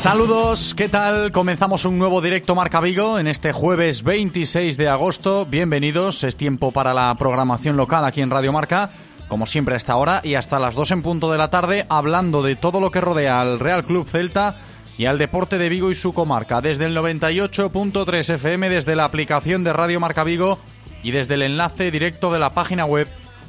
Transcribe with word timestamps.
Saludos, 0.00 0.72
¿qué 0.74 0.88
tal? 0.88 1.30
Comenzamos 1.30 1.84
un 1.84 1.98
nuevo 1.98 2.22
directo 2.22 2.54
Marca 2.54 2.80
Vigo 2.80 3.18
en 3.18 3.26
este 3.26 3.52
jueves 3.52 4.02
26 4.02 4.78
de 4.78 4.88
agosto. 4.88 5.44
Bienvenidos, 5.44 6.24
es 6.24 6.38
tiempo 6.38 6.72
para 6.72 6.94
la 6.94 7.14
programación 7.16 7.76
local 7.76 8.06
aquí 8.06 8.22
en 8.22 8.30
Radio 8.30 8.50
Marca, 8.50 8.88
como 9.28 9.44
siempre 9.44 9.74
a 9.74 9.76
esta 9.76 9.96
hora 9.96 10.22
y 10.24 10.36
hasta 10.36 10.58
las 10.58 10.74
2 10.74 10.92
en 10.92 11.02
punto 11.02 11.30
de 11.30 11.36
la 11.36 11.50
tarde, 11.50 11.84
hablando 11.90 12.42
de 12.42 12.56
todo 12.56 12.80
lo 12.80 12.90
que 12.90 13.02
rodea 13.02 13.42
al 13.42 13.60
Real 13.60 13.84
Club 13.84 14.08
Celta 14.08 14.56
y 14.96 15.04
al 15.04 15.18
deporte 15.18 15.58
de 15.58 15.68
Vigo 15.68 15.90
y 15.90 15.94
su 15.94 16.14
comarca, 16.14 16.62
desde 16.62 16.86
el 16.86 16.96
98.3 16.96 18.36
FM, 18.36 18.70
desde 18.70 18.96
la 18.96 19.04
aplicación 19.04 19.64
de 19.64 19.74
Radio 19.74 20.00
Marca 20.00 20.24
Vigo 20.24 20.58
y 21.02 21.10
desde 21.10 21.34
el 21.34 21.42
enlace 21.42 21.90
directo 21.90 22.32
de 22.32 22.38
la 22.38 22.52
página 22.52 22.86
web 22.86 23.06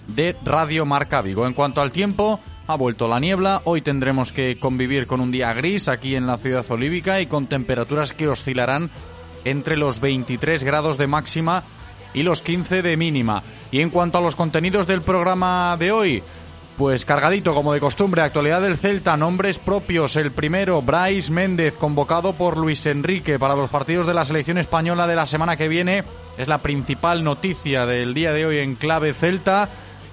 de 0.10 0.36
Radio 0.44 0.86
Marca 0.86 1.22
Vigo. 1.22 1.48
En 1.48 1.54
cuanto 1.54 1.80
al 1.80 1.94
tiempo, 1.94 2.42
ha 2.72 2.78
vuelto 2.78 3.08
la 3.08 3.20
niebla, 3.20 3.62
hoy 3.66 3.82
tendremos 3.82 4.32
que 4.32 4.58
convivir 4.58 5.06
con 5.08 5.20
un 5.20 5.32
día 5.32 5.54
gris 5.54 5.90
aquí 5.90 6.16
en 6.16 6.28
la 6.28 6.38
ciudad 6.38 6.66
olívica 6.70 7.20
y 7.22 7.26
con 7.26 7.48
temperaturas 7.48 8.14
que 8.14 8.28
oscilarán 8.28 8.90
entre 9.44 9.78
los 9.78 10.00
23 10.00 10.64
grados 10.64 10.98
de 10.98 11.08
máxima 11.08 11.64
y 12.14 12.24
los 12.24 12.42
15 12.42 12.82
de 12.82 12.98
mínima. 12.98 13.44
Y 13.72 13.82
en 13.82 13.90
cuanto 13.90 14.18
a 14.18 14.22
los 14.22 14.36
contenidos 14.36 14.88
del 14.88 15.02
programa 15.02 15.76
de 15.78 15.92
hoy, 15.92 16.24
pues 16.78 17.06
cargadito 17.06 17.54
como 17.54 17.74
de 17.74 17.80
costumbre, 17.80 18.22
actualidad 18.22 18.62
del 18.62 18.78
Celta, 18.78 19.18
nombres 19.18 19.60
propios. 19.60 20.16
El 20.16 20.32
primero, 20.32 20.82
Bryce 20.82 21.32
Méndez, 21.32 21.78
convocado 21.78 22.34
por 22.34 22.58
Luis 22.58 22.86
Enrique 22.86 23.38
para 23.38 23.56
los 23.56 23.70
partidos 23.70 24.08
de 24.08 24.14
la 24.14 24.26
selección 24.26 24.58
española 24.58 25.08
de 25.08 25.16
la 25.16 25.28
semana 25.28 25.58
que 25.58 25.68
viene. 25.68 26.04
Es 26.38 26.48
la 26.48 26.60
principal 26.60 27.24
noticia 27.24 27.86
del 27.86 28.14
día 28.14 28.32
de 28.32 28.46
hoy 28.46 28.58
en 28.60 28.76
clave 28.76 29.14
Celta. 29.14 29.70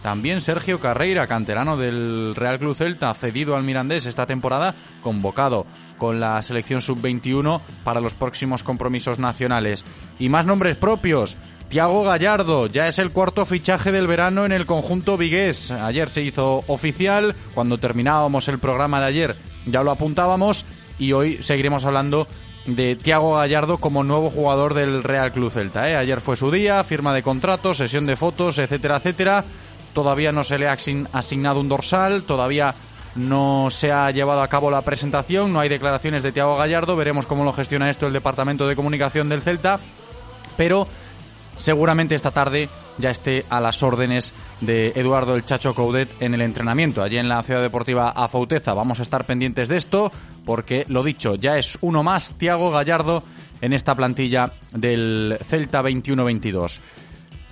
También 0.09 0.41
Sergio 0.41 0.81
Carreira, 0.81 1.27
canterano 1.27 1.77
del 1.77 2.35
Real 2.35 2.59
Club 2.59 2.75
Celta, 2.75 3.13
cedido 3.13 3.55
al 3.55 3.63
Mirandés 3.63 4.07
esta 4.07 4.25
temporada, 4.25 4.75
convocado 5.03 5.67
con 5.99 6.19
la 6.19 6.41
selección 6.41 6.81
sub-21 6.81 7.61
para 7.85 8.01
los 8.01 8.15
próximos 8.15 8.63
compromisos 8.63 9.19
nacionales. 9.19 9.85
Y 10.19 10.31
más 10.31 10.47
nombres 10.47 10.77
propios. 10.77 11.37
Tiago 11.69 12.05
Gallardo, 12.05 12.69
ya 12.69 12.89
es 12.89 12.99
el 12.99 13.11
cuarto 13.11 13.45
fichaje 13.45 13.93
del 13.93 14.07
verano 14.07 14.47
en 14.47 14.53
el 14.53 14.65
conjunto 14.65 15.19
vigués. 15.19 15.73
Ayer 15.73 16.09
se 16.09 16.23
hizo 16.23 16.65
oficial, 16.69 17.35
cuando 17.53 17.77
terminábamos 17.77 18.49
el 18.49 18.59
programa 18.59 19.01
de 19.01 19.07
ayer 19.07 19.37
ya 19.67 19.83
lo 19.83 19.91
apuntábamos 19.91 20.65
y 20.99 21.13
hoy 21.13 21.43
seguiremos 21.43 21.85
hablando 21.85 22.27
de 22.65 22.97
Tiago 22.97 23.35
Gallardo 23.35 23.77
como 23.77 24.05
nuevo 24.05 24.31
jugador 24.31 24.73
del 24.73 25.05
Real 25.05 25.33
Club 25.33 25.51
Celta. 25.51 25.91
¿eh? 25.91 25.97
Ayer 25.97 26.23
fue 26.23 26.37
su 26.37 26.51
día, 26.51 26.83
firma 26.85 27.13
de 27.13 27.23
contratos, 27.23 27.77
sesión 27.77 28.07
de 28.07 28.17
fotos, 28.17 28.59
etcétera, 28.59 28.97
etcétera 28.97 29.45
todavía 29.93 30.33
no 30.33 30.45
se 30.45 30.59
le 30.59 30.69
ha 30.69 30.77
asignado 31.13 31.61
un 31.61 31.69
dorsal, 31.69 32.23
todavía 32.23 32.75
no 33.15 33.69
se 33.71 33.91
ha 33.91 34.11
llevado 34.11 34.43
a 34.43 34.49
cabo 34.49 34.71
la 34.71 34.83
presentación, 34.83 35.53
no 35.53 35.61
hay 35.61 35.69
declaraciones 35.69 36.23
de 36.23 36.33
Tiago 36.33 36.57
Gallardo, 36.57 36.97
veremos 36.97 37.27
cómo 37.27 37.45
lo 37.45 37.53
gestiona 37.53 37.91
esto 37.91 38.07
el 38.07 38.13
Departamento 38.13 38.67
de 38.67 38.77
Comunicación 38.77 39.29
del 39.29 39.43
Celta, 39.43 39.79
pero 40.57 40.87
seguramente 41.57 42.15
esta 42.15 42.31
tarde 42.31 42.69
ya 42.99 43.11
esté 43.11 43.45
a 43.49 43.61
las 43.61 43.83
órdenes 43.83 44.35
de 44.61 44.93
Eduardo 44.95 45.35
el 45.35 45.45
Chacho 45.45 45.75
Coudet 45.75 46.21
en 46.21 46.35
el 46.35 46.41
entrenamiento 46.41 47.03
allí 47.03 47.17
en 47.17 47.29
la 47.29 47.43
Ciudad 47.43 47.63
Deportiva 47.63 48.11
Afauteza. 48.11 48.75
Vamos 48.75 49.01
a 49.01 49.03
estar 49.03 49.25
pendientes 49.25 49.69
de 49.69 49.77
esto 49.77 50.11
porque, 50.45 50.85
lo 50.89 51.03
dicho, 51.03 51.37
ya 51.37 51.59
es 51.59 51.79
uno 51.81 52.03
más 52.03 52.33
Tiago 52.39 52.71
Gallardo 52.71 53.23
en 53.61 53.73
esta 53.73 53.95
plantilla 53.95 54.53
del 54.73 55.39
Celta 55.43 55.83
21-22. 55.83 56.79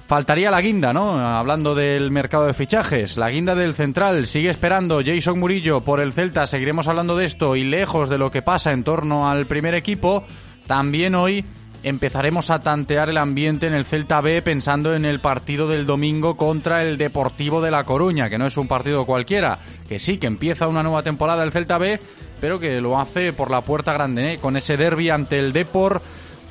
Faltaría 0.07 0.53
la 0.53 0.61
guinda, 0.61 0.93
¿no? 0.93 1.19
Hablando 1.19 1.75
del 1.75 2.13
mercado 2.13 2.47
de 2.47 2.55
fichajes, 2.55 3.17
la 3.17 3.29
guinda 3.29 3.57
del 3.57 3.75
central 3.75 4.27
sigue 4.27 4.51
esperando 4.51 5.03
Jason 5.05 5.41
Murillo 5.41 5.81
por 5.81 5.99
el 5.99 6.13
Celta, 6.13 6.47
seguiremos 6.47 6.87
hablando 6.87 7.17
de 7.17 7.25
esto 7.25 7.57
y 7.57 7.65
lejos 7.65 8.09
de 8.09 8.17
lo 8.17 8.31
que 8.31 8.41
pasa 8.41 8.73
en 8.73 8.85
torno 8.85 9.29
al 9.29 9.47
primer 9.47 9.75
equipo, 9.75 10.23
también 10.69 11.17
hoy 11.17 11.45
empezaremos 11.83 12.51
a 12.51 12.63
tantear 12.63 13.09
el 13.09 13.19
ambiente 13.19 13.67
en 13.67 13.75
el 13.75 13.85
Celta 13.85 14.21
B 14.21 14.43
pensando 14.43 14.95
en 14.95 15.05
el 15.05 15.19
partido 15.19 15.67
del 15.67 15.87
domingo 15.87 16.37
contra 16.37 16.85
el 16.85 16.99
Deportivo 16.99 17.61
de 17.61 17.73
La 17.73 17.83
Coruña, 17.83 18.31
que 18.31 18.39
no 18.39 18.47
es 18.47 18.57
un 18.57 18.69
partido 18.69 19.07
cualquiera, 19.07 19.59
que 19.89 19.99
sí, 19.99 20.19
que 20.19 20.29
empieza 20.29 20.69
una 20.69 20.85
nueva 20.85 21.03
temporada 21.03 21.43
el 21.43 21.51
Celta 21.51 21.79
B, 21.79 21.99
pero 22.41 22.61
que 22.61 22.81
lo 22.81 23.01
hace 23.01 23.33
por 23.33 23.51
la 23.51 23.63
puerta 23.63 23.93
grande, 23.93 24.35
¿eh? 24.35 24.39
con 24.39 24.57
ese 24.57 24.77
derby 24.77 25.11
ante 25.11 25.41
el 25.41 25.53
Deport 25.53 26.01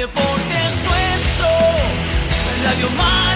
deporte 0.00 0.54
es 0.66 0.84
nuestro. 0.84 1.48
Radio 2.64 2.90
Marca. 2.96 3.29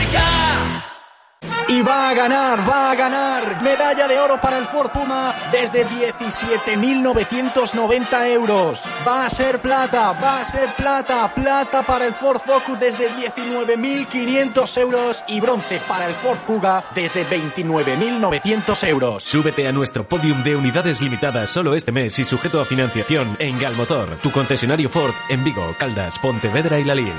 Y 1.69 1.83
va 1.83 2.11
a 2.11 2.15
ganar, 2.15 2.69
va 2.69 2.91
a 2.91 2.95
ganar. 2.95 3.63
Medalla 3.63 4.07
de 4.07 4.19
oro 4.19 4.39
para 4.41 4.59
el 4.59 4.67
Ford 4.67 4.91
Puma 4.91 5.35
desde 5.51 5.87
17.990 5.87 8.29
euros. 8.29 8.85
Va 9.07 9.27
a 9.27 9.31
ser 9.31 9.61
plata, 9.61 10.13
va 10.13 10.41
a 10.41 10.45
ser 10.45 10.69
plata. 10.75 11.33
Plata 11.35 11.83
para 11.83 12.07
el 12.07 12.13
Ford 12.13 12.41
Focus 12.45 12.79
desde 12.79 13.11
19.500 13.11 14.79
euros. 14.79 15.25
Y 15.27 15.41
bronce 15.41 15.81
para 15.89 16.07
el 16.07 16.15
Ford 16.15 16.39
Kuga 16.47 16.85
desde 16.95 17.27
29.900 17.27 18.89
euros. 18.89 19.25
Súbete 19.25 19.67
a 19.67 19.73
nuestro 19.73 20.07
podium 20.07 20.43
de 20.43 20.57
unidades 20.57 21.01
limitadas 21.01 21.51
solo 21.51 21.75
este 21.75 21.93
mes 21.93 22.19
y 22.19 22.25
sujeto 22.25 22.61
a 22.61 22.65
financiación 22.65 23.37
en 23.39 23.59
Galmotor, 23.59 24.19
tu 24.23 24.31
concesionario 24.31 24.89
Ford 24.89 25.15
en 25.29 25.45
Vigo, 25.45 25.75
Caldas, 25.79 26.19
Pontevedra 26.19 26.79
y 26.79 26.85
Lalín. 26.85 27.15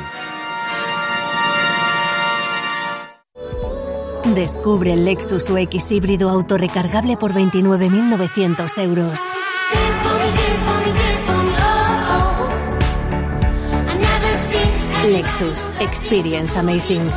Descubre 4.36 4.92
el 4.92 5.06
Lexus 5.06 5.50
UX 5.50 5.94
híbrido 5.94 6.30
autorrecargable 6.30 7.16
por 7.16 7.32
29.900 7.32 8.78
euros. 8.80 9.18
Lexus 15.08 15.66
Experience 15.80 16.60
Amazing. 16.60 17.10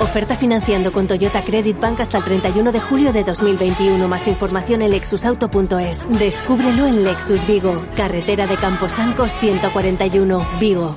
Oferta 0.00 0.34
financiando 0.34 0.90
con 0.90 1.06
Toyota 1.06 1.44
Credit 1.44 1.78
Bank 1.78 2.00
hasta 2.00 2.18
el 2.18 2.24
31 2.24 2.72
de 2.72 2.80
julio 2.80 3.12
de 3.12 3.22
2021. 3.22 4.08
Más 4.08 4.26
información 4.26 4.82
en 4.82 4.90
lexusauto.es. 4.90 6.18
Descúbrelo 6.18 6.88
en 6.88 7.04
Lexus 7.04 7.46
Vigo, 7.46 7.80
carretera 7.96 8.48
de 8.48 8.56
Camposancos 8.56 9.30
141, 9.38 10.44
Vigo. 10.58 10.96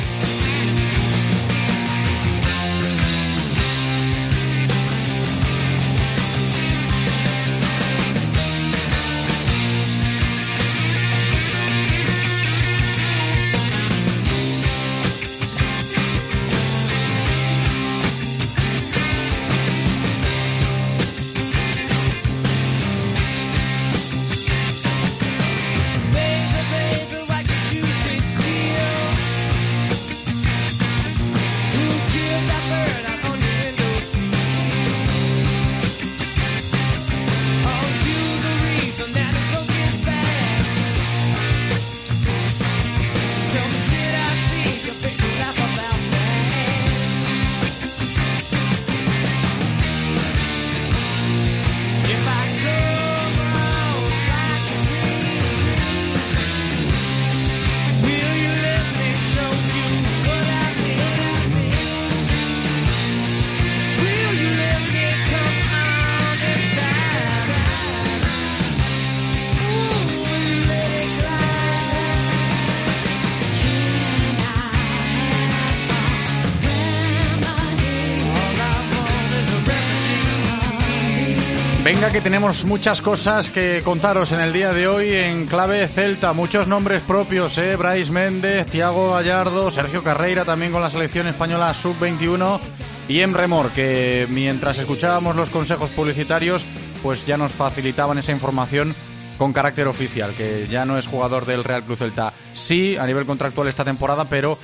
Venga, 82.01 82.13
que 82.13 82.21
tenemos 82.21 82.65
muchas 82.65 82.99
cosas 82.99 83.51
que 83.51 83.83
contaros 83.85 84.31
en 84.31 84.39
el 84.39 84.51
día 84.51 84.73
de 84.73 84.87
hoy 84.87 85.13
en 85.13 85.45
clave 85.45 85.87
Celta. 85.87 86.33
Muchos 86.33 86.67
nombres 86.67 87.03
propios, 87.03 87.59
¿eh? 87.59 87.75
Bryce 87.75 88.11
Méndez, 88.11 88.65
Tiago 88.65 89.11
Gallardo, 89.11 89.69
Sergio 89.69 90.03
Carreira 90.03 90.43
también 90.43 90.71
con 90.71 90.81
la 90.81 90.89
selección 90.89 91.27
española 91.27 91.71
sub-21 91.75 92.59
y 93.07 93.19
Emre 93.19 93.45
Mor, 93.45 93.69
que 93.69 94.25
mientras 94.31 94.79
escuchábamos 94.79 95.35
los 95.35 95.51
consejos 95.51 95.91
publicitarios, 95.91 96.65
pues 97.03 97.27
ya 97.27 97.37
nos 97.37 97.51
facilitaban 97.51 98.17
esa 98.17 98.31
información 98.31 98.95
con 99.37 99.53
carácter 99.53 99.85
oficial, 99.87 100.33
que 100.35 100.67
ya 100.67 100.85
no 100.85 100.97
es 100.97 101.05
jugador 101.05 101.45
del 101.45 101.63
Real 101.63 101.83
Club 101.83 101.99
Celta. 101.99 102.33
Sí, 102.55 102.97
a 102.97 103.05
nivel 103.05 103.27
contractual 103.27 103.67
esta 103.67 103.85
temporada, 103.85 104.25
pero 104.25 104.57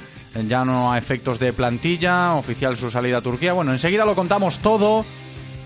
ya 0.48 0.66
no 0.66 0.92
a 0.92 0.98
efectos 0.98 1.38
de 1.38 1.54
plantilla, 1.54 2.34
oficial 2.34 2.78
su 2.78 2.90
salida 2.90 3.20
a 3.20 3.22
Turquía. 3.22 3.54
Bueno, 3.54 3.74
enseguida 3.74 4.06
lo 4.06 4.16
contamos 4.16 4.58
todo 4.58 5.06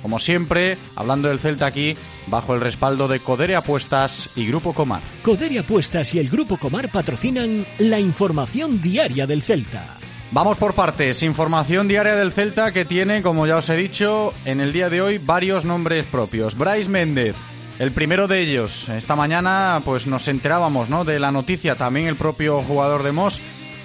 como 0.02 0.20
siempre, 0.20 0.78
hablando 0.96 1.30
del 1.30 1.40
Celta 1.40 1.66
aquí, 1.66 1.96
bajo 2.28 2.54
el 2.54 2.62
respaldo 2.62 3.08
de 3.08 3.20
Codere 3.20 3.56
Apuestas 3.56 4.30
y 4.36 4.48
Grupo 4.48 4.74
Comar. 4.74 5.02
Codere 5.24 5.60
Apuestas 5.60 6.14
y 6.16 6.20
el 6.20 6.30
Grupo 6.30 6.58
Comar 6.58 6.90
patrocinan 6.90 7.66
la 7.80 8.00
información 8.00 8.82
diaria 8.82 9.28
del 9.28 9.42
Celta. 9.42 9.86
Vamos 10.32 10.58
por 10.58 10.74
partes. 10.74 11.24
Información 11.24 11.88
diaria 11.90 12.16
del 12.16 12.32
Celta 12.32 12.72
que 12.72 12.86
tiene, 12.86 13.22
como 13.22 13.46
ya 13.46 13.58
os 13.58 13.70
he 13.70 13.76
dicho, 13.76 14.34
en 14.46 14.62
el 14.62 14.72
día 14.72 14.90
de 14.90 15.02
hoy 15.02 15.18
varios 15.18 15.66
nombres 15.66 16.06
propios. 16.06 16.58
Bryce 16.58 16.90
Méndez, 16.90 17.36
el 17.80 17.92
primero 17.92 18.30
de 18.30 18.42
ellos. 18.42 18.88
Esta 18.88 19.18
mañana 19.18 19.82
pues 19.84 20.08
nos 20.08 20.30
enterábamos 20.30 20.90
¿no? 20.90 21.04
de 21.04 21.20
la 21.20 21.32
noticia, 21.34 21.76
también 21.76 22.08
el 22.08 22.16
propio 22.16 22.62
jugador 22.62 23.04
de 23.04 23.12
Moss 23.12 23.42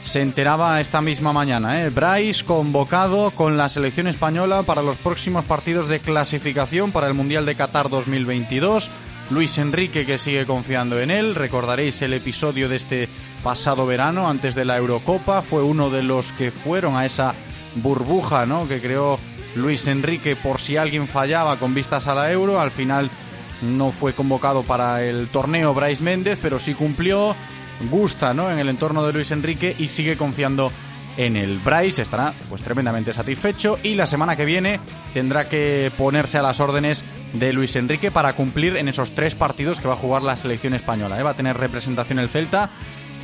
se 0.06 0.22
enteraba 0.22 0.80
esta 0.80 1.02
misma 1.02 1.32
mañana. 1.32 1.82
¿eh? 1.82 1.90
Bryce 1.90 2.44
convocado 2.44 3.32
con 3.32 3.56
la 3.56 3.68
selección 3.68 4.06
española 4.06 4.62
para 4.62 4.80
los 4.80 4.96
próximos 4.96 5.44
partidos 5.44 5.88
de 5.88 5.98
clasificación 5.98 6.92
para 6.92 7.08
el 7.08 7.14
Mundial 7.14 7.44
de 7.44 7.56
Qatar 7.56 7.90
2022. 7.90 8.88
Luis 9.30 9.58
Enrique 9.58 10.06
que 10.06 10.18
sigue 10.18 10.46
confiando 10.46 11.00
en 11.00 11.10
él. 11.10 11.34
Recordaréis 11.34 12.00
el 12.02 12.12
episodio 12.12 12.68
de 12.68 12.76
este 12.76 13.08
pasado 13.42 13.84
verano 13.84 14.30
antes 14.30 14.54
de 14.54 14.64
la 14.64 14.76
Eurocopa. 14.76 15.42
Fue 15.42 15.64
uno 15.64 15.90
de 15.90 16.04
los 16.04 16.30
que 16.32 16.52
fueron 16.52 16.96
a 16.96 17.04
esa 17.04 17.34
burbuja 17.74 18.46
¿no? 18.46 18.68
que 18.68 18.80
creó 18.80 19.18
Luis 19.56 19.88
Enrique 19.88 20.36
por 20.36 20.60
si 20.60 20.76
alguien 20.76 21.08
fallaba 21.08 21.56
con 21.56 21.74
vistas 21.74 22.06
a 22.06 22.14
la 22.14 22.30
Euro. 22.30 22.60
Al 22.60 22.70
final 22.70 23.10
no 23.60 23.90
fue 23.90 24.12
convocado 24.12 24.62
para 24.62 25.02
el 25.02 25.26
torneo 25.26 25.74
Bryce 25.74 26.04
Méndez, 26.04 26.38
pero 26.40 26.60
sí 26.60 26.74
cumplió 26.74 27.34
gusta 27.90 28.34
¿no? 28.34 28.50
en 28.50 28.58
el 28.58 28.68
entorno 28.68 29.06
de 29.06 29.12
Luis 29.12 29.30
Enrique 29.30 29.74
y 29.78 29.88
sigue 29.88 30.16
confiando 30.16 30.72
en 31.16 31.36
el 31.36 31.58
Bryce, 31.58 32.02
estará 32.02 32.34
pues 32.48 32.62
tremendamente 32.62 33.12
satisfecho 33.12 33.78
y 33.82 33.94
la 33.94 34.06
semana 34.06 34.36
que 34.36 34.44
viene 34.44 34.80
tendrá 35.14 35.48
que 35.48 35.90
ponerse 35.96 36.38
a 36.38 36.42
las 36.42 36.60
órdenes 36.60 37.04
de 37.32 37.52
Luis 37.52 37.76
Enrique 37.76 38.10
para 38.10 38.34
cumplir 38.34 38.76
en 38.76 38.88
esos 38.88 39.12
tres 39.12 39.34
partidos 39.34 39.80
que 39.80 39.88
va 39.88 39.94
a 39.94 39.98
jugar 39.98 40.22
la 40.22 40.36
selección 40.36 40.74
española. 40.74 41.18
¿eh? 41.18 41.22
Va 41.22 41.30
a 41.30 41.34
tener 41.34 41.56
representación 41.56 42.18
el 42.18 42.28
Celta, 42.28 42.68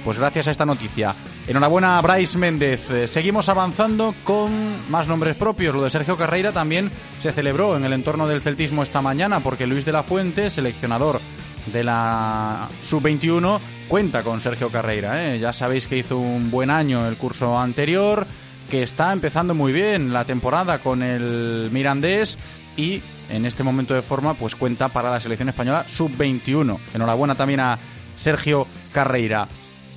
pues 0.04 0.18
gracias 0.18 0.48
a 0.48 0.50
esta 0.50 0.64
noticia. 0.64 1.14
Enhorabuena 1.46 1.98
a 1.98 2.00
Bryce 2.00 2.38
Méndez. 2.38 2.90
Eh, 2.90 3.06
seguimos 3.06 3.48
avanzando 3.48 4.14
con 4.24 4.50
más 4.90 5.06
nombres 5.06 5.36
propios. 5.36 5.74
Lo 5.74 5.82
de 5.82 5.90
Sergio 5.90 6.16
Carreira 6.16 6.52
también 6.52 6.90
se 7.20 7.32
celebró 7.32 7.76
en 7.76 7.84
el 7.84 7.92
entorno 7.92 8.26
del 8.26 8.40
celtismo 8.40 8.82
esta 8.82 9.02
mañana 9.02 9.40
porque 9.40 9.66
Luis 9.66 9.84
de 9.84 9.92
la 9.92 10.02
Fuente, 10.02 10.50
seleccionador 10.50 11.20
de 11.66 11.84
la 11.84 12.68
sub-21, 12.84 13.60
cuenta 13.88 14.22
con 14.22 14.40
Sergio 14.40 14.70
Carreira. 14.70 15.34
¿eh? 15.34 15.38
Ya 15.38 15.52
sabéis 15.52 15.86
que 15.86 15.98
hizo 15.98 16.18
un 16.18 16.50
buen 16.50 16.70
año 16.70 17.06
el 17.06 17.16
curso 17.16 17.58
anterior, 17.58 18.26
que 18.70 18.82
está 18.82 19.12
empezando 19.12 19.54
muy 19.54 19.72
bien 19.72 20.12
la 20.12 20.24
temporada 20.24 20.78
con 20.78 21.02
el 21.02 21.68
Mirandés 21.72 22.38
y 22.76 23.02
en 23.30 23.46
este 23.46 23.62
momento 23.62 23.94
de 23.94 24.02
forma 24.02 24.34
pues 24.34 24.54
cuenta 24.54 24.88
para 24.88 25.10
la 25.10 25.20
selección 25.20 25.48
española 25.48 25.84
sub-21. 25.86 26.78
Enhorabuena 26.94 27.34
también 27.34 27.60
a 27.60 27.78
Sergio 28.16 28.66
Carreira. 28.92 29.48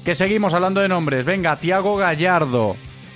Que 0.03 0.15
seguimos 0.15 0.53
hablando 0.53 0.81
de 0.81 0.87
nombres. 0.87 1.25
Venga, 1.25 1.55
Tiago 1.55 1.97
Gallardo. 1.97 2.75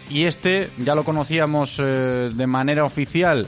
Y 0.09 0.23
este 0.23 0.69
ya 0.77 0.95
lo 0.95 1.03
conocíamos 1.03 1.77
eh, 1.79 2.31
de 2.33 2.47
manera 2.47 2.83
oficial 2.83 3.45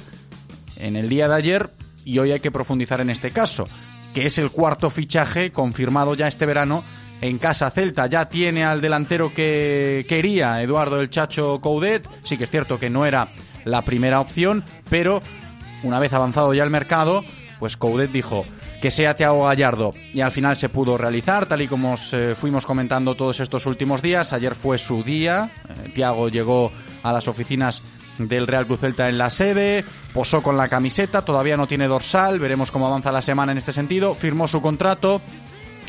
en 0.77 0.95
el 0.95 1.09
día 1.09 1.27
de 1.27 1.35
ayer 1.35 1.69
y 2.05 2.19
hoy 2.19 2.31
hay 2.31 2.39
que 2.39 2.51
profundizar 2.51 3.01
en 3.01 3.09
este 3.09 3.31
caso, 3.31 3.65
que 4.13 4.25
es 4.25 4.37
el 4.37 4.51
cuarto 4.51 4.89
fichaje 4.89 5.51
confirmado 5.51 6.15
ya 6.15 6.27
este 6.27 6.45
verano 6.45 6.83
en 7.21 7.37
casa 7.37 7.69
Celta 7.69 8.07
ya 8.07 8.25
tiene 8.25 8.63
al 8.63 8.81
delantero 8.81 9.31
que 9.33 10.05
quería 10.09 10.61
Eduardo 10.61 10.99
el 10.99 11.09
Chacho 11.09 11.61
Coudet. 11.61 12.07
Sí 12.23 12.37
que 12.37 12.45
es 12.45 12.49
cierto 12.49 12.79
que 12.79 12.89
no 12.89 13.05
era 13.05 13.27
la 13.63 13.83
primera 13.83 14.19
opción, 14.19 14.63
pero 14.89 15.21
una 15.83 15.99
vez 15.99 16.13
avanzado 16.13 16.53
ya 16.53 16.63
el 16.63 16.71
mercado, 16.71 17.23
pues 17.59 17.77
Coudet 17.77 18.11
dijo 18.11 18.43
que 18.81 18.89
sea 18.89 19.15
Thiago 19.15 19.45
Gallardo 19.45 19.93
y 20.11 20.21
al 20.21 20.31
final 20.31 20.55
se 20.55 20.67
pudo 20.67 20.97
realizar 20.97 21.45
tal 21.45 21.61
y 21.61 21.67
como 21.67 21.95
fuimos 22.35 22.65
comentando 22.65 23.13
todos 23.13 23.39
estos 23.39 23.67
últimos 23.67 24.01
días. 24.01 24.33
Ayer 24.33 24.55
fue 24.55 24.79
su 24.79 25.03
día. 25.03 25.51
Eh, 25.69 25.91
Thiago 25.93 26.29
llegó 26.29 26.71
a 27.03 27.13
las 27.13 27.27
oficinas 27.27 27.83
del 28.27 28.47
Real 28.47 28.65
Cruz 28.65 28.81
Celta 28.81 29.09
en 29.09 29.17
la 29.17 29.29
sede, 29.29 29.83
posó 30.13 30.41
con 30.41 30.57
la 30.57 30.67
camiseta, 30.67 31.23
todavía 31.23 31.57
no 31.57 31.67
tiene 31.67 31.87
dorsal, 31.87 32.39
veremos 32.39 32.71
cómo 32.71 32.87
avanza 32.87 33.11
la 33.11 33.21
semana 33.21 33.51
en 33.51 33.57
este 33.57 33.73
sentido, 33.73 34.15
firmó 34.15 34.47
su 34.47 34.61
contrato 34.61 35.21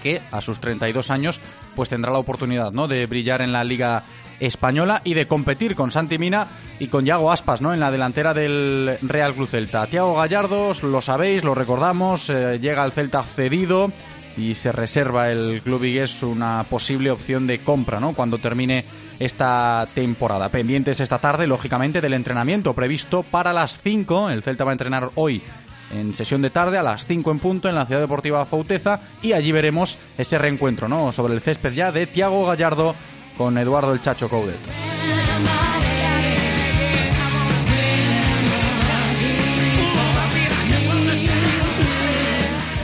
que 0.02 0.20
a 0.30 0.40
sus 0.40 0.60
32 0.60 1.10
años 1.10 1.40
pues 1.76 1.88
tendrá 1.88 2.12
la 2.12 2.18
oportunidad 2.18 2.72
¿no? 2.72 2.88
de 2.88 3.06
brillar 3.06 3.40
en 3.40 3.52
la 3.52 3.64
Liga 3.64 4.02
Española 4.40 5.00
y 5.04 5.14
de 5.14 5.26
competir 5.26 5.76
con 5.76 5.90
Santi 5.90 6.18
Mina 6.18 6.48
y 6.80 6.88
con 6.88 7.04
Yago 7.04 7.30
Aspas 7.30 7.60
¿no? 7.60 7.72
en 7.72 7.80
la 7.80 7.92
delantera 7.92 8.34
del 8.34 8.98
Real 9.02 9.34
Club 9.34 9.48
Celta. 9.48 9.86
Tiago 9.86 10.16
Gallardo, 10.16 10.72
lo 10.82 11.00
sabéis, 11.00 11.44
lo 11.44 11.54
recordamos, 11.54 12.28
eh, 12.28 12.58
llega 12.60 12.82
al 12.82 12.92
Celta 12.92 13.22
cedido 13.22 13.92
y 14.36 14.54
se 14.54 14.72
reserva 14.72 15.30
el 15.30 15.60
club 15.62 15.82
vigués 15.82 16.22
una 16.22 16.64
posible 16.64 17.10
opción 17.10 17.46
de 17.46 17.60
compra 17.60 18.00
¿no? 18.00 18.14
cuando 18.14 18.38
termine 18.38 18.84
esta 19.24 19.86
temporada. 19.94 20.48
Pendientes 20.48 21.00
esta 21.00 21.18
tarde, 21.18 21.46
lógicamente, 21.46 22.00
del 22.00 22.14
entrenamiento 22.14 22.74
previsto 22.74 23.22
para 23.22 23.52
las 23.52 23.78
5. 23.78 24.30
El 24.30 24.42
Celta 24.42 24.64
va 24.64 24.70
a 24.70 24.74
entrenar 24.74 25.10
hoy 25.14 25.42
en 25.92 26.14
sesión 26.14 26.42
de 26.42 26.50
tarde 26.50 26.78
a 26.78 26.82
las 26.82 27.06
5 27.06 27.30
en 27.30 27.38
punto 27.38 27.68
en 27.68 27.74
la 27.74 27.86
Ciudad 27.86 28.00
Deportiva 28.00 28.44
Fauteza 28.44 29.00
y 29.20 29.32
allí 29.32 29.52
veremos 29.52 29.98
ese 30.16 30.38
reencuentro 30.38 30.88
¿no? 30.88 31.12
sobre 31.12 31.34
el 31.34 31.40
césped 31.40 31.72
ya 31.72 31.92
de 31.92 32.06
Tiago 32.06 32.46
Gallardo 32.46 32.94
con 33.36 33.58
Eduardo 33.58 33.92
el 33.92 34.00
Chacho 34.00 34.28
Coudet. 34.28 34.58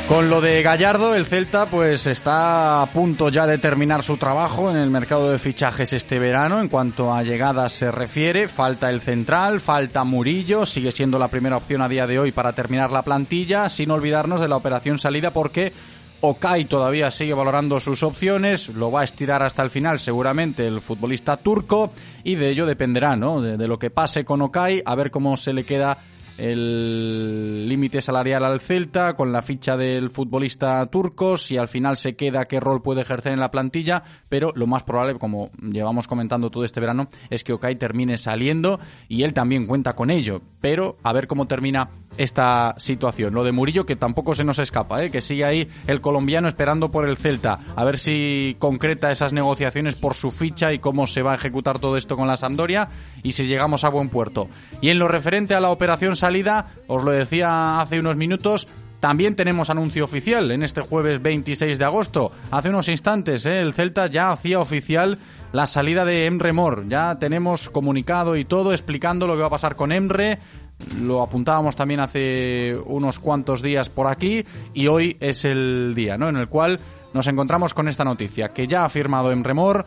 Con 0.08 0.30
lo 0.30 0.40
de 0.40 0.62
Gallardo, 0.62 1.14
el 1.14 1.26
Celta 1.26 1.66
pues 1.66 2.06
está 2.06 2.80
a 2.80 2.86
punto 2.86 3.28
ya 3.28 3.46
de 3.46 3.58
terminar 3.58 4.02
su 4.02 4.16
trabajo 4.16 4.70
en 4.70 4.78
el 4.78 4.88
mercado 4.88 5.30
de 5.30 5.38
fichajes 5.38 5.92
este 5.92 6.18
verano. 6.18 6.60
En 6.60 6.68
cuanto 6.68 7.12
a 7.12 7.22
llegadas 7.22 7.72
se 7.72 7.90
refiere, 7.90 8.48
falta 8.48 8.88
el 8.88 9.02
central, 9.02 9.60
falta 9.60 10.04
Murillo, 10.04 10.64
sigue 10.64 10.92
siendo 10.92 11.18
la 11.18 11.28
primera 11.28 11.58
opción 11.58 11.82
a 11.82 11.88
día 11.90 12.06
de 12.06 12.18
hoy 12.18 12.32
para 12.32 12.54
terminar 12.54 12.90
la 12.90 13.02
plantilla, 13.02 13.68
sin 13.68 13.90
olvidarnos 13.90 14.40
de 14.40 14.48
la 14.48 14.56
operación 14.56 14.98
salida 14.98 15.30
porque 15.30 15.74
Okai 16.20 16.64
todavía 16.64 17.10
sigue 17.10 17.34
valorando 17.34 17.78
sus 17.78 18.02
opciones, 18.02 18.70
lo 18.70 18.90
va 18.90 19.02
a 19.02 19.04
estirar 19.04 19.42
hasta 19.42 19.62
el 19.62 19.68
final 19.68 20.00
seguramente 20.00 20.66
el 20.66 20.80
futbolista 20.80 21.36
turco 21.36 21.92
y 22.24 22.34
de 22.34 22.50
ello 22.50 22.64
dependerá, 22.64 23.14
¿no? 23.14 23.40
De, 23.40 23.68
lo 23.68 23.78
que 23.78 23.90
pase 23.90 24.24
con 24.24 24.40
Okai, 24.40 24.82
a 24.84 24.94
ver 24.94 25.10
cómo 25.10 25.36
se 25.36 25.52
le 25.52 25.64
queda 25.64 25.98
el 26.38 27.68
límite 27.68 28.00
salarial 28.00 28.44
al 28.44 28.60
Celta 28.60 29.14
con 29.14 29.32
la 29.32 29.42
ficha 29.42 29.76
del 29.76 30.10
futbolista 30.10 30.84
turco, 30.86 31.36
si 31.36 31.56
al 31.56 31.68
final 31.68 31.96
se 31.96 32.14
queda 32.16 32.46
qué 32.46 32.60
rol 32.60 32.82
puede 32.82 33.02
ejercer 33.02 33.32
en 33.32 33.40
la 33.40 33.50
plantilla, 33.50 34.02
pero 34.28 34.52
lo 34.54 34.66
más 34.66 34.84
probable, 34.84 35.18
como 35.18 35.50
llevamos 35.60 36.06
comentando 36.06 36.50
todo 36.50 36.64
este 36.64 36.80
verano, 36.80 37.08
es 37.30 37.44
que 37.44 37.52
Okai 37.52 37.76
termine 37.76 38.16
saliendo 38.16 38.80
y 39.08 39.24
él 39.24 39.34
también 39.34 39.66
cuenta 39.66 39.94
con 39.94 40.10
ello, 40.10 40.40
pero 40.60 40.96
a 41.02 41.12
ver 41.12 41.26
cómo 41.26 41.46
termina 41.46 41.90
esta 42.16 42.74
situación. 42.78 43.34
Lo 43.34 43.44
de 43.44 43.52
Murillo 43.52 43.84
que 43.84 43.96
tampoco 43.96 44.34
se 44.34 44.44
nos 44.44 44.58
escapa, 44.58 45.04
¿eh? 45.04 45.10
que 45.10 45.20
sigue 45.20 45.44
ahí 45.44 45.68
el 45.86 46.00
colombiano 46.00 46.48
esperando 46.48 46.90
por 46.90 47.08
el 47.08 47.16
Celta, 47.16 47.58
a 47.76 47.84
ver 47.84 47.98
si 47.98 48.56
concreta 48.58 49.10
esas 49.10 49.32
negociaciones 49.32 49.96
por 49.96 50.14
su 50.14 50.30
ficha 50.30 50.72
y 50.72 50.78
cómo 50.78 51.06
se 51.06 51.22
va 51.22 51.32
a 51.32 51.36
ejecutar 51.36 51.78
todo 51.78 51.96
esto 51.96 52.16
con 52.16 52.28
la 52.28 52.36
Sampdoria 52.36 52.88
y 53.22 53.32
si 53.32 53.46
llegamos 53.46 53.84
a 53.84 53.90
buen 53.90 54.08
puerto. 54.08 54.48
Y 54.80 54.90
en 54.90 54.98
lo 54.98 55.08
referente 55.08 55.54
a 55.54 55.60
la 55.60 55.70
operación 55.70 56.16
salida, 56.16 56.66
os 56.86 57.04
lo 57.04 57.10
decía 57.10 57.80
hace 57.80 58.00
unos 58.00 58.16
minutos, 58.16 58.68
también 59.00 59.36
tenemos 59.36 59.70
anuncio 59.70 60.04
oficial 60.04 60.50
en 60.50 60.62
este 60.62 60.80
jueves 60.80 61.22
26 61.22 61.78
de 61.78 61.84
agosto. 61.84 62.32
Hace 62.50 62.70
unos 62.70 62.88
instantes 62.88 63.46
¿eh? 63.46 63.60
el 63.60 63.72
Celta 63.72 64.08
ya 64.08 64.30
hacía 64.30 64.58
oficial 64.58 65.18
la 65.52 65.66
salida 65.66 66.04
de 66.04 66.26
Emre 66.26 66.52
Mor. 66.52 66.84
Ya 66.88 67.16
tenemos 67.16 67.70
comunicado 67.70 68.36
y 68.36 68.44
todo 68.44 68.72
explicando 68.72 69.26
lo 69.26 69.34
que 69.34 69.40
va 69.40 69.46
a 69.46 69.50
pasar 69.50 69.76
con 69.76 69.92
Emre. 69.92 70.38
Lo 71.00 71.22
apuntábamos 71.22 71.76
también 71.76 72.00
hace 72.00 72.76
unos 72.86 73.18
cuantos 73.18 73.62
días 73.62 73.88
por 73.88 74.08
aquí 74.08 74.44
y 74.74 74.88
hoy 74.88 75.16
es 75.20 75.44
el 75.44 75.92
día 75.94 76.18
¿no? 76.18 76.28
en 76.28 76.36
el 76.36 76.48
cual 76.48 76.80
nos 77.14 77.26
encontramos 77.26 77.74
con 77.74 77.88
esta 77.88 78.04
noticia, 78.04 78.48
que 78.48 78.66
ya 78.66 78.84
ha 78.84 78.88
firmado 78.88 79.32
Emre 79.32 79.54
Mor 79.54 79.86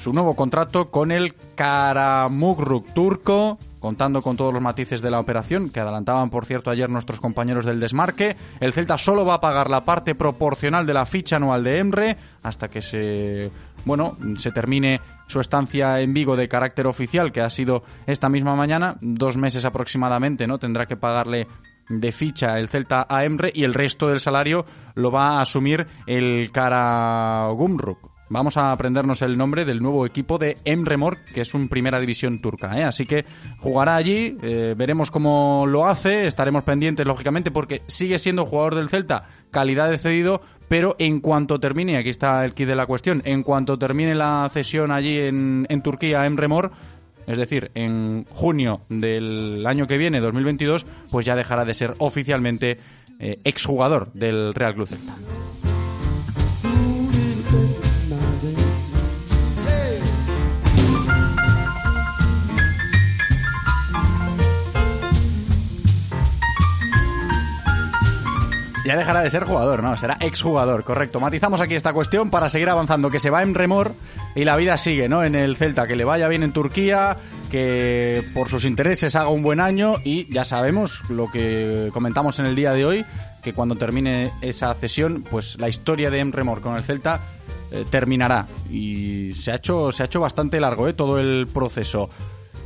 su 0.00 0.14
nuevo 0.14 0.34
contrato 0.34 0.90
con 0.90 1.12
el 1.12 1.34
Karamugruk 1.54 2.94
turco 2.94 3.58
contando 3.80 4.20
con 4.20 4.36
todos 4.36 4.52
los 4.52 4.62
matices 4.62 5.00
de 5.00 5.10
la 5.10 5.20
operación, 5.20 5.70
que 5.70 5.80
adelantaban, 5.80 6.28
por 6.28 6.44
cierto, 6.44 6.70
ayer 6.70 6.88
nuestros 6.90 7.18
compañeros 7.18 7.64
del 7.64 7.80
desmarque. 7.80 8.36
El 8.60 8.74
Celta 8.74 8.98
solo 8.98 9.24
va 9.24 9.36
a 9.36 9.40
pagar 9.40 9.70
la 9.70 9.84
parte 9.84 10.14
proporcional 10.14 10.86
de 10.86 10.94
la 10.94 11.06
ficha 11.06 11.36
anual 11.36 11.64
de 11.64 11.78
Emre 11.78 12.16
hasta 12.42 12.68
que 12.68 12.82
se, 12.82 13.50
bueno, 13.86 14.18
se 14.36 14.52
termine 14.52 15.00
su 15.26 15.40
estancia 15.40 15.98
en 16.00 16.12
Vigo 16.12 16.36
de 16.36 16.48
carácter 16.48 16.86
oficial, 16.86 17.32
que 17.32 17.40
ha 17.40 17.48
sido 17.48 17.82
esta 18.06 18.28
misma 18.28 18.54
mañana, 18.54 18.96
dos 19.00 19.38
meses 19.38 19.64
aproximadamente, 19.64 20.46
¿no? 20.46 20.58
Tendrá 20.58 20.84
que 20.84 20.98
pagarle 20.98 21.46
de 21.88 22.12
ficha 22.12 22.58
el 22.58 22.68
Celta 22.68 23.06
a 23.08 23.24
Emre 23.24 23.50
y 23.54 23.64
el 23.64 23.74
resto 23.74 24.08
del 24.08 24.20
salario 24.20 24.66
lo 24.94 25.10
va 25.10 25.38
a 25.38 25.40
asumir 25.40 25.86
el 26.06 26.52
Cara 26.52 27.48
Gumruk. 27.48 28.19
Vamos 28.30 28.56
a 28.56 28.70
aprendernos 28.70 29.22
el 29.22 29.36
nombre 29.36 29.64
del 29.64 29.82
nuevo 29.82 30.06
equipo 30.06 30.38
de 30.38 30.56
Emre 30.64 30.96
Mor, 30.96 31.18
que 31.34 31.40
es 31.40 31.52
un 31.52 31.68
primera 31.68 31.98
división 31.98 32.40
turca. 32.40 32.78
¿eh? 32.78 32.84
Así 32.84 33.04
que 33.04 33.24
jugará 33.58 33.96
allí, 33.96 34.36
eh, 34.40 34.76
veremos 34.78 35.10
cómo 35.10 35.64
lo 35.66 35.88
hace, 35.88 36.28
estaremos 36.28 36.62
pendientes, 36.62 37.04
lógicamente, 37.04 37.50
porque 37.50 37.82
sigue 37.88 38.20
siendo 38.20 38.46
jugador 38.46 38.76
del 38.76 38.88
Celta, 38.88 39.24
calidad 39.50 39.90
de 39.90 39.98
cedido, 39.98 40.42
pero 40.68 40.94
en 41.00 41.18
cuanto 41.18 41.58
termine, 41.58 41.96
aquí 41.98 42.10
está 42.10 42.44
el 42.44 42.54
kit 42.54 42.68
de 42.68 42.76
la 42.76 42.86
cuestión, 42.86 43.20
en 43.24 43.42
cuanto 43.42 43.76
termine 43.76 44.14
la 44.14 44.48
cesión 44.52 44.92
allí 44.92 45.18
en, 45.18 45.66
en 45.68 45.82
Turquía, 45.82 46.24
Emre 46.24 46.46
Mor, 46.46 46.70
es 47.26 47.36
decir, 47.36 47.72
en 47.74 48.26
junio 48.30 48.82
del 48.88 49.64
año 49.66 49.88
que 49.88 49.98
viene, 49.98 50.20
2022, 50.20 50.86
pues 51.10 51.26
ya 51.26 51.34
dejará 51.34 51.64
de 51.64 51.74
ser 51.74 51.94
oficialmente 51.98 52.78
eh, 53.18 53.40
exjugador 53.42 54.12
del 54.12 54.54
Real 54.54 54.74
Club 54.74 54.86
Celta. 54.86 55.16
Ya 68.90 68.96
dejará 68.96 69.20
de 69.20 69.30
ser 69.30 69.44
jugador, 69.44 69.84
¿no? 69.84 69.96
Será 69.96 70.16
exjugador, 70.18 70.82
correcto. 70.82 71.20
Matizamos 71.20 71.60
aquí 71.60 71.76
esta 71.76 71.92
cuestión 71.92 72.28
para 72.28 72.50
seguir 72.50 72.68
avanzando, 72.70 73.08
que 73.08 73.20
se 73.20 73.30
va 73.30 73.40
en 73.40 73.54
remor 73.54 73.94
y 74.34 74.44
la 74.44 74.56
vida 74.56 74.76
sigue, 74.78 75.08
¿no? 75.08 75.22
En 75.22 75.36
el 75.36 75.56
Celta, 75.56 75.86
que 75.86 75.94
le 75.94 76.02
vaya 76.02 76.26
bien 76.26 76.42
en 76.42 76.52
Turquía, 76.52 77.16
que 77.52 78.24
por 78.34 78.48
sus 78.48 78.64
intereses 78.64 79.14
haga 79.14 79.28
un 79.28 79.44
buen 79.44 79.60
año 79.60 79.94
y 80.02 80.26
ya 80.34 80.44
sabemos 80.44 81.08
lo 81.08 81.30
que 81.30 81.90
comentamos 81.92 82.40
en 82.40 82.46
el 82.46 82.56
día 82.56 82.72
de 82.72 82.84
hoy, 82.84 83.04
que 83.44 83.52
cuando 83.52 83.76
termine 83.76 84.32
esa 84.40 84.74
cesión, 84.74 85.22
pues 85.22 85.56
la 85.60 85.68
historia 85.68 86.10
de 86.10 86.18
Emremor 86.18 86.60
con 86.60 86.74
el 86.74 86.82
Celta 86.82 87.20
eh, 87.70 87.84
terminará 87.88 88.48
y 88.68 89.34
se 89.34 89.52
ha 89.52 89.54
hecho 89.54 89.92
se 89.92 90.02
ha 90.02 90.06
hecho 90.06 90.18
bastante 90.18 90.58
largo, 90.58 90.88
¿eh? 90.88 90.94
Todo 90.94 91.20
el 91.20 91.46
proceso. 91.46 92.10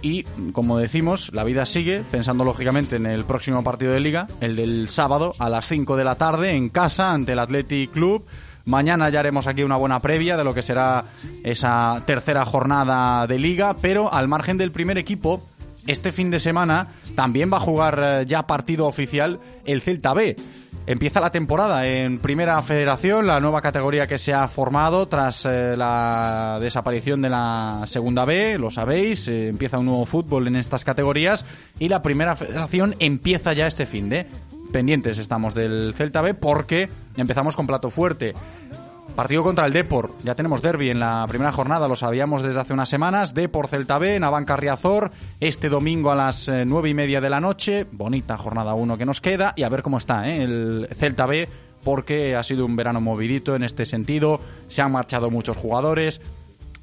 Y, 0.04 0.24
como 0.52 0.76
decimos, 0.76 1.30
la 1.32 1.44
vida 1.44 1.64
sigue, 1.64 2.02
pensando 2.10 2.44
lógicamente 2.44 2.96
en 2.96 3.06
el 3.06 3.24
próximo 3.24 3.64
partido 3.64 3.92
de 3.92 4.00
liga, 4.00 4.28
el 4.42 4.54
del 4.54 4.90
sábado 4.90 5.32
a 5.38 5.48
las 5.48 5.66
5 5.66 5.96
de 5.96 6.04
la 6.04 6.16
tarde 6.16 6.52
en 6.52 6.68
casa 6.68 7.10
ante 7.10 7.32
el 7.32 7.38
Athletic 7.38 7.90
Club. 7.90 8.26
Mañana 8.66 9.08
ya 9.08 9.20
haremos 9.20 9.46
aquí 9.46 9.62
una 9.62 9.76
buena 9.76 10.00
previa 10.00 10.36
de 10.36 10.44
lo 10.44 10.52
que 10.52 10.60
será 10.60 11.06
esa 11.42 12.02
tercera 12.04 12.44
jornada 12.44 13.26
de 13.26 13.38
liga, 13.38 13.74
pero 13.80 14.12
al 14.12 14.28
margen 14.28 14.58
del 14.58 14.72
primer 14.72 14.98
equipo, 14.98 15.42
este 15.86 16.12
fin 16.12 16.30
de 16.30 16.38
semana 16.38 16.88
también 17.14 17.50
va 17.50 17.56
a 17.56 17.60
jugar 17.60 17.98
eh, 18.02 18.24
ya 18.26 18.46
partido 18.46 18.86
oficial 18.86 19.40
el 19.64 19.80
Celta 19.80 20.12
B. 20.12 20.36
Empieza 20.86 21.18
la 21.18 21.30
temporada 21.30 21.86
en 21.86 22.18
Primera 22.18 22.60
Federación, 22.60 23.26
la 23.26 23.40
nueva 23.40 23.62
categoría 23.62 24.06
que 24.06 24.18
se 24.18 24.34
ha 24.34 24.46
formado 24.48 25.06
tras 25.08 25.46
eh, 25.46 25.76
la 25.78 26.58
desaparición 26.60 27.22
de 27.22 27.30
la 27.30 27.84
Segunda 27.86 28.26
B, 28.26 28.58
lo 28.58 28.70
sabéis, 28.70 29.26
eh, 29.28 29.48
empieza 29.48 29.78
un 29.78 29.86
nuevo 29.86 30.04
fútbol 30.04 30.46
en 30.46 30.56
estas 30.56 30.84
categorías 30.84 31.46
y 31.78 31.88
la 31.88 32.02
Primera 32.02 32.36
Federación 32.36 32.96
empieza 32.98 33.54
ya 33.54 33.66
este 33.66 33.86
fin 33.86 34.10
de. 34.10 34.26
Pendientes 34.72 35.16
estamos 35.16 35.54
del 35.54 35.94
Celta 35.96 36.20
B 36.20 36.34
porque 36.34 36.90
empezamos 37.16 37.56
con 37.56 37.66
plato 37.66 37.88
fuerte. 37.88 38.34
Partido 39.14 39.44
contra 39.44 39.64
el 39.64 39.72
Depor. 39.72 40.10
Ya 40.24 40.34
tenemos 40.34 40.60
derby 40.60 40.90
en 40.90 40.98
la 40.98 41.24
primera 41.28 41.52
jornada, 41.52 41.86
lo 41.86 41.94
sabíamos 41.94 42.42
desde 42.42 42.58
hace 42.58 42.72
unas 42.72 42.88
semanas. 42.88 43.32
Depor 43.32 43.68
Celta 43.68 43.98
B, 43.98 44.18
Navanca 44.18 44.56
Riazor, 44.56 45.12
este 45.38 45.68
domingo 45.68 46.10
a 46.10 46.16
las 46.16 46.48
eh, 46.48 46.64
nueve 46.66 46.88
y 46.88 46.94
media 46.94 47.20
de 47.20 47.30
la 47.30 47.38
noche. 47.38 47.86
Bonita 47.92 48.36
jornada 48.36 48.74
uno 48.74 48.98
que 48.98 49.06
nos 49.06 49.20
queda. 49.20 49.52
Y 49.54 49.62
a 49.62 49.68
ver 49.68 49.84
cómo 49.84 49.98
está 49.98 50.28
¿eh? 50.28 50.42
el 50.42 50.88
Celta 50.92 51.26
B, 51.26 51.48
porque 51.84 52.34
ha 52.34 52.42
sido 52.42 52.66
un 52.66 52.74
verano 52.74 53.00
movidito 53.00 53.54
en 53.54 53.62
este 53.62 53.86
sentido. 53.86 54.40
Se 54.66 54.82
han 54.82 54.90
marchado 54.90 55.30
muchos 55.30 55.56
jugadores. 55.56 56.20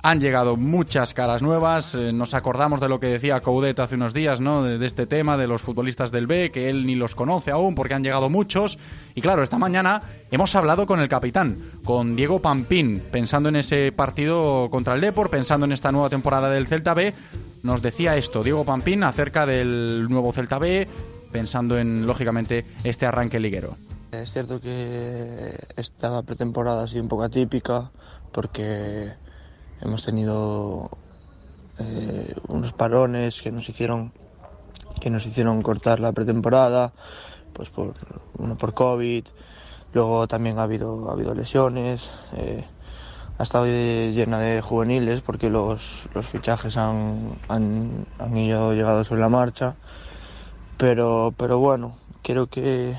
Han 0.04 0.20
llegado 0.20 0.58
muchas 0.58 1.14
caras 1.14 1.44
nuevas. 1.44 1.94
Eh, 1.94 2.12
nos 2.12 2.34
acordamos 2.34 2.80
de 2.80 2.90
lo 2.90 3.00
que 3.00 3.08
decía 3.08 3.40
Coudet 3.40 3.80
hace 3.80 3.96
unos 3.96 4.14
días, 4.14 4.42
¿no? 4.42 4.64
De, 4.64 4.84
este 4.86 5.06
tema 5.06 5.38
de 5.38 5.48
los 5.48 5.62
futbolistas 5.62 6.12
del 6.12 6.26
B, 6.26 6.50
que 6.52 6.70
él 6.70 6.88
ni 6.88 6.96
los 6.96 7.14
conoce 7.14 7.52
aún 7.52 7.76
porque 7.76 7.94
han 7.94 8.04
llegado 8.04 8.30
muchos. 8.30 8.80
Y 9.14 9.22
claro, 9.22 9.44
esta 9.44 9.60
mañana 9.60 10.02
hemos 10.32 10.56
hablado 10.56 10.88
con 10.88 11.00
el 11.00 11.08
capitán, 11.08 11.58
con 11.84 12.16
Diego 12.16 12.40
Pampín, 12.40 13.02
pensando 13.12 13.50
en 13.50 13.58
ese 13.58 13.92
partido 13.92 14.70
contra 14.72 14.96
el 14.96 15.02
Depor, 15.02 15.30
pensando 15.30 15.66
en 15.66 15.72
esta 15.72 15.92
nueva 15.92 16.10
temporada 16.10 16.50
del 16.50 16.68
Celta 16.68 16.96
B. 16.96 17.14
Nos 17.62 17.84
decía 17.84 18.18
esto, 18.18 18.42
Diego 18.42 18.66
Pampín, 18.66 19.04
acerca 19.04 19.46
del 19.46 20.08
nuevo 20.10 20.34
Celta 20.34 20.58
B, 20.58 20.88
pensando 21.32 21.78
en, 21.78 22.08
lógicamente, 22.08 22.66
este 22.84 23.06
arranque 23.06 23.40
liguero. 23.40 23.78
Es 24.12 24.34
cierto 24.34 24.60
que 24.60 25.58
esta 25.78 26.22
pretemporada 26.24 26.84
ha 26.84 26.88
sido 26.88 27.04
un 27.04 27.08
poco 27.08 27.24
atípica 27.24 27.92
porque 28.32 29.14
hemos 29.82 30.04
tenido 30.04 30.90
eh, 31.80 32.36
unos 32.48 32.74
parones 32.74 33.42
que 33.42 33.52
nos 33.52 33.68
hicieron 33.68 34.14
que 35.00 35.10
nos 35.10 35.26
hicieron 35.26 35.62
cortar 35.62 36.00
la 36.00 36.12
pretemporada 36.12 36.94
pues 37.54 37.70
por 37.70 37.94
uno 38.38 38.58
por 38.58 38.74
covid. 38.74 39.26
Luego 39.94 40.28
también 40.28 40.60
ha 40.60 40.64
habido 40.64 41.10
ha 41.10 41.14
habido 41.14 41.34
lesiones 41.34 42.12
eh, 42.34 42.64
ha 43.38 43.44
estado 43.44 43.66
llena 43.66 44.40
de 44.40 44.62
juveniles 44.62 45.22
porque 45.22 45.50
los, 45.50 46.08
los 46.14 46.28
fichajes 46.28 46.78
han, 46.78 47.40
han, 47.48 48.06
han 48.20 48.38
ido 48.38 48.74
llegado 48.74 49.04
sobre 49.04 49.22
la 49.22 49.30
marcha. 49.30 49.76
Pero 50.78 51.34
pero 51.38 51.58
bueno 51.60 51.98
creo 52.22 52.48
que 52.48 52.98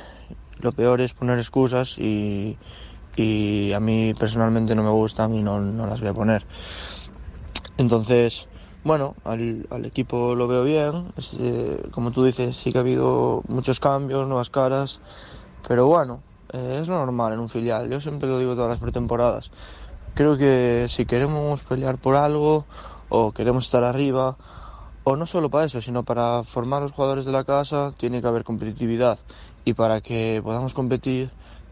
lo 0.58 0.72
peor 0.72 1.00
es 1.00 1.12
poner 1.12 1.38
excusas 1.38 1.98
y, 1.98 2.56
y 3.16 3.72
a 3.72 3.80
mí 3.80 4.14
personalmente 4.14 4.74
no 4.74 4.82
me 4.82 4.90
gustan 4.90 5.34
y 5.34 5.42
no, 5.42 5.60
no 5.60 5.86
las 5.86 6.00
voy 6.00 6.10
a 6.10 6.14
poner. 6.14 6.46
Entonces, 7.76 8.48
bueno, 8.84 9.14
al, 9.24 9.66
al 9.70 9.84
equipo 9.84 10.34
lo 10.34 10.48
veo 10.48 10.64
bien, 10.64 11.12
es, 11.16 11.30
eh, 11.38 11.82
como 11.90 12.10
tú 12.10 12.24
dices, 12.24 12.56
sí 12.56 12.72
que 12.72 12.78
ha 12.78 12.82
habido 12.82 13.42
muchos 13.48 13.80
cambios, 13.80 14.26
nuevas 14.26 14.50
caras, 14.50 15.00
pero 15.66 15.86
bueno, 15.86 16.22
eh, 16.52 16.78
es 16.80 16.88
lo 16.88 16.94
normal 16.94 17.32
en 17.32 17.40
un 17.40 17.48
filial, 17.48 17.88
yo 17.90 18.00
siempre 18.00 18.28
lo 18.28 18.38
digo 18.38 18.54
todas 18.54 18.70
las 18.70 18.78
pretemporadas. 18.78 19.50
Creo 20.14 20.36
que 20.36 20.86
si 20.88 21.06
queremos 21.06 21.62
pelear 21.62 21.96
por 21.96 22.16
algo 22.16 22.66
o 23.08 23.32
queremos 23.32 23.64
estar 23.64 23.84
arriba, 23.84 24.36
o 25.04 25.16
no 25.16 25.26
solo 25.26 25.50
para 25.50 25.64
eso, 25.64 25.80
sino 25.80 26.04
para 26.04 26.44
formar 26.44 26.82
los 26.82 26.92
jugadores 26.92 27.24
de 27.24 27.32
la 27.32 27.44
casa, 27.44 27.92
tiene 27.96 28.20
que 28.20 28.28
haber 28.28 28.44
competitividad. 28.44 29.18
Y 29.64 29.74
para 29.74 30.00
que 30.00 30.40
podamos 30.42 30.74
competir, 30.74 31.30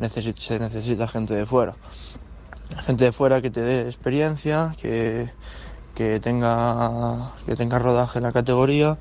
se 0.08 0.58
necesita 0.58 1.08
gente 1.08 1.34
de 1.34 1.46
fuera. 1.46 1.74
Gente 2.86 3.04
de 3.04 3.12
fuera 3.12 3.42
que 3.42 3.50
te 3.50 3.60
dé 3.60 3.82
experiencia, 3.82 4.74
que, 4.78 5.30
que, 5.94 6.20
tenga, 6.20 7.32
que 7.46 7.56
tenga 7.56 7.78
rodaje 7.78 8.18
en 8.18 8.24
la 8.24 8.32
categoría 8.32 8.98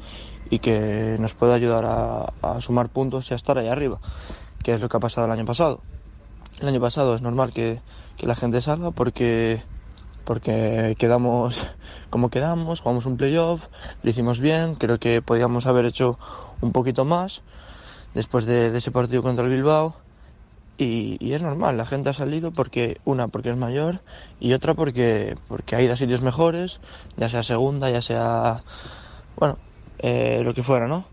y 0.50 0.60
que 0.60 1.18
nos 1.20 1.34
pueda 1.34 1.56
ayudar 1.56 1.86
a, 1.86 2.62
sumar 2.62 2.90
puntos 2.90 3.30
y 3.30 3.34
a 3.34 3.36
estar 3.36 3.58
ahí 3.58 3.68
arriba, 3.68 4.00
que 4.64 4.74
es 4.74 4.82
lo 4.82 4.90
que 4.90 4.98
ha 4.98 5.00
pasado 5.00 5.28
el 5.28 5.32
año 5.32 5.46
pasado. 5.46 5.82
El 6.60 6.68
año 6.68 6.82
pasado 6.82 7.16
es 7.16 7.22
normal 7.22 7.54
que, 7.54 7.80
que 8.18 8.28
la 8.28 8.36
gente 8.36 8.62
salga 8.62 8.92
porque 8.92 9.64
porque 10.26 10.96
quedamos 11.00 11.68
como 12.10 12.30
quedamos, 12.30 12.82
jugamos 12.82 13.06
un 13.06 13.18
playoff, 13.18 13.68
lo 14.04 14.10
hicimos 14.10 14.40
bien, 14.40 14.76
creo 14.76 15.00
que 15.00 15.22
podíamos 15.22 15.66
haber 15.66 15.86
hecho 15.86 16.20
un 16.62 16.72
poquito 16.72 17.06
más 17.06 17.42
después 18.14 18.46
de, 18.46 18.70
de 18.72 18.78
ese 18.78 18.92
partido 18.92 19.24
contra 19.24 19.46
el 19.46 19.52
Bilbao 19.52 19.96
y, 20.80 21.34
es 21.34 21.42
normal, 21.42 21.76
la 21.76 21.86
gente 21.86 22.10
ha 22.10 22.14
salido 22.14 22.52
porque, 22.52 23.02
una, 23.04 23.28
porque 23.28 23.50
es 23.50 23.58
mayor 23.58 24.00
y 24.40 24.54
otra 24.54 24.76
porque, 24.76 25.36
porque 25.50 25.76
ha 25.76 25.82
ido 25.82 25.94
a 25.94 25.98
sitios 25.98 26.22
mejores, 26.22 26.80
ya 27.18 27.28
sea 27.28 27.44
segunda, 27.44 27.90
ya 27.90 28.02
sea, 28.02 28.64
bueno, 29.36 29.58
eh, 30.00 30.42
lo 30.42 30.54
que 30.54 30.64
fuera, 30.64 30.88
¿no? 30.88 31.06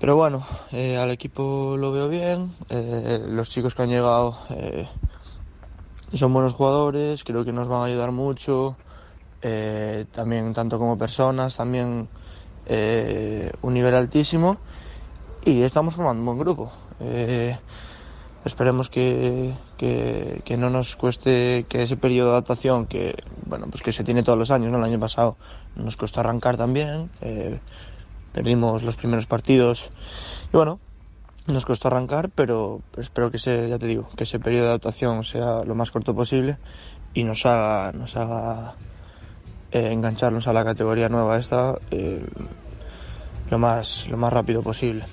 Pero 0.00 0.16
bueno, 0.16 0.44
eh, 0.72 0.96
al 0.96 1.12
equipo 1.12 1.76
lo 1.78 1.92
veo 1.92 2.08
bien, 2.08 2.52
eh, 2.68 3.20
los 3.28 3.48
chicos 3.48 3.76
que 3.76 3.82
han 3.82 3.90
llegado 3.90 4.36
son 6.14 6.32
buenos 6.32 6.52
jugadores, 6.54 7.22
creo 7.22 7.44
que 7.44 7.52
nos 7.52 7.68
van 7.68 7.82
a 7.82 7.84
ayudar 7.84 8.10
mucho, 8.10 8.76
también 10.12 10.52
tanto 10.52 10.80
como 10.80 10.98
personas, 10.98 11.56
también 11.56 12.08
un 12.66 13.74
nivel 13.74 13.94
altísimo 13.94 14.56
y 15.44 15.62
estamos 15.62 15.94
formando 15.94 16.20
un 16.20 16.26
buen 16.26 16.38
grupo 16.38 16.72
esperemos 18.48 18.90
que, 18.90 19.54
que, 19.76 20.56
no 20.56 20.70
nos 20.70 20.96
cueste 20.96 21.66
que 21.68 21.84
ese 21.84 21.96
periodo 21.96 22.30
de 22.30 22.32
adaptación 22.32 22.86
que 22.86 23.14
bueno 23.46 23.66
pues 23.70 23.82
que 23.82 23.92
se 23.92 24.04
tiene 24.04 24.22
todos 24.22 24.38
los 24.38 24.50
años 24.50 24.72
¿no? 24.72 24.78
el 24.78 24.84
año 24.84 24.98
pasado 24.98 25.36
nos 25.76 25.96
costó 25.96 26.20
arrancar 26.20 26.56
también 26.56 27.10
eh, 27.20 27.60
perdimos 28.32 28.82
los 28.82 28.96
primeros 28.96 29.26
partidos 29.26 29.90
y 30.52 30.56
bueno, 30.56 30.80
nos 31.46 31.64
costó 31.64 31.88
arrancar, 31.88 32.30
pero 32.34 32.82
espero 32.96 33.30
que 33.30 33.38
ese, 33.38 33.68
ya 33.68 33.78
te 33.78 33.86
digo, 33.86 34.08
que 34.16 34.24
ese 34.24 34.38
periodo 34.38 34.64
de 34.64 34.68
adaptación 34.70 35.24
sea 35.24 35.64
lo 35.64 35.74
más 35.74 35.90
corto 35.90 36.14
posible 36.14 36.58
y 37.14 37.24
nos 37.24 37.44
haga, 37.46 37.92
nos 37.92 38.16
haga 38.16 38.76
eh, 39.72 39.90
engancharnos 39.92 40.46
a 40.46 40.52
la 40.52 40.64
categoría 40.64 41.08
nueva 41.08 41.38
esta 41.38 41.78
eh, 41.90 42.24
lo 43.50 43.58
más, 43.58 44.08
lo 44.08 44.16
más 44.16 44.32
rápido 44.32 44.62
posible. 44.62 45.04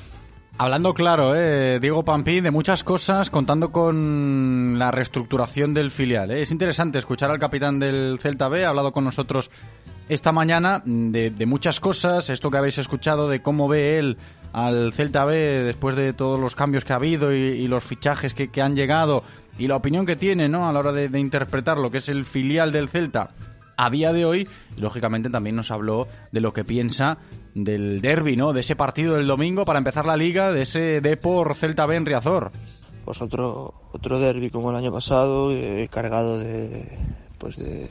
Hablando 0.57 0.93
claro, 0.93 1.35
eh, 1.35 1.79
Diego 1.81 2.05
Pampín, 2.05 2.45
de 2.45 2.51
muchas 2.51 2.85
cosas, 2.85 3.29
contando 3.29 3.73
con 3.73 4.79
la 4.79 4.89
reestructuración 4.89 5.73
del 5.73 5.91
filial. 5.91 6.31
Eh. 6.31 6.43
Es 6.43 6.51
interesante 6.51 6.97
escuchar 6.97 7.29
al 7.29 7.39
capitán 7.39 7.77
del 7.77 8.17
Celta 8.21 8.47
B, 8.47 8.63
ha 8.63 8.69
hablado 8.69 8.93
con 8.93 9.03
nosotros 9.03 9.51
esta 10.07 10.31
mañana 10.31 10.81
de, 10.85 11.29
de, 11.29 11.45
muchas 11.45 11.81
cosas, 11.81 12.29
esto 12.29 12.49
que 12.49 12.57
habéis 12.57 12.77
escuchado, 12.77 13.27
de 13.27 13.41
cómo 13.41 13.67
ve 13.67 13.99
él 13.99 14.17
al 14.53 14.93
Celta 14.93 15.25
B 15.25 15.35
después 15.35 15.97
de 15.97 16.13
todos 16.13 16.39
los 16.39 16.55
cambios 16.55 16.85
que 16.85 16.93
ha 16.93 16.97
habido 16.97 17.33
y, 17.33 17.67
los 17.67 17.83
fichajes 17.83 18.33
que, 18.33 18.61
han 18.61 18.77
llegado 18.77 19.23
y 19.57 19.67
la 19.67 19.75
opinión 19.75 20.05
que 20.05 20.15
tiene 20.15 20.47
¿no? 20.47 20.69
a 20.69 20.71
la 20.71 20.79
hora 20.79 20.93
de 20.93 21.19
interpretar 21.19 21.77
lo 21.77 21.91
que 21.91 21.97
es 21.97 22.07
el 22.07 22.23
filial 22.23 22.71
del 22.71 22.87
Celta 22.87 23.31
a 23.77 23.89
día 23.89 24.13
de 24.13 24.25
hoy. 24.25 24.47
Lógicamente 24.77 25.29
también 25.29 25.55
nos 25.55 25.71
habló 25.71 26.07
de 26.31 26.41
lo 26.41 26.53
que 26.53 26.63
piensa 26.63 27.17
del 27.53 28.01
derby, 28.01 28.35
¿no? 28.35 28.53
De 28.53 28.59
ese 28.59 28.75
partido 28.75 29.15
del 29.15 29.27
domingo 29.27 29.65
para 29.65 29.79
empezar 29.79 30.05
la 30.05 30.17
liga, 30.17 30.51
de 30.51 30.63
ese 30.63 31.01
Depor 31.01 31.55
Celta 31.55 31.85
B 31.85 31.95
en 31.95 32.05
Riazor. 32.05 32.51
Pues 33.05 33.21
otro 33.21 33.73
otro 33.91 34.19
derby 34.19 34.49
como 34.49 34.71
el 34.71 34.75
año 34.75 34.91
pasado, 34.91 35.51
eh, 35.51 35.87
cargado 35.91 36.39
de 36.39 36.97
pues 37.37 37.57
de 37.57 37.89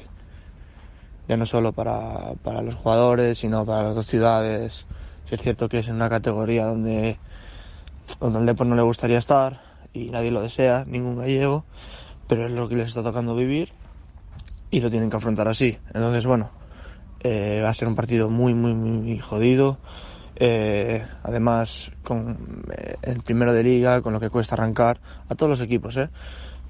ya 1.29 1.37
no 1.37 1.47
solo 1.47 1.73
para, 1.73 2.35
para 2.43 2.61
los 2.61 2.75
jugadores, 2.75 3.39
sino 3.39 3.65
para 3.65 3.85
las 3.85 3.95
dos 3.95 4.07
ciudades. 4.07 4.87
Si 5.25 5.35
es 5.35 5.41
cierto 5.41 5.69
que 5.69 5.79
es 5.79 5.89
en 5.89 5.95
una 5.95 6.11
categoría 6.11 6.67
donde 6.67 7.19
donde 8.21 8.39
al 8.39 8.47
Depor 8.47 8.67
no 8.67 8.77
le 8.77 8.83
gustaría 8.83 9.19
estar 9.19 9.63
y 9.95 10.11
nadie 10.11 10.31
lo 10.31 10.43
desea, 10.43 10.85
ningún 10.87 11.19
gallego, 11.19 11.65
pero 12.29 12.47
es 12.47 12.53
lo 12.53 12.69
que 12.69 12.77
les 12.77 12.89
está 12.89 13.03
tocando 13.03 13.35
vivir 13.35 13.73
y 14.75 14.81
lo 14.81 14.91
tienen 14.91 15.09
que 15.09 15.17
afrontar 15.17 15.47
así. 15.47 15.79
Entonces, 15.95 16.27
bueno, 16.27 16.51
eh, 17.21 17.61
va 17.63 17.69
a 17.69 17.75
ser 17.75 17.87
un 17.87 17.95
partido 17.95 18.29
muy, 18.29 18.55
muy, 18.55 18.75
muy 18.75 19.17
jodido. 19.21 19.79
Eh, 20.35 21.07
además, 21.23 21.93
con 22.03 22.65
eh, 22.77 22.97
el 23.03 23.23
primero 23.23 23.53
de 23.53 23.63
liga, 23.63 24.03
con 24.03 24.13
lo 24.13 24.19
que 24.19 24.31
cuesta 24.31 24.57
arrancar, 24.57 25.01
a 25.29 25.37
todos 25.37 25.51
los 25.51 25.61
equipos, 25.61 25.97
¿eh? 25.97 26.11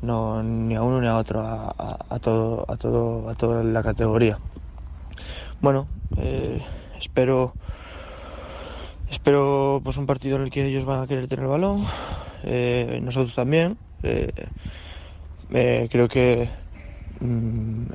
No, 0.03 0.43
ni 0.43 0.75
a 0.75 0.83
uno 0.83 1.01
ni 1.01 1.07
a 1.07 1.17
otro, 1.17 1.41
a, 1.41 1.71
a, 1.71 1.97
a 2.11 2.19
todo, 2.19 2.67
a 2.69 2.77
todo, 2.77 3.27
a 3.27 3.35
toda 3.35 3.65
la 3.65 3.83
categoría. 3.83 4.39
Bueno, 5.63 5.89
espero, 6.99 7.55
espero 9.09 9.81
pues 9.83 9.97
un 9.97 10.05
partido 10.05 10.37
en 10.37 10.43
el 10.43 10.51
que 10.51 10.67
ellos 10.67 10.85
van 10.85 11.01
a 11.01 11.07
querer 11.07 11.27
tener 11.27 11.45
el 11.47 11.51
balón, 11.51 11.87
nosotros 13.03 13.35
también. 13.35 13.79
Creo 15.49 16.09
que 16.09 16.51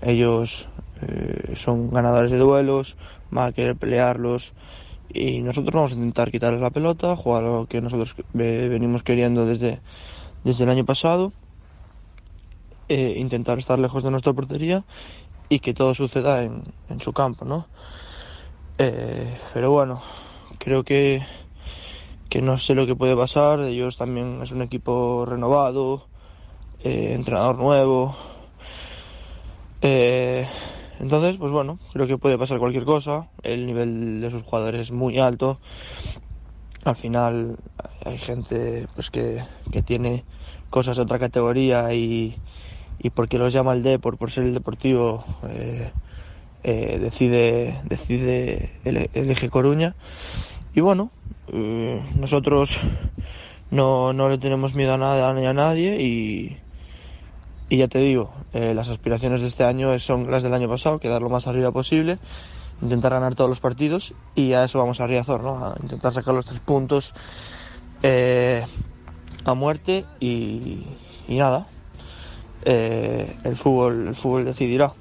ellos 0.01 0.67
eh, 1.01 1.55
son 1.55 1.91
ganadores 1.91 2.31
de 2.31 2.37
duelos, 2.37 2.97
van 3.31 3.49
a 3.49 3.51
querer 3.51 3.75
pelearlos 3.75 4.53
y 5.13 5.39
nosotros 5.39 5.73
vamos 5.73 5.91
a 5.93 5.95
intentar 5.95 6.31
quitarles 6.31 6.61
la 6.61 6.69
pelota, 6.69 7.15
jugar 7.15 7.43
lo 7.43 7.65
que 7.67 7.81
nosotros 7.81 8.15
venimos 8.33 9.03
queriendo 9.03 9.45
desde, 9.45 9.81
desde 10.43 10.63
el 10.63 10.69
año 10.69 10.85
pasado, 10.85 11.31
eh, 12.89 13.15
intentar 13.17 13.57
estar 13.59 13.79
lejos 13.79 14.03
de 14.03 14.11
nuestra 14.11 14.33
portería 14.33 14.83
y 15.47 15.59
que 15.59 15.73
todo 15.73 15.93
suceda 15.93 16.43
en, 16.43 16.63
en 16.89 17.01
su 17.01 17.13
campo, 17.13 17.45
¿no? 17.45 17.67
Eh, 18.77 19.37
pero 19.53 19.71
bueno, 19.71 20.01
creo 20.57 20.83
que, 20.83 21.23
que 22.29 22.41
no 22.41 22.57
sé 22.57 22.75
lo 22.75 22.85
que 22.85 22.95
puede 22.95 23.15
pasar, 23.15 23.61
ellos 23.61 23.97
también 23.97 24.41
es 24.41 24.51
un 24.51 24.61
equipo 24.61 25.25
renovado, 25.25 26.07
entrenador 26.81 27.57
nuevo, 27.57 28.15
eh, 29.81 30.47
entonces, 30.99 31.37
pues 31.37 31.51
bueno, 31.51 31.79
creo 31.93 32.07
que 32.07 32.17
puede 32.17 32.37
pasar 32.37 32.59
cualquier 32.59 32.85
cosa. 32.85 33.29
El 33.43 33.65
nivel 33.65 34.21
de 34.21 34.29
sus 34.31 34.43
jugadores 34.43 34.81
es 34.81 34.91
muy 34.91 35.19
alto. 35.19 35.59
Al 36.83 36.95
final 36.95 37.57
hay 38.05 38.17
gente 38.17 38.87
pues 38.95 39.09
que, 39.09 39.43
que 39.71 39.81
tiene 39.81 40.23
cosas 40.69 40.97
de 40.97 41.03
otra 41.03 41.19
categoría 41.19 41.93
y, 41.93 42.37
y 42.99 43.09
porque 43.09 43.37
los 43.37 43.53
llama 43.53 43.73
el 43.73 43.83
Depor 43.83 44.17
por 44.17 44.31
ser 44.31 44.45
el 44.45 44.53
deportivo 44.53 45.25
eh, 45.49 45.91
eh, 46.63 46.99
decide 46.99 47.81
decide 47.85 48.71
el, 48.83 49.09
el, 49.13 49.31
eje 49.31 49.49
Coruña 49.49 49.95
y 50.73 50.81
bueno 50.81 51.11
eh, 51.47 52.01
nosotros 52.17 52.77
no, 53.71 54.13
no 54.13 54.29
le 54.29 54.37
tenemos 54.37 54.75
miedo 54.75 54.93
a 54.93 54.97
nada 54.97 55.33
ni 55.33 55.45
a 55.45 55.53
nadie 55.53 56.01
y, 56.01 56.57
y 57.69 57.77
ya 57.77 57.87
te 57.87 57.99
digo, 57.99 58.31
eh, 58.53 58.73
las 58.73 58.89
aspiraciones 58.89 59.41
de 59.41 59.47
este 59.47 59.63
año 59.63 59.97
son 59.99 60.29
las 60.31 60.41
del 60.41 60.53
año 60.53 60.67
pasado, 60.67 60.99
quedar 60.99 61.21
lo 61.21 61.29
más 61.29 61.47
arriba 61.47 61.71
posible, 61.71 62.17
intentar 62.81 63.13
ganar 63.13 63.35
todos 63.35 63.49
los 63.49 63.59
partidos 63.59 64.13
y 64.33 64.53
a 64.53 64.63
eso 64.63 64.79
vamos 64.79 64.99
a 64.99 65.07
Riazor, 65.07 65.43
¿no? 65.43 65.63
A 65.63 65.75
intentar 65.81 66.13
sacar 66.13 66.33
los 66.33 66.47
tres 66.47 66.59
puntos 66.59 67.13
eh, 68.01 68.65
a 69.45 69.53
muerte 69.53 70.05
y, 70.19 70.83
nada, 71.27 71.67
eh, 72.65 73.37
el 73.43 73.55
fútbol, 73.55 74.07
el 74.07 74.15
fútbol 74.15 74.45
decidirá. 74.45 74.93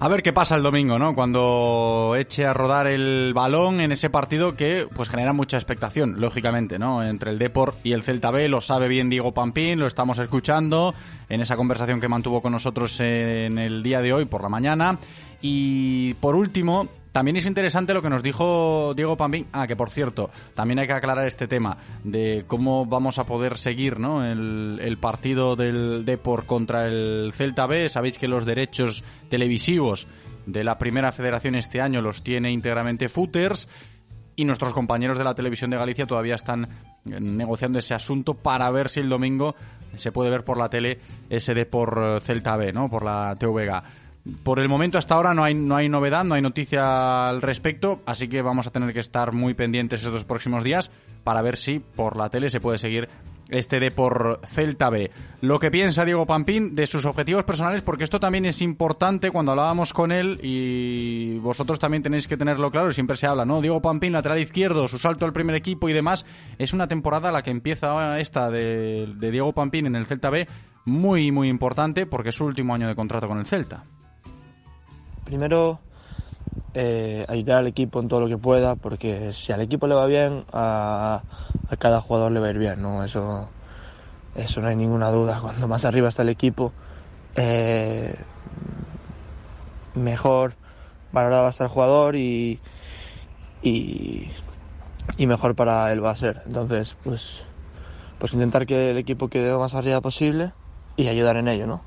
A 0.00 0.06
ver 0.06 0.22
qué 0.22 0.32
pasa 0.32 0.54
el 0.54 0.62
domingo, 0.62 0.96
¿no? 0.96 1.12
Cuando 1.12 2.14
eche 2.16 2.46
a 2.46 2.52
rodar 2.54 2.86
el 2.86 3.32
balón 3.34 3.80
en 3.80 3.90
ese 3.90 4.10
partido 4.10 4.54
que 4.54 4.86
pues 4.94 5.08
genera 5.08 5.32
mucha 5.32 5.56
expectación, 5.56 6.20
lógicamente, 6.20 6.78
¿no? 6.78 7.02
Entre 7.02 7.32
el 7.32 7.38
Deport 7.38 7.84
y 7.84 7.94
el 7.94 8.04
Celta 8.04 8.30
B, 8.30 8.48
lo 8.48 8.60
sabe 8.60 8.86
bien 8.86 9.10
Diego 9.10 9.34
Pampín, 9.34 9.80
lo 9.80 9.88
estamos 9.88 10.20
escuchando 10.20 10.94
en 11.28 11.40
esa 11.40 11.56
conversación 11.56 12.00
que 12.00 12.06
mantuvo 12.06 12.40
con 12.40 12.52
nosotros 12.52 13.00
en 13.00 13.58
el 13.58 13.82
día 13.82 14.00
de 14.00 14.12
hoy 14.12 14.24
por 14.26 14.40
la 14.40 14.48
mañana. 14.48 15.00
Y 15.42 16.14
por 16.14 16.36
último, 16.36 16.88
también 17.18 17.36
es 17.36 17.46
interesante 17.46 17.92
lo 17.92 18.00
que 18.00 18.10
nos 18.10 18.22
dijo 18.22 18.94
Diego 18.94 19.16
Pampín. 19.16 19.48
Ah, 19.50 19.66
que 19.66 19.74
por 19.74 19.90
cierto, 19.90 20.30
también 20.54 20.78
hay 20.78 20.86
que 20.86 20.92
aclarar 20.92 21.26
este 21.26 21.48
tema 21.48 21.76
de 22.04 22.44
cómo 22.46 22.86
vamos 22.86 23.18
a 23.18 23.24
poder 23.24 23.56
seguir 23.56 23.96
el, 23.96 24.98
partido 25.00 25.56
del 25.56 26.04
Depor 26.04 26.46
contra 26.46 26.86
el 26.86 27.32
Celta 27.34 27.66
B. 27.66 27.88
Sabéis 27.88 28.18
que 28.18 28.28
los 28.28 28.44
derechos 28.44 29.02
televisivos 29.28 30.06
de 30.46 30.62
la 30.62 30.78
primera 30.78 31.10
federación 31.10 31.56
este 31.56 31.80
año 31.80 32.02
los 32.02 32.22
tiene 32.22 32.52
íntegramente 32.52 33.08
Footers 33.08 33.66
y 34.36 34.44
nuestros 34.44 34.72
compañeros 34.72 35.18
de 35.18 35.24
la 35.24 35.34
televisión 35.34 35.70
de 35.70 35.76
Galicia 35.76 36.06
todavía 36.06 36.36
están 36.36 36.68
negociando 37.04 37.80
ese 37.80 37.94
asunto 37.94 38.34
para 38.34 38.70
ver 38.70 38.90
si 38.90 39.00
el 39.00 39.08
domingo 39.08 39.56
se 39.94 40.12
puede 40.12 40.30
ver 40.30 40.44
por 40.44 40.56
la 40.56 40.68
tele 40.68 41.00
ese 41.28 41.52
de 41.52 41.66
por 41.66 42.20
Celta 42.20 42.56
B, 42.56 42.72
¿no? 42.72 42.88
Por 42.88 43.04
la 43.04 43.34
TVG. 43.34 44.07
Por 44.42 44.58
el 44.58 44.68
momento 44.68 44.98
hasta 44.98 45.14
ahora 45.14 45.34
no 45.34 45.44
hay, 45.44 45.54
no 45.54 45.76
hay 45.76 45.88
novedad, 45.88 46.24
no 46.24 46.34
hay 46.34 46.42
noticia 46.42 47.28
al 47.28 47.40
respecto, 47.42 48.00
así 48.06 48.28
que 48.28 48.42
vamos 48.42 48.66
a 48.66 48.70
tener 48.70 48.92
que 48.92 49.00
estar 49.00 49.32
muy 49.32 49.54
pendientes 49.54 50.02
estos 50.02 50.24
próximos 50.24 50.64
días 50.64 50.90
para 51.24 51.42
ver 51.42 51.56
si 51.56 51.78
por 51.78 52.16
la 52.16 52.28
tele 52.28 52.50
se 52.50 52.60
puede 52.60 52.78
seguir 52.78 53.08
este 53.50 53.80
de 53.80 53.90
por 53.90 54.40
Celta 54.44 54.90
B. 54.90 55.10
Lo 55.40 55.58
que 55.58 55.70
piensa 55.70 56.04
Diego 56.04 56.26
Pampín 56.26 56.74
de 56.74 56.86
sus 56.86 57.04
objetivos 57.06 57.44
personales, 57.44 57.82
porque 57.82 58.04
esto 58.04 58.20
también 58.20 58.44
es 58.44 58.60
importante 58.60 59.30
cuando 59.30 59.52
hablábamos 59.52 59.92
con 59.92 60.12
él 60.12 60.38
y 60.42 61.38
vosotros 61.38 61.78
también 61.78 62.02
tenéis 62.02 62.26
que 62.26 62.36
tenerlo 62.36 62.70
claro, 62.70 62.92
siempre 62.92 63.16
se 63.16 63.26
habla, 63.26 63.44
¿no? 63.44 63.60
Diego 63.60 63.80
Pampín, 63.80 64.12
lateral 64.12 64.38
izquierdo, 64.38 64.88
su 64.88 64.98
salto 64.98 65.24
al 65.24 65.32
primer 65.32 65.56
equipo 65.56 65.88
y 65.88 65.92
demás, 65.92 66.26
es 66.58 66.72
una 66.72 66.88
temporada 66.88 67.32
la 67.32 67.42
que 67.42 67.50
empieza 67.50 68.18
esta 68.20 68.50
de, 68.50 69.14
de 69.16 69.30
Diego 69.30 69.52
Pampín 69.52 69.86
en 69.86 69.96
el 69.96 70.06
Celta 70.06 70.30
B 70.30 70.46
muy, 70.84 71.32
muy 71.32 71.48
importante 71.48 72.06
porque 72.06 72.30
es 72.30 72.34
su 72.34 72.44
último 72.44 72.74
año 72.74 72.88
de 72.88 72.94
contrato 72.94 73.28
con 73.28 73.38
el 73.38 73.46
Celta 73.46 73.84
primero 75.28 75.78
eh, 76.72 77.26
ayudar 77.28 77.58
al 77.58 77.66
equipo 77.66 78.00
en 78.00 78.08
todo 78.08 78.20
lo 78.20 78.28
que 78.28 78.38
pueda, 78.38 78.76
porque 78.76 79.34
si 79.34 79.52
al 79.52 79.60
equipo 79.60 79.86
le 79.86 79.94
va 79.94 80.06
bien, 80.06 80.46
a, 80.52 81.22
a, 81.68 81.76
cada 81.76 82.00
jugador 82.00 82.32
le 82.32 82.40
va 82.40 82.46
a 82.46 82.50
ir 82.50 82.58
bien, 82.58 82.80
¿no? 82.80 83.04
Eso, 83.04 83.50
eso 84.34 84.62
no 84.62 84.68
hay 84.68 84.76
ninguna 84.76 85.10
duda. 85.10 85.38
Cuando 85.42 85.68
más 85.68 85.84
arriba 85.84 86.08
está 86.08 86.22
el 86.22 86.30
equipo, 86.30 86.72
eh, 87.36 88.16
mejor 89.94 90.54
valorado 91.12 91.42
va 91.42 91.48
a 91.48 91.50
estar 91.50 91.66
el 91.66 91.72
jugador 91.72 92.16
y, 92.16 92.58
y, 93.60 94.30
y, 95.18 95.26
mejor 95.26 95.54
para 95.54 95.92
él 95.92 96.02
va 96.02 96.12
a 96.12 96.16
ser. 96.16 96.40
Entonces, 96.46 96.96
pues, 97.04 97.44
pues 98.18 98.32
intentar 98.32 98.64
que 98.64 98.92
el 98.92 98.96
equipo 98.96 99.28
quede 99.28 99.50
lo 99.50 99.58
más 99.58 99.74
arriba 99.74 100.00
posible 100.00 100.52
y 100.96 101.08
ayudar 101.08 101.36
en 101.36 101.48
ello, 101.48 101.66
¿no? 101.66 101.82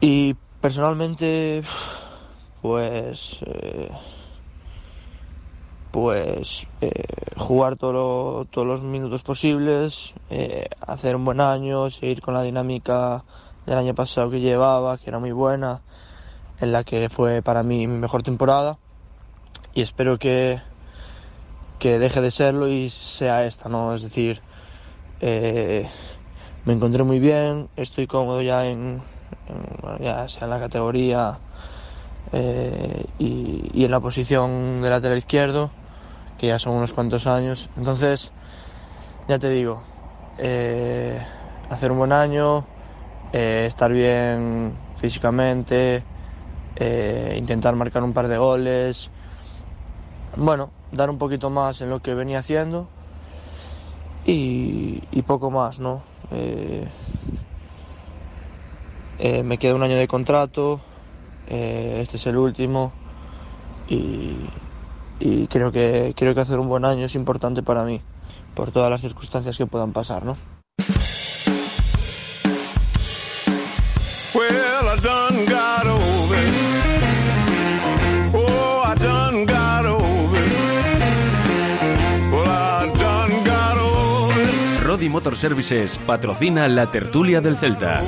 Y 0.00 0.36
personalmente 0.66 1.62
pues 2.60 3.38
eh, 3.46 3.88
pues 5.92 6.66
eh, 6.80 7.04
jugar 7.36 7.76
todos 7.76 8.48
los 8.52 8.82
minutos 8.82 9.22
posibles 9.22 10.12
eh, 10.28 10.66
hacer 10.80 11.14
un 11.14 11.24
buen 11.24 11.40
año 11.40 11.88
seguir 11.88 12.20
con 12.20 12.34
la 12.34 12.42
dinámica 12.42 13.22
del 13.64 13.78
año 13.78 13.94
pasado 13.94 14.28
que 14.28 14.40
llevaba 14.40 14.98
que 14.98 15.08
era 15.08 15.20
muy 15.20 15.30
buena 15.30 15.82
en 16.58 16.72
la 16.72 16.82
que 16.82 17.10
fue 17.10 17.42
para 17.42 17.62
mí 17.62 17.86
mi 17.86 17.98
mejor 17.98 18.24
temporada 18.24 18.76
y 19.72 19.82
espero 19.82 20.18
que 20.18 20.60
que 21.78 22.00
deje 22.00 22.20
de 22.20 22.32
serlo 22.32 22.66
y 22.66 22.90
sea 22.90 23.46
esta, 23.46 23.68
¿no? 23.68 23.94
Es 23.94 24.02
decir, 24.02 24.40
me 25.20 26.72
encontré 26.72 27.04
muy 27.04 27.20
bien, 27.20 27.68
estoy 27.76 28.08
cómodo 28.08 28.40
ya 28.40 28.66
en, 28.66 29.02
ya 30.00 30.28
sea 30.28 30.44
en 30.44 30.50
la 30.50 30.60
categoría 30.60 31.38
eh, 32.32 33.04
y, 33.18 33.84
en 33.84 33.90
la 33.90 34.00
posición 34.00 34.82
de 34.82 34.90
lateral 34.90 35.18
izquierdo, 35.18 35.70
que 36.38 36.48
ya 36.48 36.58
son 36.58 36.74
unos 36.74 36.92
cuantos 36.92 37.26
años. 37.26 37.70
Entonces, 37.76 38.32
ya 39.28 39.38
te 39.38 39.48
digo, 39.50 39.82
eh, 40.38 41.20
hacer 41.70 41.92
un 41.92 41.98
buen 41.98 42.12
año, 42.12 42.66
estar 43.32 43.92
bien 43.92 44.78
físicamente, 44.96 46.02
intentar 47.36 47.76
marcar 47.76 48.02
un 48.02 48.12
par 48.12 48.28
de 48.28 48.38
goles, 48.38 49.10
bueno, 50.36 50.70
dar 50.92 51.08
un 51.10 51.18
poquito 51.18 51.50
más 51.50 51.80
en 51.80 51.90
lo 51.90 52.00
que 52.00 52.14
venía 52.14 52.40
haciendo 52.40 52.88
y, 54.24 55.22
poco 55.22 55.50
más, 55.50 55.78
¿no? 55.78 56.02
Eh, 59.18 59.42
me 59.42 59.58
queda 59.58 59.74
un 59.74 59.82
año 59.82 59.96
de 59.96 60.06
contrato, 60.08 60.80
eh, 61.48 62.00
este 62.02 62.16
es 62.16 62.26
el 62.26 62.36
último 62.36 62.92
y, 63.88 64.36
y, 65.20 65.46
creo, 65.46 65.72
que, 65.72 66.12
creo 66.16 66.34
que 66.34 66.40
hacer 66.40 66.58
un 66.58 66.68
buen 66.68 66.84
año 66.84 67.06
es 67.06 67.14
importante 67.14 67.62
para 67.62 67.84
mí, 67.84 68.02
por 68.54 68.72
todas 68.72 68.90
las 68.90 69.00
circunstancias 69.00 69.56
que 69.56 69.66
puedan 69.66 69.92
pasar, 69.92 70.24
¿no? 70.24 70.36
Rodi 84.96 85.08
Motor 85.08 85.36
Services 85.36 85.98
patrocina 85.98 86.68
la 86.68 86.90
tertulia 86.90 87.40
del 87.40 87.56
Celta. 87.56 88.02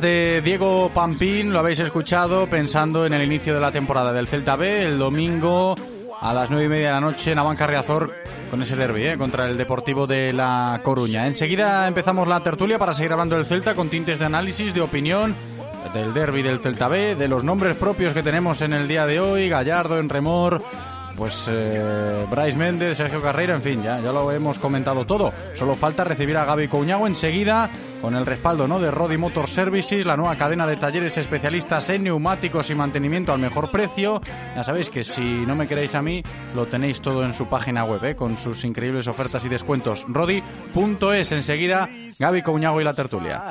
De 0.00 0.42
Diego 0.42 0.90
Pampín, 0.92 1.52
lo 1.52 1.60
habéis 1.60 1.80
escuchado 1.80 2.46
pensando 2.46 3.06
en 3.06 3.14
el 3.14 3.22
inicio 3.22 3.54
de 3.54 3.60
la 3.60 3.72
temporada 3.72 4.12
del 4.12 4.26
Celta 4.26 4.54
B, 4.56 4.84
el 4.84 4.98
domingo 4.98 5.74
a 6.20 6.34
las 6.34 6.50
nueve 6.50 6.66
y 6.66 6.68
media 6.68 6.88
de 6.88 6.92
la 6.94 7.00
noche 7.00 7.32
en 7.32 7.38
Abanca 7.38 7.66
Riazor 7.66 8.12
con 8.50 8.60
ese 8.62 8.76
derby 8.76 9.06
¿eh? 9.06 9.16
contra 9.16 9.48
el 9.48 9.56
Deportivo 9.56 10.06
de 10.06 10.32
La 10.32 10.80
Coruña. 10.82 11.26
Enseguida 11.26 11.86
empezamos 11.86 12.28
la 12.28 12.40
tertulia 12.40 12.78
para 12.78 12.94
seguir 12.94 13.12
hablando 13.12 13.36
del 13.36 13.46
Celta 13.46 13.74
con 13.74 13.88
tintes 13.88 14.18
de 14.18 14.26
análisis, 14.26 14.74
de 14.74 14.82
opinión, 14.82 15.34
del 15.94 16.12
derby 16.12 16.42
del 16.42 16.60
Celta 16.60 16.88
B, 16.88 17.14
de 17.14 17.28
los 17.28 17.42
nombres 17.42 17.76
propios 17.76 18.12
que 18.12 18.22
tenemos 18.22 18.62
en 18.62 18.72
el 18.72 18.88
día 18.88 19.06
de 19.06 19.20
hoy, 19.20 19.48
Gallardo 19.48 19.98
en 19.98 20.08
remor, 20.08 20.62
pues 21.16 21.48
eh, 21.50 22.26
Bryce 22.30 22.58
Méndez, 22.58 22.98
Sergio 22.98 23.22
Carreira, 23.22 23.54
en 23.54 23.62
fin, 23.62 23.82
ya, 23.82 24.00
ya 24.00 24.12
lo 24.12 24.30
hemos 24.30 24.58
comentado 24.58 25.06
todo. 25.06 25.32
Solo 25.54 25.74
falta 25.74 26.04
recibir 26.04 26.36
a 26.36 26.44
Gaby 26.44 26.68
Couñago 26.68 27.06
enseguida 27.06 27.70
con 28.00 28.14
el 28.14 28.26
respaldo 28.26 28.68
¿no? 28.68 28.78
de 28.78 28.90
Rodi 28.90 29.16
Motor 29.16 29.48
Services, 29.48 30.06
la 30.06 30.16
nueva 30.16 30.36
cadena 30.36 30.66
de 30.66 30.76
talleres 30.76 31.18
especialistas 31.18 31.90
en 31.90 32.04
neumáticos 32.04 32.70
y 32.70 32.74
mantenimiento 32.74 33.32
al 33.32 33.38
mejor 33.38 33.70
precio. 33.70 34.20
Ya 34.54 34.64
sabéis 34.64 34.90
que 34.90 35.02
si 35.02 35.20
no 35.20 35.54
me 35.54 35.66
queréis 35.66 35.94
a 35.94 36.02
mí, 36.02 36.22
lo 36.54 36.66
tenéis 36.66 37.00
todo 37.00 37.24
en 37.24 37.34
su 37.34 37.46
página 37.48 37.84
web, 37.84 38.04
¿eh? 38.04 38.16
con 38.16 38.36
sus 38.36 38.64
increíbles 38.64 39.06
ofertas 39.08 39.44
y 39.44 39.48
descuentos. 39.48 40.04
Rodi.es, 40.08 41.32
enseguida 41.32 41.88
Gaby 42.18 42.42
Couñago 42.42 42.80
y 42.80 42.84
la 42.84 42.94
tertulia. 42.94 43.42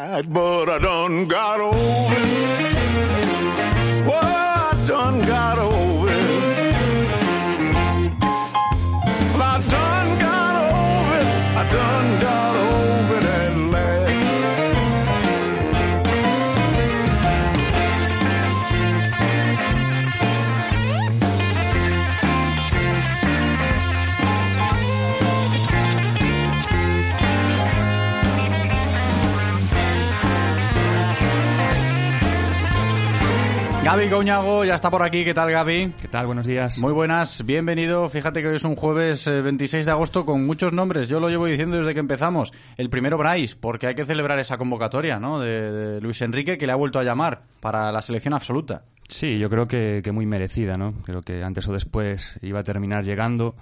Gaby 33.86 34.10
Coñago 34.10 34.66
ya 34.66 34.74
está 34.74 34.90
por 34.90 35.04
aquí. 35.04 35.24
¿Qué 35.24 35.36
tal, 35.36 35.52
Gaby? 35.52 35.94
¿Qué 36.02 36.08
tal? 36.08 36.26
Buenos 36.26 36.48
días. 36.48 36.80
Muy 36.80 36.92
buenas, 36.92 37.46
bienvenido. 37.46 38.10
Fíjate 38.10 38.42
que 38.42 38.48
hoy 38.48 38.56
es 38.56 38.64
un 38.64 38.76
jueves 38.76 39.30
26 39.30 39.74
eh, 39.76 39.86
de 39.86 39.92
agosto 39.92 40.26
con 40.26 40.44
muchos 40.44 40.74
nombres. 40.74 41.08
Yo 41.08 41.20
lo 41.20 41.30
llevo 41.30 41.46
diciendo 41.46 41.78
desde 41.78 41.94
que 41.94 42.00
empezamos. 42.00 42.52
El 42.78 42.90
primero, 42.90 43.16
Bryce, 43.20 43.56
porque 43.56 43.86
hay 43.86 43.94
que 43.94 44.04
celebrar 44.04 44.40
esa 44.40 44.58
convocatoria 44.58 45.20
¿no? 45.20 45.40
de, 45.40 46.02
Luis 46.02 46.20
Enrique, 46.24 46.58
que 46.58 46.66
le 46.66 46.72
ha 46.72 46.76
vuelto 46.76 46.98
a 46.98 47.04
llamar 47.04 47.44
para 47.60 47.92
la 47.92 48.02
selección 48.02 48.34
absoluta. 48.34 48.86
Sí, 49.08 49.38
yo 49.38 49.52
creo 49.52 49.68
que, 49.68 50.02
muy 50.12 50.26
merecida, 50.26 50.78
¿no? 50.78 50.96
Creo 51.04 51.22
que 51.22 51.44
antes 51.44 51.68
o 51.68 51.72
después 51.72 52.40
iba 52.42 52.62
a 52.62 52.64
terminar 52.64 53.04
llegando. 53.04 53.56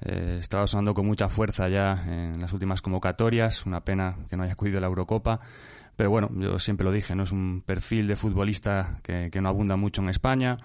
Eh, 0.00 0.38
estaba 0.40 0.66
sonando 0.66 0.94
con 0.94 1.06
mucha 1.06 1.28
fuerza 1.28 1.68
ya 1.68 2.02
en 2.06 2.40
las 2.40 2.50
últimas 2.54 2.80
convocatorias. 2.80 3.66
Una 3.66 3.84
pena 3.84 4.16
que 4.30 4.38
no 4.38 4.42
haya 4.42 4.54
acudido 4.54 4.78
a 4.78 4.80
la 4.80 4.86
Eurocopa. 4.86 5.40
Pero 5.96 6.10
bueno, 6.10 6.30
yo 6.34 6.58
siempre 6.58 6.84
lo 6.84 6.92
dije, 6.92 7.14
no 7.14 7.24
es 7.24 7.32
un 7.32 7.62
perfil 7.64 8.06
de 8.06 8.16
futbolista 8.16 9.00
que, 9.02 9.30
no 9.40 9.48
abunda 9.48 9.76
mucho 9.76 10.02
en 10.02 10.10
España. 10.10 10.58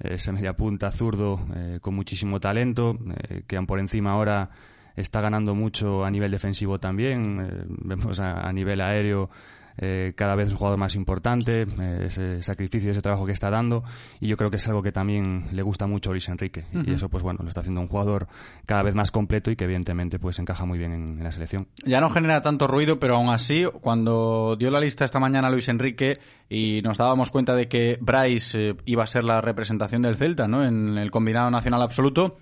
Ese 0.00 0.32
media 0.32 0.56
punta 0.56 0.90
zurdo 0.90 1.46
eh, 1.54 1.78
con 1.80 1.94
muchísimo 1.94 2.40
talento, 2.40 2.98
eh, 3.28 3.42
que 3.46 3.60
por 3.62 3.78
encima 3.78 4.12
ahora 4.12 4.50
está 4.96 5.20
ganando 5.20 5.54
mucho 5.54 6.04
a 6.04 6.10
nivel 6.10 6.30
defensivo 6.30 6.80
también. 6.80 7.40
Eh, 7.40 7.64
vemos 7.84 8.18
a, 8.18 8.50
nivel 8.52 8.80
aéreo 8.80 9.30
eh, 9.78 10.12
cada 10.16 10.34
vez 10.34 10.50
un 10.50 10.56
jugador 10.56 10.78
más 10.78 10.94
importante, 10.94 11.62
eh, 11.62 12.04
ese 12.06 12.42
sacrificio, 12.42 12.90
ese 12.90 13.02
trabajo 13.02 13.26
que 13.26 13.32
está 13.32 13.50
dando, 13.50 13.84
y 14.20 14.28
yo 14.28 14.36
creo 14.36 14.50
que 14.50 14.56
es 14.56 14.68
algo 14.68 14.82
que 14.82 14.92
también 14.92 15.48
le 15.52 15.62
gusta 15.62 15.86
mucho 15.86 16.10
a 16.10 16.12
Luis 16.12 16.28
Enrique, 16.28 16.66
y 16.72 16.92
eso 16.92 17.08
pues 17.08 17.22
bueno, 17.22 17.40
lo 17.42 17.48
está 17.48 17.60
haciendo 17.60 17.80
un 17.80 17.88
jugador 17.88 18.28
cada 18.66 18.82
vez 18.82 18.94
más 18.94 19.10
completo 19.10 19.50
y 19.50 19.56
que 19.56 19.64
evidentemente 19.64 20.18
pues 20.18 20.38
encaja 20.38 20.64
muy 20.64 20.78
bien 20.78 20.92
en, 20.92 21.22
la 21.22 21.32
selección. 21.32 21.68
Ya 21.84 22.00
no 22.00 22.10
genera 22.10 22.42
tanto 22.42 22.66
ruido, 22.66 22.98
pero 22.98 23.16
aún 23.16 23.30
así, 23.30 23.64
cuando 23.80 24.56
dio 24.58 24.70
la 24.70 24.80
lista 24.80 25.04
esta 25.04 25.20
mañana 25.20 25.50
Luis 25.50 25.68
Enrique 25.68 26.18
y 26.48 26.80
nos 26.82 26.98
dábamos 26.98 27.30
cuenta 27.30 27.54
de 27.54 27.68
que 27.68 27.98
Bryce 28.00 28.70
eh, 28.70 28.76
iba 28.86 29.04
a 29.04 29.06
ser 29.06 29.24
la 29.24 29.40
representación 29.40 30.02
del 30.02 30.16
Celta, 30.16 30.48
¿no? 30.48 30.64
En 30.64 30.98
el 30.98 31.10
combinado 31.10 31.50
nacional 31.50 31.82
absoluto, 31.82 32.36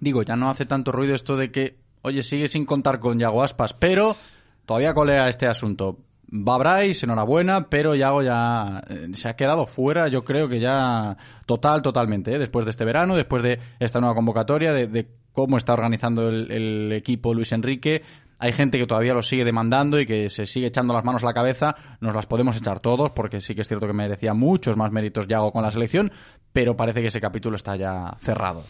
digo, 0.00 0.22
ya 0.22 0.36
no 0.36 0.50
hace 0.50 0.66
tanto 0.66 0.92
ruido 0.92 1.14
esto 1.14 1.36
de 1.36 1.50
que, 1.50 1.78
oye, 2.02 2.22
sigue 2.22 2.48
sin 2.48 2.64
contar 2.64 2.98
con 2.98 3.18
Yago 3.18 3.42
Aspas, 3.42 3.74
pero 3.74 4.16
todavía 4.64 4.94
colea 4.94 5.28
este 5.28 5.46
asunto 5.46 5.98
va 6.30 6.58
Bryce, 6.58 7.06
enhorabuena, 7.06 7.68
pero 7.68 7.94
Yago 7.94 8.22
ya 8.22 8.82
eh, 8.88 9.08
se 9.12 9.28
ha 9.28 9.36
quedado 9.36 9.66
fuera, 9.66 10.08
yo 10.08 10.24
creo 10.24 10.48
que 10.48 10.60
ya 10.60 11.16
total, 11.46 11.82
totalmente, 11.82 12.34
¿eh? 12.34 12.38
después 12.38 12.64
de 12.64 12.70
este 12.70 12.84
verano, 12.84 13.14
después 13.14 13.42
de 13.42 13.58
esta 13.78 14.00
nueva 14.00 14.14
convocatoria, 14.14 14.72
de, 14.72 15.08
cómo 15.32 15.58
está 15.58 15.74
organizando 15.74 16.28
el, 16.28 16.92
equipo 16.92 17.34
Luis 17.34 17.52
Enrique. 17.52 18.02
Hay 18.38 18.52
gente 18.52 18.78
que 18.78 18.86
todavía 18.86 19.14
lo 19.14 19.22
sigue 19.22 19.44
demandando 19.44 20.00
y 20.00 20.06
que 20.06 20.28
se 20.30 20.46
sigue 20.46 20.66
echando 20.66 20.92
las 20.94 21.04
manos 21.04 21.22
a 21.22 21.26
la 21.26 21.32
cabeza. 21.34 21.74
Nos 22.00 22.14
las 22.14 22.26
podemos 22.26 22.56
echar 22.56 22.80
todos, 22.80 23.12
porque 23.12 23.40
sí 23.40 23.54
que 23.54 23.62
es 23.62 23.68
cierto 23.68 23.86
que 23.86 23.92
merecía 23.92 24.34
muchos 24.34 24.76
más 24.76 24.92
méritos 24.92 25.26
Yago 25.26 25.52
con 25.52 25.62
la 25.62 25.70
selección, 25.70 26.10
pero 26.52 26.76
parece 26.76 27.00
que 27.02 27.08
ese 27.08 27.20
capítulo 27.20 27.56
está 27.56 27.76
ya 27.76 28.16
cerrado. 28.20 28.64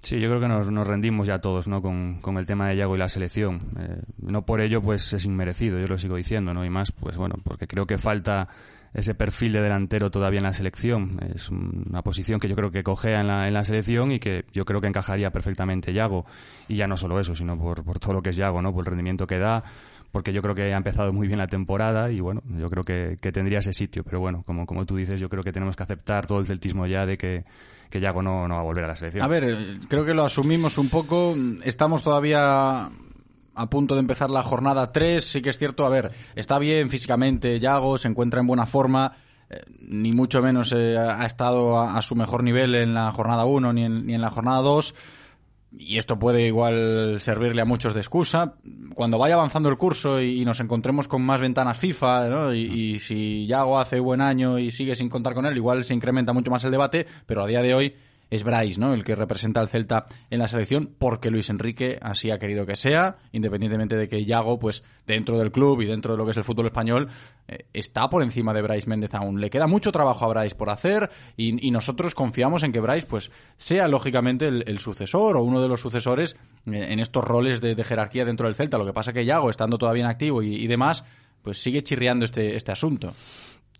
Sí, 0.00 0.20
yo 0.20 0.28
creo 0.28 0.40
que 0.40 0.48
nos, 0.48 0.70
nos 0.70 0.86
rendimos 0.86 1.26
ya 1.26 1.40
todos 1.40 1.66
¿no? 1.66 1.82
con, 1.82 2.20
con, 2.20 2.38
el 2.38 2.46
tema 2.46 2.68
de 2.68 2.76
Yago 2.76 2.96
y 2.96 2.98
la 2.98 3.08
selección. 3.08 3.60
Eh, 3.78 4.02
no 4.18 4.42
por 4.42 4.60
ello 4.60 4.80
pues 4.80 5.12
es 5.12 5.24
inmerecido, 5.24 5.78
yo 5.78 5.86
lo 5.86 5.98
sigo 5.98 6.16
diciendo, 6.16 6.54
¿no? 6.54 6.64
Y 6.64 6.70
más, 6.70 6.92
pues 6.92 7.16
bueno, 7.16 7.36
porque 7.42 7.66
creo 7.66 7.86
que 7.86 7.98
falta 7.98 8.48
ese 8.96 9.14
perfil 9.14 9.52
de 9.52 9.62
delantero 9.62 10.10
todavía 10.10 10.38
en 10.38 10.44
la 10.44 10.52
selección. 10.52 11.20
Es 11.34 11.50
una 11.50 12.02
posición 12.02 12.40
que 12.40 12.48
yo 12.48 12.56
creo 12.56 12.70
que 12.70 12.82
cogea 12.82 13.20
en 13.20 13.26
la, 13.26 13.46
en 13.46 13.54
la 13.54 13.62
selección 13.62 14.12
y 14.12 14.18
que 14.18 14.44
yo 14.52 14.64
creo 14.64 14.80
que 14.80 14.86
encajaría 14.86 15.30
perfectamente 15.30 15.92
Yago. 15.92 16.24
Y 16.68 16.76
ya 16.76 16.86
no 16.86 16.96
solo 16.96 17.20
eso, 17.20 17.34
sino 17.34 17.58
por, 17.58 17.84
por 17.84 17.98
todo 17.98 18.14
lo 18.14 18.22
que 18.22 18.30
es 18.30 18.36
Yago, 18.36 18.62
¿no? 18.62 18.72
Por 18.72 18.84
el 18.84 18.86
rendimiento 18.86 19.26
que 19.26 19.38
da, 19.38 19.62
porque 20.12 20.32
yo 20.32 20.40
creo 20.40 20.54
que 20.54 20.72
ha 20.72 20.76
empezado 20.76 21.12
muy 21.12 21.26
bien 21.26 21.38
la 21.38 21.46
temporada 21.46 22.10
y 22.10 22.20
bueno, 22.20 22.42
yo 22.58 22.70
creo 22.70 22.84
que, 22.84 23.18
que 23.20 23.32
tendría 23.32 23.58
ese 23.58 23.72
sitio. 23.72 24.02
Pero 24.02 24.20
bueno, 24.20 24.42
como, 24.46 24.64
como 24.64 24.86
tú 24.86 24.96
dices, 24.96 25.20
yo 25.20 25.28
creo 25.28 25.42
que 25.42 25.52
tenemos 25.52 25.76
que 25.76 25.82
aceptar 25.82 26.26
todo 26.26 26.40
el 26.40 26.46
celtismo 26.46 26.86
ya 26.86 27.04
de 27.04 27.18
que 27.18 27.44
que 27.90 28.00
Yago 28.00 28.22
no, 28.22 28.48
no 28.48 28.54
va 28.54 28.60
a 28.60 28.64
volver 28.64 28.84
a 28.84 28.88
la 28.88 28.96
selección. 28.96 29.24
A 29.24 29.28
ver, 29.28 29.78
creo 29.88 30.04
que 30.04 30.14
lo 30.14 30.24
asumimos 30.24 30.78
un 30.78 30.88
poco. 30.88 31.34
Estamos 31.62 32.02
todavía 32.02 32.90
a 33.54 33.70
punto 33.70 33.94
de 33.94 34.00
empezar 34.00 34.30
la 34.30 34.42
jornada 34.42 34.92
3. 34.92 35.24
Sí 35.24 35.42
que 35.42 35.50
es 35.50 35.58
cierto, 35.58 35.84
a 35.86 35.88
ver, 35.88 36.12
está 36.34 36.58
bien 36.58 36.90
físicamente 36.90 37.58
Yago, 37.58 37.98
se 37.98 38.08
encuentra 38.08 38.40
en 38.40 38.46
buena 38.46 38.66
forma. 38.66 39.16
Eh, 39.48 39.60
ni 39.80 40.12
mucho 40.12 40.42
menos 40.42 40.72
eh, 40.76 40.98
ha 40.98 41.24
estado 41.24 41.80
a, 41.80 42.02
su 42.02 42.16
mejor 42.16 42.42
nivel 42.42 42.74
en 42.74 42.94
la 42.94 43.12
jornada 43.12 43.44
1 43.44 43.72
ni 43.72 43.84
en, 43.84 44.06
ni 44.06 44.14
en 44.14 44.20
la 44.20 44.30
jornada 44.30 44.60
2 44.60 44.94
y 45.78 45.98
esto 45.98 46.18
puede 46.18 46.46
igual 46.46 47.18
servirle 47.20 47.62
a 47.62 47.64
muchos 47.64 47.94
de 47.94 48.00
excusa, 48.00 48.54
cuando 48.94 49.18
vaya 49.18 49.34
avanzando 49.34 49.68
el 49.68 49.76
curso 49.76 50.20
y, 50.20 50.44
nos 50.44 50.60
encontremos 50.60 51.08
con 51.08 51.22
más 51.22 51.40
ventanas 51.40 51.78
FIFA, 51.78 52.28
¿no? 52.28 52.54
y, 52.54 52.62
y, 52.62 52.98
si 52.98 53.46
Yago 53.46 53.78
hace 53.78 54.00
buen 54.00 54.20
año 54.20 54.58
y 54.58 54.70
sigue 54.70 54.96
sin 54.96 55.08
contar 55.08 55.34
con 55.34 55.44
él, 55.46 55.56
igual 55.56 55.84
se 55.84 55.94
incrementa 55.94 56.32
mucho 56.32 56.50
más 56.50 56.64
el 56.64 56.70
debate, 56.70 57.06
pero 57.26 57.42
a 57.42 57.46
día 57.46 57.62
de 57.62 57.74
hoy 57.74 57.94
es 58.30 58.42
Bryce, 58.42 58.80
¿no? 58.80 58.92
El 58.92 59.04
que 59.04 59.14
representa 59.14 59.60
al 59.60 59.68
Celta 59.68 60.04
en 60.30 60.38
la 60.38 60.48
selección, 60.48 60.90
porque 60.98 61.30
Luis 61.30 61.48
Enrique 61.50 61.98
así 62.02 62.30
ha 62.30 62.38
querido 62.38 62.66
que 62.66 62.76
sea, 62.76 63.18
independientemente 63.32 63.96
de 63.96 64.08
que 64.08 64.24
Yago, 64.24 64.58
pues 64.58 64.82
dentro 65.06 65.38
del 65.38 65.52
club 65.52 65.80
y 65.82 65.86
dentro 65.86 66.12
de 66.12 66.18
lo 66.18 66.24
que 66.24 66.32
es 66.32 66.36
el 66.36 66.44
fútbol 66.44 66.66
español, 66.66 67.08
eh, 67.46 67.66
está 67.72 68.08
por 68.10 68.22
encima 68.22 68.52
de 68.52 68.62
Bryce 68.62 68.88
Méndez 68.88 69.14
aún. 69.14 69.40
Le 69.40 69.50
queda 69.50 69.66
mucho 69.66 69.92
trabajo 69.92 70.24
a 70.24 70.28
Bryce 70.28 70.56
por 70.56 70.70
hacer 70.70 71.10
y, 71.36 71.70
nosotros 71.76 72.14
confiamos 72.14 72.62
en 72.62 72.72
que 72.72 72.80
Bryce, 72.80 73.06
pues, 73.06 73.30
sea 73.56 73.86
lógicamente 73.86 74.48
el, 74.48 74.78
sucesor 74.78 75.36
o 75.36 75.42
uno 75.42 75.60
de 75.60 75.68
los 75.68 75.80
sucesores 75.80 76.36
eh, 76.66 76.86
en 76.90 77.00
estos 77.00 77.22
roles 77.22 77.60
de, 77.60 77.76
jerarquía 77.84 78.24
dentro 78.24 78.46
del 78.46 78.54
Celta. 78.54 78.78
Lo 78.78 78.86
que 78.86 78.92
pasa 78.92 79.12
que 79.12 79.24
Yago, 79.24 79.50
estando 79.50 79.78
todavía 79.78 80.04
en 80.04 80.10
activo 80.10 80.42
y, 80.42 80.54
y 80.54 80.66
demás, 80.66 81.04
pues 81.42 81.62
sigue 81.62 81.82
chirriando 81.82 82.24
este, 82.24 82.56
este 82.56 82.72
asunto. 82.72 83.14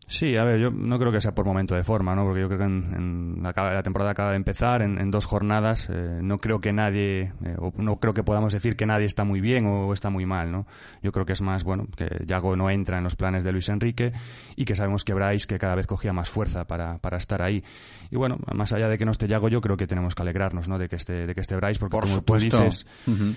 Sí, 0.09 0.37
a 0.37 0.45
ver, 0.45 0.61
yo 0.61 0.71
no 0.71 1.01
creo 1.01 1.11
que 1.11 1.21
sea 1.21 1.35
por 1.35 1.45
momento 1.45 1.75
de 1.75 1.83
forma, 1.83 2.15
¿no? 2.15 2.25
Porque 2.25 2.41
yo 2.41 2.47
creo 2.47 2.61
que 2.61 2.65
en, 2.65 3.41
la, 3.43 3.83
temporada 3.83 4.13
acaba 4.13 4.31
de 4.31 4.37
empezar, 4.37 4.83
en, 4.83 5.11
dos 5.11 5.27
jornadas, 5.27 5.89
eh, 5.91 6.21
no 6.23 6.39
creo 6.39 6.61
que 6.61 6.73
nadie, 6.73 7.33
eh, 7.45 7.57
o 7.59 7.73
no 7.77 7.97
creo 7.97 8.15
que 8.15 8.23
podamos 8.23 8.53
decir 8.53 8.77
que 8.77 8.87
nadie 8.87 9.07
está 9.07 9.25
muy 9.25 9.41
bien 9.41 9.67
o, 9.67 9.93
está 9.93 10.09
muy 10.09 10.25
mal, 10.25 10.53
¿no? 10.53 10.67
Yo 11.03 11.11
creo 11.11 11.27
que 11.27 11.33
es 11.33 11.43
más, 11.43 11.65
bueno, 11.65 11.89
que 11.97 12.09
Yago 12.25 12.55
no 12.55 12.71
entra 12.71 12.99
en 12.99 13.05
los 13.05 13.17
planes 13.17 13.43
de 13.43 13.51
Luis 13.51 13.69
Enrique 13.69 14.13
y 14.55 14.65
que 14.65 14.77
sabemos 14.77 15.03
que 15.03 15.13
Bryce 15.13 15.49
que 15.49 15.59
cada 15.59 15.75
vez 15.75 15.89
cogía 15.89 16.13
más 16.13 16.31
fuerza 16.31 16.67
para, 16.67 16.99
para 16.99 17.17
estar 17.17 17.43
ahí. 17.43 17.65
Y 18.11 18.17
bueno, 18.17 18.39
más 18.55 18.73
allá 18.73 18.89
de 18.89 18.99
que 18.99 19.05
no 19.05 19.11
esté 19.11 19.27
Yago, 19.27 19.49
yo 19.49 19.61
creo 19.61 19.77
que 19.77 19.89
tenemos 19.89 20.15
que 20.15 20.23
alegrarnos, 20.23 20.69
¿no? 20.69 20.79
De 20.79 20.89
que 20.89 20.97
esté, 20.97 21.27
de 21.27 21.35
que 21.35 21.41
esté 21.41 21.57
Bryce, 21.57 21.81
porque 21.81 21.99
como 21.99 22.23
tú 22.23 22.37
dices, 22.37 22.87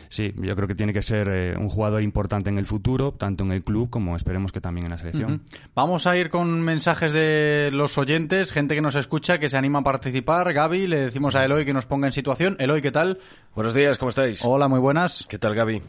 sí, 0.10 0.34
yo 0.38 0.56
creo 0.56 0.68
que 0.68 0.76
tiene 0.76 0.94
que 0.94 1.02
ser 1.02 1.30
eh, 1.30 1.58
un 1.58 1.68
jugador 1.68 2.04
importante 2.04 2.52
en 2.52 2.60
el 2.60 2.66
futuro, 2.66 3.14
tanto 3.14 3.44
en 3.44 3.54
el 3.54 3.64
club 3.64 3.90
como 3.90 4.16
esperemos 4.16 4.52
que 4.52 4.62
también 4.62 4.86
en 4.86 4.92
la 4.92 4.98
selección. 5.00 5.42
Vamos 5.74 6.06
a 6.06 6.16
ir 6.16 6.30
con 6.30 6.59
mensajes 6.62 7.12
de 7.14 7.70
los 7.72 7.98
oyentes, 7.98 8.52
gente 8.52 8.76
que 8.76 8.82
nos 8.82 8.96
escucha, 8.96 9.40
que 9.40 9.50
se 9.50 9.58
anima 9.58 9.80
a 9.80 9.84
participar. 9.84 10.52
Gaby, 10.54 10.88
le 10.88 10.98
decimos 10.98 11.36
a 11.36 11.44
Eloy 11.44 11.66
que 11.66 11.74
nos 11.74 11.86
ponga 11.86 12.08
en 12.08 12.14
situación. 12.14 12.56
Eloy, 12.60 12.82
¿qué 12.82 12.92
tal? 12.92 13.20
Buenos 13.56 13.74
días, 13.74 13.98
¿cómo 13.98 14.10
estáis? 14.10 14.42
Hola, 14.44 14.68
muy 14.68 14.80
buenas. 14.80 15.26
¿Qué 15.28 15.40
tal, 15.40 15.56
Gaby? 15.56 15.82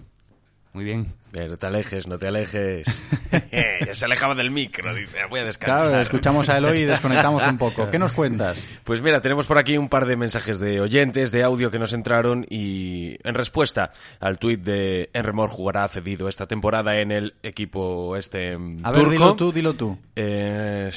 Muy 0.72 0.85
bien. 0.85 1.12
no 1.33 1.56
te 1.56 1.66
alejes, 1.66 2.06
no 2.06 2.16
te 2.16 2.28
alejes. 2.28 2.87
ya 3.87 3.92
se 3.92 4.04
alejaba 4.04 4.37
del 4.37 4.52
micro, 4.52 4.94
dice, 4.94 5.18
voy 5.28 5.40
a 5.40 5.44
descansar. 5.44 5.88
Claro, 5.88 6.02
escuchamos 6.02 6.48
a 6.48 6.59
Eloy 6.59 6.83
y 6.83 6.85
desconectamos 6.85 7.44
un 7.44 7.59
poco. 7.59 7.90
¿Qué 7.90 7.98
nos 7.98 8.12
cuentas? 8.12 8.64
Pues 8.85 9.02
mira, 9.02 9.20
tenemos 9.20 9.46
por 9.48 9.59
aquí 9.59 9.76
un 9.76 9.88
par 9.88 10.06
de 10.06 10.16
mensajes 10.16 10.61
de 10.61 10.80
oyentes, 10.80 11.33
de 11.33 11.42
audio 11.42 11.72
que 11.72 11.80
nos 11.80 11.92
entraron 11.92 12.46
y 12.48 13.16
en 13.26 13.35
respuesta 13.35 13.90
al 14.20 14.38
tuit 14.38 14.61
de 14.61 15.11
Enremor 15.12 15.50
jugará 15.50 15.88
cedido 15.88 16.28
esta 16.28 16.46
temporada 16.46 17.00
en 17.00 17.11
el 17.11 17.35
equipo 17.42 18.16
este 18.16 18.56
A 18.85 18.92
ver, 18.92 19.09
dilo 19.09 19.35
tú, 19.35 19.50
dilo 19.50 19.74
tú. 19.74 19.98
Eh, 20.14 20.90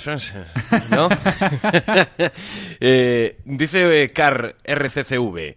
¿No? 0.92 1.10
eh, 2.80 3.38
dice 3.44 4.12
Car 4.14 4.56
RCCV... 4.64 5.56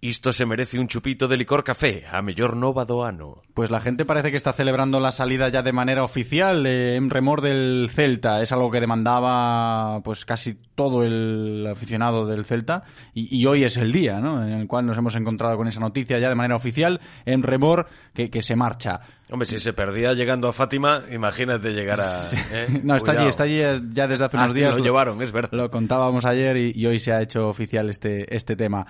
Esto 0.00 0.32
se 0.32 0.46
merece 0.46 0.78
un 0.78 0.86
chupito 0.86 1.26
de 1.26 1.36
licor 1.36 1.64
café, 1.64 2.04
a 2.08 2.22
mejor 2.22 2.56
no 2.56 2.72
vadoano. 2.72 3.42
Pues 3.52 3.68
la 3.68 3.80
gente 3.80 4.04
parece 4.04 4.30
que 4.30 4.36
está 4.36 4.52
celebrando 4.52 5.00
la 5.00 5.10
salida 5.10 5.48
ya 5.48 5.62
de 5.62 5.72
manera 5.72 6.04
oficial 6.04 6.62
de 6.62 6.94
Emremor 6.94 7.40
del 7.40 7.90
Celta. 7.92 8.40
Es 8.40 8.52
algo 8.52 8.70
que 8.70 8.78
demandaba 8.78 10.00
pues 10.04 10.24
casi 10.24 10.54
todo 10.76 11.02
el 11.02 11.66
aficionado 11.68 12.26
del 12.26 12.44
Celta. 12.44 12.84
Y, 13.12 13.44
hoy 13.46 13.64
es 13.64 13.76
el 13.76 13.90
día, 13.90 14.20
¿no? 14.20 14.46
En 14.46 14.52
el 14.52 14.68
cual 14.68 14.86
nos 14.86 14.96
hemos 14.96 15.16
encontrado 15.16 15.56
con 15.56 15.66
esa 15.66 15.80
noticia 15.80 16.20
ya 16.20 16.28
de 16.28 16.36
manera 16.36 16.54
oficial. 16.54 17.00
Emremor 17.26 17.88
que, 18.14 18.30
que 18.30 18.40
se 18.40 18.54
marcha. 18.54 19.00
Hombre, 19.30 19.46
si 19.46 19.58
se 19.58 19.72
perdía 19.72 20.12
llegando 20.14 20.46
a 20.46 20.52
Fátima, 20.52 21.02
imagínate 21.10 21.72
llegar 21.72 22.00
a... 22.00 22.30
¿eh? 22.52 22.80
No, 22.84 22.94
está 22.94 23.12
allí, 23.12 23.26
está 23.26 23.42
allí 23.42 23.58
ya 23.90 24.06
desde 24.06 24.26
hace 24.26 24.36
unos 24.36 24.50
ah, 24.50 24.54
días. 24.54 24.76
Lo 24.76 24.84
llevaron, 24.84 25.20
es 25.22 25.32
verdad. 25.32 25.50
Lo 25.50 25.70
contábamos 25.72 26.24
ayer 26.24 26.56
y, 26.56 26.72
y 26.76 26.86
hoy 26.86 27.00
se 27.00 27.12
ha 27.12 27.20
hecho 27.20 27.48
oficial 27.48 27.90
este, 27.90 28.36
este 28.36 28.54
tema. 28.54 28.86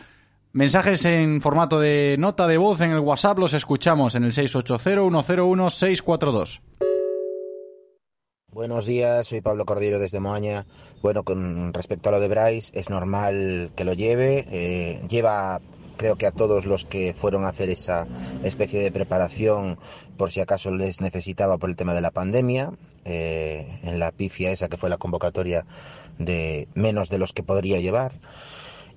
Mensajes 0.59 1.05
en 1.05 1.41
formato 1.41 1.79
de 1.79 2.17
nota 2.19 2.49
de 2.49 2.59
voz 2.59 2.81
en 2.81 2.91
el 2.91 2.99
WhatsApp 2.99 3.39
los 3.39 3.55
escuchamos 3.55 4.17
en 4.17 4.25
el 4.25 4.33
680-101-642. 4.33 6.61
Buenos 8.51 8.85
días, 8.85 9.29
soy 9.29 9.41
Pablo 9.41 9.65
Cordero 9.65 10.01
desde 10.01 10.19
Moaña. 10.19 10.67
Bueno, 11.01 11.23
con 11.23 11.73
respecto 11.73 12.09
a 12.09 12.13
lo 12.13 12.19
de 12.19 12.27
Bryce, 12.27 12.77
es 12.77 12.91
normal 12.91 13.71
que 13.77 13.85
lo 13.85 13.93
lleve. 13.93 14.47
Eh, 14.51 15.01
lleva, 15.09 15.61
creo 15.97 16.17
que 16.17 16.27
a 16.27 16.33
todos 16.33 16.67
los 16.67 16.85
que 16.85 17.15
fueron 17.15 17.45
a 17.45 17.51
hacer 17.51 17.71
esa 17.71 18.09
especie 18.43 18.81
de 18.81 18.91
preparación, 18.91 19.79
por 20.17 20.33
si 20.33 20.41
acaso 20.41 20.73
les 20.73 21.01
necesitaba 21.01 21.59
por 21.59 21.71
el 21.71 21.77
tema 21.77 21.95
de 21.95 22.01
la 22.01 22.11
pandemia, 22.11 22.73
eh, 23.05 23.79
en 23.85 24.01
la 24.01 24.11
pifia 24.11 24.51
esa 24.51 24.69
que 24.69 24.77
fue 24.77 24.91
la 24.91 24.99
convocatoria 24.99 25.65
de 26.19 26.67
menos 26.75 27.11
de 27.11 27.19
los 27.19 27.33
que 27.33 27.45
podría 27.45 27.79
llevar. 27.79 28.15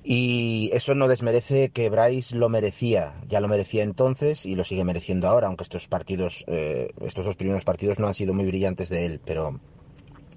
Y 0.04 0.72
eso 0.74 0.96
no 0.96 1.08
desmerece 1.08 1.70
que 1.70 1.90
Bryce 1.90 2.36
lo 2.36 2.50
merecía, 2.50 3.14
ya 3.28 3.40
lo 3.40 3.48
merecía 3.48 3.84
entonces 3.84 4.46
y 4.46 4.56
lo 4.56 4.64
sigue 4.64 4.84
mereciendo 4.84 5.28
ahora, 5.28 5.48
aunque 5.48 5.64
estos 5.64 5.88
partidos, 5.88 6.44
eh, 6.48 6.90
estos 7.02 7.26
dos 7.26 7.36
primeros 7.36 7.64
partidos 7.64 8.00
no 8.00 8.08
han 8.08 8.16
sido 8.16 8.34
muy 8.34 8.46
brillantes 8.46 8.90
de 8.90 9.06
él, 9.06 9.22
pero 9.24 9.60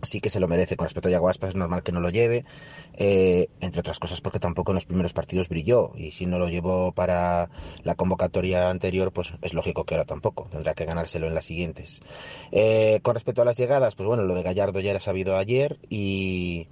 sí 0.04 0.20
que 0.20 0.30
se 0.30 0.40
lo 0.40 0.48
merece. 0.48 0.76
Con 0.76 0.84
respecto 0.84 1.08
a 1.08 1.12
Yago 1.12 1.30
es 1.30 1.54
normal 1.54 1.82
que 1.82 1.92
no 1.92 2.00
lo 2.00 2.10
lleve, 2.10 2.44
eh, 2.94 3.48
entre 3.60 3.80
otras 3.80 3.98
cosas 3.98 4.20
porque 4.20 4.38
tampoco 4.38 4.72
en 4.72 4.76
los 4.76 4.86
primeros 4.86 5.12
partidos 5.12 5.48
brilló 5.48 5.92
y 5.96 6.10
si 6.10 6.26
no 6.26 6.38
lo 6.38 6.48
llevó 6.48 6.92
para 6.92 7.50
la 7.82 7.94
convocatoria 7.94 8.70
anterior, 8.70 9.12
pues 9.12 9.34
es 9.42 9.54
lógico 9.54 9.84
que 9.84 9.94
ahora 9.94 10.04
tampoco, 10.04 10.46
tendrá 10.50 10.74
que 10.74 10.84
ganárselo 10.84 11.26
en 11.26 11.34
las 11.34 11.44
siguientes. 11.44 12.00
Eh, 12.52 13.00
con 13.02 13.14
respecto 13.14 13.42
a 13.42 13.44
las 13.44 13.56
llegadas, 13.56 13.94
pues 13.94 14.06
bueno, 14.06 14.22
lo 14.24 14.34
de 14.34 14.42
Gallardo 14.42 14.80
ya 14.80 14.90
era 14.90 15.00
sabido 15.00 15.36
ayer 15.36 15.78
y 15.88 16.68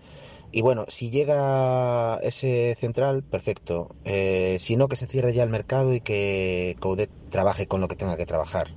y 0.53 0.61
bueno, 0.61 0.85
si 0.89 1.11
llega 1.11 2.19
ese 2.23 2.77
central, 2.79 3.23
perfecto. 3.23 3.97
Eh, 4.05 4.59
si 4.61 4.77
no, 4.77 4.89
que 4.89 4.97
se 4.97 5.07
cierre 5.07 5.33
ya 5.33 5.43
el 5.43 5.49
mercado 5.49 5.95
y 5.95 6.01
que 6.01 6.77
Coudet 6.79 7.11
trabaje 7.31 7.67
con 7.67 7.81
lo 7.81 7.89
que 7.89 7.97
tenga 7.97 8.19
que 8.19 8.27
trabajar. 8.27 8.69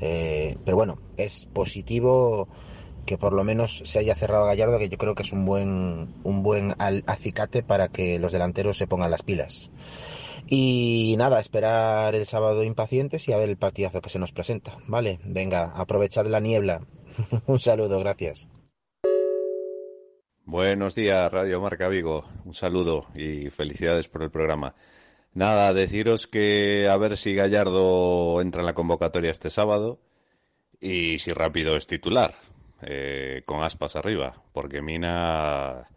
Eh, 0.00 0.58
pero 0.64 0.76
bueno, 0.76 0.98
es 1.16 1.46
positivo 1.46 2.48
que 3.06 3.18
por 3.18 3.32
lo 3.32 3.44
menos 3.44 3.82
se 3.84 3.98
haya 3.98 4.14
cerrado 4.14 4.46
Gallardo, 4.46 4.78
que 4.78 4.88
yo 4.88 4.98
creo 4.98 5.14
que 5.14 5.22
es 5.22 5.32
un 5.32 5.46
buen, 5.46 6.14
un 6.24 6.42
buen 6.42 6.74
acicate 7.06 7.62
para 7.62 7.88
que 7.88 8.18
los 8.18 8.32
delanteros 8.32 8.76
se 8.76 8.86
pongan 8.86 9.10
las 9.10 9.22
pilas. 9.22 9.70
Y 10.46 11.14
nada, 11.16 11.40
esperar 11.40 12.14
el 12.14 12.26
sábado 12.26 12.64
impacientes 12.64 13.26
y 13.28 13.32
a 13.32 13.38
ver 13.38 13.48
el 13.48 13.56
partidazo 13.56 14.02
que 14.02 14.10
se 14.10 14.18
nos 14.18 14.32
presenta. 14.32 14.76
Vale, 14.86 15.18
venga, 15.24 15.72
aprovechad 15.74 16.26
la 16.26 16.40
niebla. 16.40 16.86
un 17.46 17.60
saludo, 17.60 17.98
gracias. 18.00 18.48
Buenos 20.46 20.94
días, 20.94 21.32
Radio 21.32 21.58
Marca 21.58 21.88
Vigo. 21.88 22.26
Un 22.44 22.52
saludo 22.52 23.06
y 23.14 23.48
felicidades 23.48 24.08
por 24.08 24.22
el 24.22 24.30
programa. 24.30 24.74
Nada, 25.32 25.72
deciros 25.72 26.26
que 26.26 26.86
a 26.86 26.98
ver 26.98 27.16
si 27.16 27.34
Gallardo 27.34 28.42
entra 28.42 28.60
en 28.60 28.66
la 28.66 28.74
convocatoria 28.74 29.30
este 29.30 29.48
sábado 29.48 30.00
y 30.80 31.18
si 31.18 31.32
rápido 31.32 31.78
es 31.78 31.86
titular, 31.86 32.34
eh, 32.82 33.42
con 33.46 33.62
aspas 33.62 33.96
arriba, 33.96 34.42
porque 34.52 34.82
Mina 34.82 35.88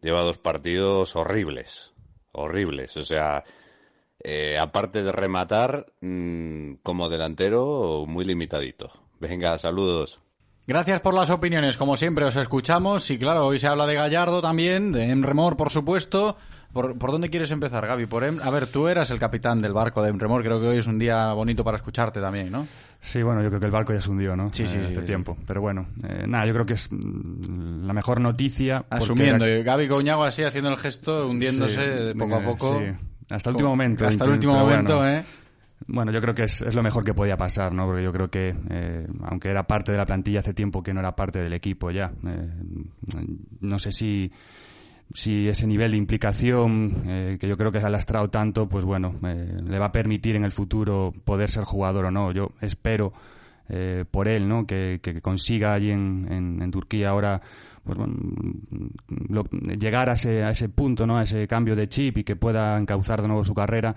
lleva 0.00 0.20
dos 0.20 0.38
partidos 0.38 1.16
horribles, 1.16 1.92
horribles. 2.30 2.96
O 2.96 3.04
sea, 3.04 3.42
eh, 4.22 4.56
aparte 4.56 5.02
de 5.02 5.10
rematar, 5.10 5.92
mm, 6.00 6.74
como 6.84 7.08
delantero, 7.08 8.04
muy 8.06 8.24
limitadito. 8.24 8.88
Venga, 9.18 9.58
saludos. 9.58 10.20
Gracias 10.68 11.00
por 11.00 11.14
las 11.14 11.30
opiniones, 11.30 11.76
como 11.76 11.96
siempre 11.96 12.24
os 12.24 12.34
escuchamos 12.34 13.08
y 13.12 13.18
claro, 13.18 13.46
hoy 13.46 13.60
se 13.60 13.68
habla 13.68 13.86
de 13.86 13.94
Gallardo 13.94 14.42
también, 14.42 14.90
de 14.90 15.10
Emremor 15.10 15.56
por 15.56 15.70
supuesto. 15.70 16.36
¿Por, 16.72 16.98
dónde 16.98 17.30
quieres 17.30 17.52
empezar, 17.52 17.86
Gaby? 17.86 18.06
Por 18.06 18.24
A 18.24 18.50
ver, 18.50 18.66
tú 18.66 18.88
eras 18.88 19.12
el 19.12 19.20
capitán 19.20 19.62
del 19.62 19.72
barco 19.72 20.02
de 20.02 20.10
Emremor, 20.10 20.42
creo 20.42 20.60
que 20.60 20.66
hoy 20.66 20.78
es 20.78 20.88
un 20.88 20.98
día 20.98 21.32
bonito 21.34 21.62
para 21.62 21.76
escucharte 21.76 22.20
también, 22.20 22.50
¿no? 22.50 22.66
Sí, 22.98 23.22
bueno, 23.22 23.42
yo 23.42 23.48
creo 23.48 23.60
que 23.60 23.66
el 23.66 23.72
barco 23.72 23.94
ya 23.94 24.02
se 24.02 24.10
hundió, 24.10 24.34
¿no? 24.34 24.52
Sí, 24.52 24.66
sí, 24.66 24.76
eh, 24.78 24.92
sí. 24.92 25.00
tiempo. 25.02 25.36
Pero 25.46 25.60
bueno, 25.60 25.86
eh, 26.02 26.24
nada, 26.26 26.44
yo 26.46 26.52
creo 26.52 26.66
que 26.66 26.74
es 26.74 26.88
mm, 26.90 27.86
la 27.86 27.92
mejor 27.92 28.20
noticia. 28.20 28.84
Asumiendo, 28.90 29.46
Gaby 29.46 29.86
Coñago 29.86 30.24
así 30.24 30.42
haciendo 30.42 30.70
el 30.70 30.76
gesto, 30.78 31.28
hundiéndose 31.28 32.12
poco 32.18 32.34
a 32.34 32.40
poco. 32.40 32.80
Sí. 32.80 32.86
Hasta 33.30 33.50
el 33.50 33.54
último 33.54 33.70
momento. 33.70 34.06
Hasta 34.06 34.24
el 34.24 34.30
último 34.30 34.54
momento, 34.54 35.06
¿eh? 35.06 35.24
Bueno, 35.88 36.10
yo 36.10 36.20
creo 36.20 36.34
que 36.34 36.44
es, 36.44 36.74
lo 36.74 36.82
mejor 36.82 37.04
que 37.04 37.14
podía 37.14 37.36
pasar, 37.36 37.72
¿no? 37.72 37.86
Porque 37.86 38.02
yo 38.02 38.12
creo 38.12 38.28
que, 38.28 38.54
eh, 38.70 39.06
aunque 39.22 39.50
era 39.50 39.66
parte 39.66 39.92
de 39.92 39.98
la 39.98 40.04
plantilla 40.04 40.40
hace 40.40 40.52
tiempo 40.52 40.82
que 40.82 40.92
no 40.92 41.00
era 41.00 41.14
parte 41.14 41.40
del 41.40 41.52
equipo 41.52 41.90
ya, 41.92 42.12
eh, 42.26 42.50
no 43.60 43.78
sé 43.78 43.92
si, 43.92 44.32
si 45.12 45.48
ese 45.48 45.66
nivel 45.66 45.92
de 45.92 45.96
implicación 45.96 47.04
eh, 47.06 47.38
que 47.40 47.46
yo 47.46 47.56
creo 47.56 47.70
que 47.70 47.78
se 47.78 47.86
ha 47.86 47.90
lastrado 47.90 48.28
tanto, 48.30 48.68
pues 48.68 48.84
bueno, 48.84 49.14
le 49.22 49.78
va 49.78 49.86
a 49.86 49.92
permitir 49.92 50.34
en 50.34 50.44
el 50.44 50.50
futuro 50.50 51.14
poder 51.24 51.50
ser 51.50 51.62
jugador 51.62 52.06
o 52.06 52.10
no. 52.10 52.32
Yo 52.32 52.52
espero 52.60 53.12
por 54.12 54.28
él, 54.28 54.48
¿no? 54.48 54.64
Que, 54.64 55.00
consiga 55.20 55.74
allí 55.74 55.90
en, 55.90 56.60
en, 56.60 56.70
Turquía 56.70 57.10
ahora 57.10 57.42
pues 57.82 57.98
bueno, 57.98 58.14
llegar 59.76 60.08
a 60.08 60.12
ese, 60.12 60.44
a 60.44 60.50
ese 60.50 60.68
punto, 60.68 61.04
¿no? 61.04 61.18
A 61.18 61.22
ese 61.22 61.48
cambio 61.48 61.74
de 61.74 61.88
chip 61.88 62.18
y 62.18 62.24
que 62.24 62.36
pueda 62.36 62.78
encauzar 62.78 63.22
de 63.22 63.28
nuevo 63.28 63.44
su 63.44 63.54
carrera 63.54 63.96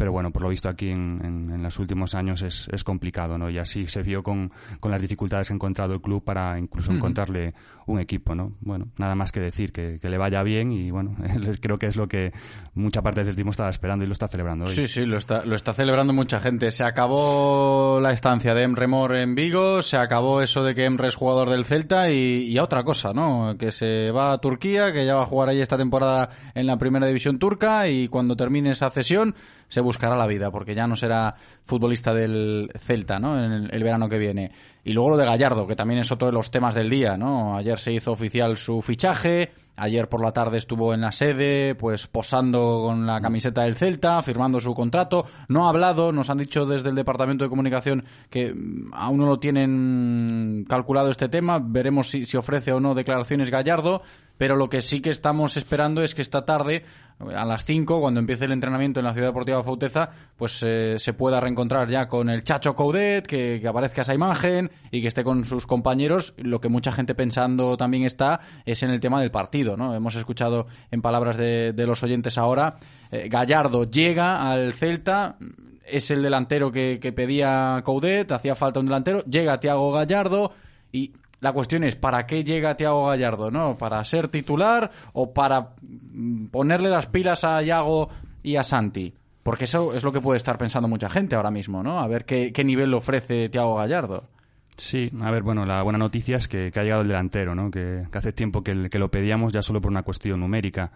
pero 0.00 0.12
bueno, 0.12 0.30
por 0.30 0.40
lo 0.40 0.48
visto 0.48 0.70
aquí 0.70 0.88
en, 0.88 1.20
en, 1.52 1.62
los 1.62 1.78
últimos 1.78 2.14
años 2.14 2.40
es, 2.40 2.68
es, 2.72 2.84
complicado, 2.84 3.36
¿no? 3.36 3.50
Y 3.50 3.58
así 3.58 3.86
se 3.86 4.02
vio 4.02 4.22
con, 4.22 4.50
con, 4.80 4.90
las 4.90 5.02
dificultades 5.02 5.48
que 5.48 5.52
ha 5.52 5.56
encontrado 5.56 5.92
el 5.92 6.00
club 6.00 6.24
para 6.24 6.58
incluso 6.58 6.90
encontrarle 6.90 7.52
un 7.84 8.00
equipo, 8.00 8.34
¿no? 8.34 8.56
Bueno, 8.60 8.88
nada 8.96 9.14
más 9.14 9.30
que 9.30 9.40
decir, 9.40 9.72
que, 9.72 9.98
que, 10.00 10.08
le 10.08 10.16
vaya 10.16 10.42
bien 10.42 10.72
y 10.72 10.90
bueno, 10.90 11.16
creo 11.60 11.76
que 11.76 11.84
es 11.84 11.96
lo 11.96 12.08
que 12.08 12.32
mucha 12.72 13.02
parte 13.02 13.24
del 13.24 13.34
tiempo 13.34 13.50
estaba 13.50 13.68
esperando 13.68 14.02
y 14.02 14.06
lo 14.06 14.14
está 14.14 14.26
celebrando 14.26 14.64
hoy. 14.64 14.74
Sí, 14.74 14.86
sí, 14.86 15.04
lo 15.04 15.18
está, 15.18 15.44
lo 15.44 15.54
está 15.54 15.74
celebrando 15.74 16.14
mucha 16.14 16.40
gente. 16.40 16.70
Se 16.70 16.82
acabó 16.82 18.00
la 18.00 18.12
estancia 18.12 18.54
de 18.54 18.62
Emre 18.62 18.86
Mor 18.86 19.14
en 19.14 19.34
Vigo, 19.34 19.82
se 19.82 19.98
acabó 19.98 20.40
eso 20.40 20.64
de 20.64 20.74
que 20.74 20.86
Emre 20.86 21.08
es 21.08 21.14
jugador 21.14 21.50
del 21.50 21.66
Celta 21.66 22.10
y, 22.10 22.44
y 22.44 22.56
a 22.56 22.64
otra 22.64 22.84
cosa, 22.84 23.12
¿no? 23.12 23.54
Que 23.58 23.70
se 23.70 24.12
va 24.12 24.32
a 24.32 24.38
Turquía, 24.38 24.94
que 24.94 25.04
ya 25.04 25.16
va 25.16 25.24
a 25.24 25.26
jugar 25.26 25.50
ahí 25.50 25.60
esta 25.60 25.76
temporada 25.76 26.30
en 26.54 26.66
la 26.66 26.78
primera 26.78 27.06
división 27.06 27.38
turca 27.38 27.86
y 27.86 28.08
cuando 28.08 28.34
termine 28.34 28.70
esa 28.70 28.88
cesión 28.88 29.34
se 29.70 29.80
buscará 29.80 30.16
la 30.16 30.26
vida, 30.26 30.50
porque 30.50 30.74
ya 30.74 30.86
no 30.86 30.96
será 30.96 31.36
futbolista 31.62 32.12
del 32.12 32.70
Celta, 32.76 33.18
¿no? 33.18 33.42
En 33.42 33.70
el, 33.72 33.82
verano 33.82 34.08
que 34.08 34.18
viene. 34.18 34.52
Y 34.84 34.92
luego 34.92 35.10
lo 35.10 35.16
de 35.16 35.24
Gallardo, 35.24 35.66
que 35.66 35.76
también 35.76 36.00
es 36.00 36.10
otro 36.10 36.26
de 36.26 36.32
los 36.32 36.50
temas 36.50 36.74
del 36.74 36.90
día, 36.90 37.16
¿no? 37.16 37.56
Ayer 37.56 37.78
se 37.78 37.92
hizo 37.92 38.12
oficial 38.12 38.56
su 38.56 38.82
fichaje, 38.82 39.52
ayer 39.76 40.08
por 40.08 40.22
la 40.22 40.32
tarde 40.32 40.58
estuvo 40.58 40.92
en 40.92 41.02
la 41.02 41.12
sede, 41.12 41.76
pues 41.76 42.08
posando 42.08 42.82
con 42.84 43.06
la 43.06 43.20
camiseta 43.20 43.62
del 43.62 43.76
Celta, 43.76 44.20
firmando 44.22 44.60
su 44.60 44.74
contrato. 44.74 45.24
No 45.48 45.66
ha 45.66 45.70
hablado, 45.70 46.10
nos 46.12 46.30
han 46.30 46.38
dicho 46.38 46.66
desde 46.66 46.88
el 46.88 46.96
Departamento 46.96 47.44
de 47.44 47.50
Comunicación 47.50 48.04
que 48.28 48.52
mm, 48.52 48.90
aún 48.92 49.18
no 49.18 49.26
lo 49.26 49.38
tienen 49.38 50.66
calculado 50.68 51.10
este 51.10 51.28
tema. 51.28 51.60
Veremos 51.62 52.10
si, 52.10 52.24
si 52.24 52.36
ofrece 52.36 52.72
o 52.72 52.80
no 52.80 52.94
declaraciones 52.94 53.50
Gallardo 53.50 54.02
pero 54.40 54.56
lo 54.56 54.70
que 54.70 54.80
sí 54.80 55.02
que 55.02 55.10
estamos 55.10 55.58
esperando 55.58 56.02
es 56.02 56.14
que 56.14 56.22
esta 56.22 56.46
tarde, 56.46 56.82
a 57.20 57.44
las 57.44 57.64
5, 57.64 58.00
cuando 58.00 58.20
empiece 58.20 58.46
el 58.46 58.52
entrenamiento 58.52 59.00
en 59.00 59.04
la 59.04 59.12
Ciudad 59.12 59.28
Deportiva 59.28 59.62
Fauteza, 59.62 60.10
pues 60.36 60.62
eh, 60.62 60.98
se 60.98 61.12
pueda 61.12 61.40
reencontrar 61.40 61.88
ya 61.88 62.08
con 62.08 62.30
el 62.30 62.44
Chacho 62.44 62.74
Coudet, 62.74 63.26
que, 63.26 63.62
aparezca 63.66 64.02
esa 64.02 64.14
imagen 64.14 64.70
y 64.90 65.02
que 65.02 65.08
esté 65.08 65.22
con 65.22 65.44
sus 65.44 65.66
compañeros. 65.66 66.34
Lo 66.38 66.60
que 66.60 66.68
mucha 66.68 66.92
gente 66.92 67.14
pensando 67.14 67.76
también 67.76 68.04
está 68.04 68.40
es 68.64 68.82
en 68.82 68.90
el 68.90 69.00
tema 69.00 69.20
del 69.20 69.30
partido, 69.30 69.76
¿no? 69.76 69.94
Hemos 69.94 70.14
escuchado 70.14 70.66
en 70.90 71.02
palabras 71.02 71.36
de, 71.36 71.74
los 71.76 72.02
oyentes 72.02 72.38
ahora, 72.38 72.76
eh, 73.10 73.28
Gallardo 73.28 73.84
llega 73.84 74.50
al 74.50 74.72
Celta, 74.72 75.36
es 75.84 76.10
el 76.10 76.22
delantero 76.22 76.70
que, 76.70 76.98
que 77.00 77.12
pedía 77.12 77.82
Coudet, 77.84 78.30
hacía 78.32 78.54
falta 78.54 78.80
un 78.80 78.86
delantero, 78.86 79.24
llega 79.24 79.60
Tiago 79.60 79.92
Gallardo 79.92 80.52
y 80.92 81.12
la 81.40 81.52
cuestión 81.52 81.84
es, 81.84 81.96
¿para 81.96 82.26
qué 82.26 82.44
llega 82.44 82.76
Tiago 82.76 83.06
Gallardo? 83.06 83.50
¿No? 83.50 83.76
¿Para 83.76 84.02
ser 84.04 84.28
titular 84.28 84.90
o 85.12 85.32
para 85.32 85.70
mm, 85.82 86.46
ponerle 86.46 86.90
las 86.90 87.06
pilas 87.06 87.44
a 87.44 87.62
Yago 87.62 88.10
y 88.42 88.56
a 88.56 88.62
Santi? 88.62 89.14
Porque 89.42 89.64
eso 89.64 89.94
es 89.94 90.04
lo 90.04 90.12
que 90.12 90.20
puede 90.20 90.36
estar 90.36 90.58
pensando 90.58 90.86
mucha 90.86 91.08
gente 91.08 91.34
ahora 91.34 91.50
mismo, 91.50 91.82
¿no? 91.82 91.98
A 92.00 92.06
ver 92.06 92.26
qué, 92.26 92.52
nivel 92.62 92.92
ofrece 92.92 93.48
Tiago 93.48 93.76
Gallardo. 93.76 94.28
Sí, 94.76 95.10
a 95.20 95.30
ver, 95.30 95.42
bueno, 95.42 95.64
la 95.64 95.82
buena 95.82 95.98
noticia 95.98 96.36
es 96.36 96.46
que, 96.46 96.70
ha 96.74 96.82
llegado 96.82 97.02
el 97.02 97.08
delantero, 97.08 97.54
¿no? 97.54 97.70
Que, 97.70 98.04
hace 98.12 98.32
tiempo 98.32 98.62
que, 98.62 98.90
que, 98.90 98.98
lo 98.98 99.10
pedíamos 99.10 99.52
ya 99.52 99.62
solo 99.62 99.80
por 99.80 99.90
una 99.90 100.02
cuestión 100.02 100.40
numérica. 100.40 100.92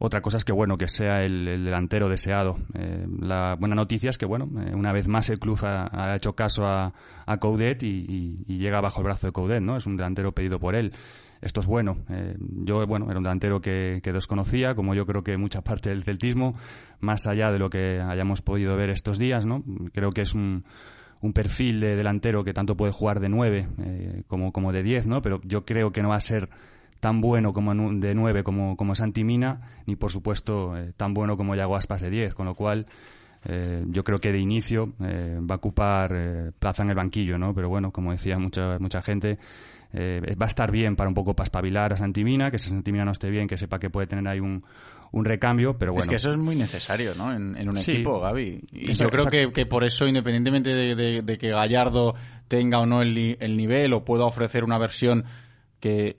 Otra 0.00 0.20
cosa 0.20 0.36
es 0.36 0.44
que, 0.44 0.52
bueno, 0.52 0.78
que 0.78 0.86
sea 0.86 1.24
el, 1.24 1.44
delantero 1.64 2.08
deseado. 2.08 2.56
Eh, 2.74 3.04
la 3.20 3.56
buena 3.58 3.74
noticia 3.74 4.10
es 4.10 4.18
que, 4.18 4.26
bueno, 4.26 4.48
eh, 4.60 4.72
una 4.74 4.92
vez 4.92 5.08
más 5.08 5.28
el 5.28 5.40
club 5.40 5.58
ha, 5.62 6.14
hecho 6.14 6.34
caso 6.34 6.66
a, 6.66 6.92
a 7.26 7.36
Coudet 7.38 7.82
y, 7.82 8.44
llega 8.46 8.80
bajo 8.80 9.00
el 9.00 9.06
brazo 9.06 9.26
de 9.26 9.32
Coudet, 9.32 9.60
¿no? 9.60 9.76
Es 9.76 9.86
un 9.86 9.96
delantero 9.96 10.32
pedido 10.32 10.60
por 10.60 10.76
él. 10.76 10.92
Esto 11.40 11.60
es 11.60 11.66
bueno. 11.66 11.98
Eh, 12.10 12.36
yo, 12.38 12.86
bueno, 12.86 13.06
era 13.08 13.18
un 13.18 13.24
delantero 13.24 13.60
que, 13.60 14.00
desconocía, 14.04 14.76
como 14.76 14.94
yo 14.94 15.04
creo 15.04 15.24
que 15.24 15.36
mucha 15.36 15.62
parte 15.62 15.90
del 15.90 16.04
celtismo, 16.04 16.54
más 17.00 17.26
allá 17.26 17.50
de 17.50 17.58
lo 17.58 17.68
que 17.68 18.00
hayamos 18.00 18.40
podido 18.40 18.76
ver 18.76 18.90
estos 18.90 19.18
días, 19.18 19.46
¿no? 19.46 19.64
Creo 19.92 20.12
que 20.12 20.22
es 20.22 20.34
un, 20.34 20.64
perfil 21.34 21.80
de 21.80 21.96
delantero 21.96 22.44
que 22.44 22.54
tanto 22.54 22.76
puede 22.76 22.92
jugar 22.92 23.18
de 23.18 23.28
nueve 23.28 23.68
como, 24.28 24.52
como 24.52 24.72
de 24.72 24.84
diez, 24.84 25.08
¿no? 25.08 25.20
Pero 25.22 25.40
yo 25.42 25.64
creo 25.64 25.90
que 25.90 26.02
no 26.02 26.10
va 26.10 26.16
a 26.16 26.20
ser 26.20 26.48
tan 27.00 27.20
bueno 27.20 27.52
como 27.52 27.74
de 27.94 28.14
9 28.14 28.42
como, 28.42 28.76
como 28.76 28.94
Santi 28.94 29.24
Mina, 29.24 29.80
ni 29.86 29.96
por 29.96 30.10
supuesto 30.10 30.76
eh, 30.76 30.92
tan 30.96 31.14
bueno 31.14 31.36
como 31.36 31.54
Yago 31.54 31.76
Aspas 31.76 32.02
de 32.02 32.10
10, 32.10 32.34
con 32.34 32.46
lo 32.46 32.54
cual 32.54 32.86
eh, 33.44 33.84
yo 33.88 34.04
creo 34.04 34.18
que 34.18 34.32
de 34.32 34.38
inicio 34.38 34.92
eh, 35.00 35.38
va 35.40 35.54
a 35.54 35.58
ocupar 35.58 36.52
plaza 36.58 36.82
en 36.82 36.90
el 36.90 36.94
banquillo, 36.94 37.38
¿no? 37.38 37.54
Pero 37.54 37.68
bueno, 37.68 37.92
como 37.92 38.12
decía 38.12 38.38
mucha, 38.38 38.78
mucha 38.78 39.02
gente, 39.02 39.38
va 39.94 40.44
a 40.44 40.48
estar 40.48 40.70
bien 40.70 40.96
para 40.96 41.08
un 41.08 41.14
poco 41.14 41.34
para 41.34 41.44
espabilar 41.44 41.92
a 41.92 41.96
Santimina, 41.96 42.50
que 42.50 42.58
si 42.58 42.68
Santimina 42.68 43.04
no 43.04 43.12
esté 43.12 43.30
bien, 43.30 43.46
que 43.46 43.56
sepa 43.56 43.78
que 43.78 43.88
puede 43.88 44.06
tener 44.06 44.26
ahí 44.28 44.40
un, 44.40 44.62
un 45.12 45.24
recambio, 45.24 45.78
pero 45.78 45.92
bueno. 45.92 46.02
Es 46.02 46.08
que 46.08 46.16
eso 46.16 46.30
es 46.30 46.36
muy 46.36 46.56
necesario, 46.56 47.14
¿no? 47.16 47.32
En, 47.32 47.68
un 47.68 47.76
equipo, 47.76 48.20
Gaby. 48.20 48.60
Y 48.72 48.92
yo 48.92 49.08
creo 49.08 49.26
que, 49.26 49.52
que, 49.52 49.66
por 49.66 49.84
eso, 49.84 50.06
independientemente 50.06 50.70
de, 50.70 51.22
de, 51.22 51.38
que 51.38 51.48
Gallardo 51.50 52.14
tenga 52.48 52.78
o 52.80 52.86
no 52.86 53.02
el, 53.02 53.36
el 53.40 53.56
nivel 53.56 53.92
o 53.94 54.04
pueda 54.04 54.24
ofrecer 54.24 54.64
una 54.64 54.78
versión 54.78 55.24
que 55.80 56.16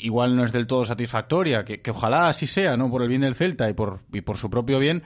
igual 0.00 0.36
no 0.36 0.44
es 0.44 0.52
del 0.52 0.66
todo 0.66 0.84
satisfactoria, 0.84 1.64
que, 1.64 1.80
ojalá 1.90 2.28
así 2.28 2.46
sea, 2.46 2.76
¿no? 2.76 2.90
Por 2.90 3.02
el 3.02 3.08
bien 3.08 3.22
del 3.22 3.34
Celta 3.34 3.68
y 3.68 3.74
por, 3.74 4.00
y 4.12 4.20
por 4.20 4.36
su 4.36 4.48
propio 4.48 4.78
bien, 4.78 5.02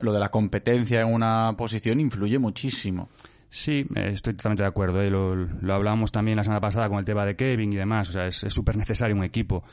lo 0.00 0.12
de 0.12 0.20
la 0.20 0.30
competencia 0.30 1.00
en 1.00 1.12
una 1.12 1.54
posición 1.56 2.00
influye 2.00 2.38
muchísimo. 2.38 3.08
Sí, 3.50 3.86
estoy 3.94 4.34
totalmente 4.34 4.62
de 4.62 4.68
acuerdo. 4.68 5.02
¿eh? 5.02 5.10
Lo, 5.10 5.34
lo 5.34 5.74
hablábamos 5.74 6.12
también 6.12 6.36
la 6.36 6.44
semana 6.44 6.60
pasada 6.60 6.88
con 6.88 6.98
el 6.98 7.04
tema 7.04 7.24
de 7.24 7.34
Kevin 7.34 7.72
y 7.72 7.76
demás. 7.76 8.10
O 8.10 8.12
sea, 8.12 8.26
es 8.26 8.44
súper 8.48 8.76
necesario 8.76 9.16
un 9.16 9.24
equipo. 9.24 9.64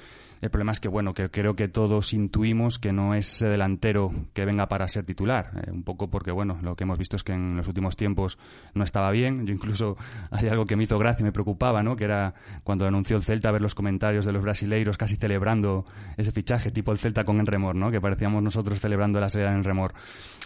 El 0.41 0.49
problema 0.49 0.71
es 0.71 0.79
que, 0.79 0.87
bueno, 0.87 1.13
que 1.13 1.29
creo 1.29 1.55
que 1.55 1.67
todos 1.67 2.13
intuimos 2.13 2.79
que 2.79 2.91
no 2.91 3.15
es 3.15 3.39
delantero 3.39 4.11
que 4.33 4.45
venga 4.45 4.67
para 4.67 4.87
ser 4.87 5.05
titular. 5.05 5.51
Eh, 5.65 5.71
un 5.71 5.83
poco 5.83 6.09
porque, 6.09 6.31
bueno, 6.31 6.57
lo 6.61 6.75
que 6.75 6.83
hemos 6.83 6.97
visto 6.97 7.15
es 7.15 7.23
que 7.23 7.33
en 7.33 7.57
los 7.57 7.67
últimos 7.67 7.95
tiempos 7.95 8.37
no 8.73 8.83
estaba 8.83 9.11
bien. 9.11 9.45
Yo 9.45 9.53
incluso 9.53 9.97
hay 10.31 10.47
algo 10.47 10.65
que 10.65 10.75
me 10.75 10.83
hizo 10.83 10.99
gracia 10.99 11.23
y 11.23 11.25
me 11.25 11.31
preocupaba, 11.31 11.83
¿no? 11.83 11.95
Que 11.95 12.05
era 12.05 12.33
cuando 12.63 12.87
anunció 12.87 13.15
el 13.15 13.23
Celta 13.23 13.51
ver 13.51 13.61
los 13.61 13.75
comentarios 13.75 14.25
de 14.25 14.31
los 14.31 14.43
brasileiros 14.43 14.97
casi 14.97 15.15
celebrando 15.15 15.85
ese 16.17 16.31
fichaje, 16.31 16.71
tipo 16.71 16.91
el 16.91 16.97
Celta 16.97 17.23
con 17.23 17.39
Enremor, 17.39 17.75
¿no? 17.75 17.89
Que 17.89 18.01
parecíamos 18.01 18.43
nosotros 18.43 18.79
celebrando 18.79 19.19
la 19.19 19.29
serie 19.29 19.47
en 19.47 19.55
Enremor. 19.55 19.93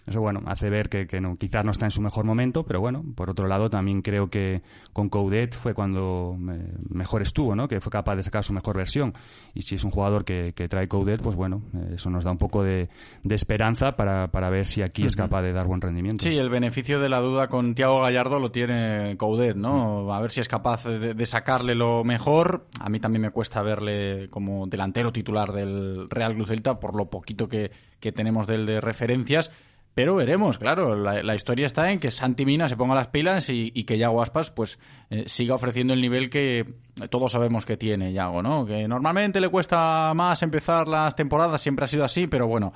Eso, 0.05 0.21
bueno, 0.21 0.41
hace 0.45 0.69
ver 0.69 0.89
que, 0.89 1.07
que 1.07 1.21
no, 1.21 1.35
quizás 1.37 1.65
no 1.65 1.71
está 1.71 1.85
en 1.85 1.91
su 1.91 2.01
mejor 2.01 2.25
momento, 2.25 2.63
pero 2.65 2.79
bueno, 2.79 3.03
por 3.15 3.29
otro 3.29 3.47
lado, 3.47 3.69
también 3.69 4.01
creo 4.01 4.29
que 4.29 4.61
con 4.93 5.09
Coudet 5.09 5.55
fue 5.55 5.73
cuando 5.73 6.37
eh, 6.51 6.73
mejor 6.89 7.21
estuvo, 7.21 7.55
¿no? 7.55 7.67
Que 7.67 7.79
fue 7.79 7.91
capaz 7.91 8.15
de 8.15 8.23
sacar 8.23 8.43
su 8.43 8.53
mejor 8.53 8.77
versión. 8.77 9.13
Y 9.53 9.63
si 9.63 9.77
es 9.79 9.83
un 9.85 9.91
jugador 9.91 10.25
que, 10.25 10.51
trae 10.69 10.87
Coudet, 10.87 11.21
pues 11.21 11.35
bueno, 11.35 11.61
eh, 11.73 11.93
eso 11.95 12.09
nos 12.09 12.25
da 12.25 12.31
un 12.31 12.37
poco 12.37 12.63
de, 12.63 12.89
esperanza 13.29 13.95
para, 13.95 14.27
para, 14.27 14.49
ver 14.49 14.65
si 14.65 14.81
aquí 14.81 15.05
es 15.05 15.15
capaz 15.15 15.41
de 15.41 15.53
dar 15.53 15.67
buen 15.67 15.79
rendimiento. 15.79 16.23
Sí, 16.23 16.35
el 16.35 16.49
beneficio 16.49 16.99
de 16.99 17.07
la 17.07 17.19
duda 17.21 17.47
con 17.47 17.75
Thiago 17.75 18.01
Gallardo 18.01 18.39
lo 18.39 18.51
tiene 18.51 19.15
Coudet, 19.17 19.55
¿no? 19.55 20.13
A 20.13 20.19
ver 20.21 20.31
si 20.31 20.41
es 20.41 20.49
capaz 20.49 20.83
de, 20.83 21.25
sacarle 21.25 21.75
lo 21.75 22.03
mejor. 22.03 22.67
A 22.79 22.89
mí 22.89 22.99
también 22.99 23.21
me 23.21 23.31
cuesta 23.31 23.61
verle 23.63 24.29
como 24.29 24.67
delantero 24.67 25.13
titular 25.13 25.53
del 25.53 26.09
Real 26.09 26.35
Club 26.35 26.47
Celta 26.47 26.79
por 26.79 26.95
lo 26.95 27.09
poquito 27.09 27.47
que, 27.47 27.71
que 27.99 28.11
tenemos 28.11 28.47
del 28.47 28.65
de 28.65 28.81
referencias. 28.81 29.49
Pero 29.93 30.15
veremos, 30.15 30.57
claro, 30.57 30.95
la, 30.95 31.35
historia 31.35 31.65
está 31.65 31.91
en 31.91 31.99
que 31.99 32.09
Santi 32.11 32.45
Mina 32.45 32.69
se 32.69 32.77
ponga 32.77 32.95
las 32.95 33.09
pilas 33.09 33.49
y, 33.49 33.71
que 33.83 33.97
Yago 33.97 34.21
Aspas 34.21 34.51
pues 34.51 34.79
eh, 35.09 35.23
siga 35.27 35.55
ofreciendo 35.55 35.93
el 35.93 35.99
nivel 35.99 36.29
que 36.29 36.75
todos 37.09 37.31
sabemos 37.31 37.65
que 37.65 37.75
tiene 37.75 38.13
Yago, 38.13 38.41
¿no? 38.41 38.65
Que 38.65 38.87
normalmente 38.87 39.41
le 39.41 39.49
cuesta 39.49 40.13
más 40.13 40.41
empezar 40.41 40.87
las 40.87 41.15
temporadas, 41.15 41.61
siempre 41.61 41.85
ha 41.85 41.87
sido 41.87 42.05
así, 42.05 42.27
pero 42.27 42.47
bueno, 42.47 42.71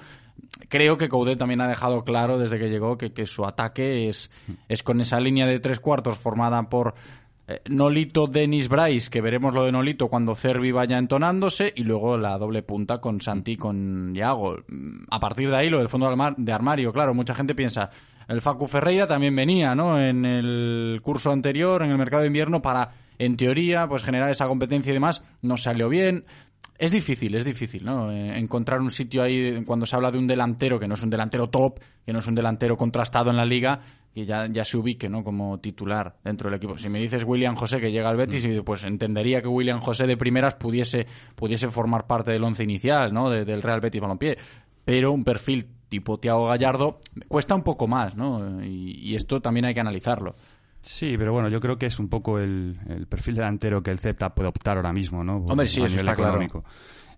creo 0.68 0.98
que 0.98 1.08
Coudet 1.08 1.38
también 1.38 1.62
ha 1.62 1.68
dejado 1.68 2.04
claro 2.04 2.38
desde 2.38 2.60
que 2.60 2.70
llegó 2.70 2.98
que, 2.98 3.14
que 3.14 3.26
su 3.26 3.46
ataque 3.46 4.10
es, 4.10 4.30
es 4.68 4.84
con 4.84 5.00
esa 5.00 5.20
línea 5.20 5.46
de 5.46 5.60
tres 5.60 5.80
cuartos 5.80 6.18
formada 6.18 6.64
por 6.64 6.96
eh, 7.48 7.62
Nolito 7.70 8.28
Denis 8.28 8.70
Bryce, 8.70 9.10
que 9.10 9.22
veremos 9.22 9.54
lo 9.54 9.64
de 9.64 9.72
Nolito 9.72 10.08
cuando 10.08 10.36
Cervi 10.36 10.72
vaya 10.72 10.98
entonándose, 10.98 11.74
y 11.76 11.84
luego 11.84 12.18
la 12.18 12.38
doble 12.38 12.64
punta 12.64 13.00
con 13.00 13.20
Santi 13.20 13.58
con 13.58 14.14
Yago. 14.16 14.58
A 15.10 15.20
partir 15.20 15.50
de 15.50 15.58
ahí, 15.58 15.70
lo 15.70 15.80
del 15.80 15.90
fondo 15.90 16.10
de 16.38 16.52
armario, 16.52 16.94
claro, 16.94 17.14
mucha 17.14 17.36
gente 17.36 17.54
piensa, 17.54 17.90
el 18.28 18.42
Facu 18.42 18.68
Ferreira 18.68 19.08
también 19.08 19.36
venía, 19.36 19.76
¿no? 19.76 20.00
En 20.00 20.26
el 20.26 21.02
curso 21.04 21.32
anterior, 21.32 21.84
en 21.84 21.92
el 21.92 21.98
mercado 21.98 22.22
de 22.22 22.28
invierno, 22.28 22.62
para, 22.62 22.92
en 23.20 23.36
teoría, 23.36 23.88
pues 23.88 24.04
generar 24.04 24.30
esa 24.30 24.48
competencia 24.48 24.92
y 24.92 24.94
demás, 24.94 25.24
no 25.42 25.58
salió 25.58 25.90
bien. 25.90 26.26
Es 26.78 26.92
difícil, 26.92 27.36
es 27.36 27.46
difícil, 27.46 27.86
¿no? 27.86 28.12
Eh, 28.12 28.38
encontrar 28.38 28.82
un 28.82 28.92
sitio 28.92 29.22
ahí 29.22 29.64
cuando 29.66 29.86
se 29.86 29.96
habla 29.96 30.12
de 30.12 30.18
un 30.18 30.28
delantero 30.28 30.80
que 30.80 30.88
no 30.88 30.96
es 30.96 31.04
un 31.04 31.10
delantero 31.10 31.48
top, 31.48 31.80
que 32.06 32.14
no 32.14 32.20
es 32.20 32.28
un 32.28 32.36
delantero 32.36 32.78
contrastado 32.78 33.30
en 33.30 33.38
la 33.38 33.46
liga, 33.46 33.82
y 34.16 34.26
ya, 34.26 34.48
ya 34.48 34.64
se 34.64 34.78
ubique 34.78 35.10
¿no? 35.10 35.24
como 35.24 35.60
titular 35.60 36.16
dentro 36.24 36.50
del 36.50 36.58
equipo. 36.58 36.78
Si 36.78 36.90
me 36.90 37.00
dices 37.00 37.24
William 37.26 37.56
José 37.56 37.80
que 37.80 37.92
llega 37.92 38.10
al 38.10 38.18
Betis, 38.18 38.48
pues 38.64 38.84
entendería 38.84 39.42
que 39.42 39.48
William 39.48 39.80
José 39.80 40.06
de 40.06 40.18
primeras 40.18 40.56
pudiese, 40.56 41.08
pudiese 41.36 41.70
formar 41.70 42.06
parte 42.06 42.32
del 42.32 42.44
once 42.44 42.64
inicial 42.64 43.14
¿no? 43.14 43.30
del 43.30 43.62
Real 43.62 43.82
Betis 43.82 44.02
Balompié. 44.02 44.38
Pero 44.86 45.12
un 45.12 45.24
perfil 45.24 45.68
tipo 45.90 46.20
Tiago 46.20 46.48
Gallardo 46.48 47.00
cuesta 47.28 47.56
un 47.56 47.64
poco 47.64 47.88
más, 47.88 48.16
¿no? 48.16 48.64
Y, 48.64 49.16
esto 49.16 49.42
también 49.42 49.66
hay 49.66 49.74
que 49.74 49.80
analizarlo. 49.80 50.36
Sí, 50.82 51.16
pero 51.18 51.32
bueno, 51.32 51.50
yo 51.50 51.60
creo 51.60 51.78
que 51.78 51.86
es 51.86 52.00
un 52.00 52.10
poco 52.10 52.40
el, 52.40 52.78
el 52.90 53.08
perfil 53.08 53.36
delantero 53.36 53.82
que 53.82 53.92
el 53.92 54.00
Celta 54.00 54.34
puede 54.34 54.50
optar 54.50 54.78
ahora 54.78 54.92
mismo, 54.92 55.24
¿no? 55.24 55.38
Hombre, 55.38 55.68
sí, 55.68 55.82
A 55.82 55.86
eso 55.86 55.96
nivel 55.96 56.10
está 56.10 56.16
claro. 56.16 56.64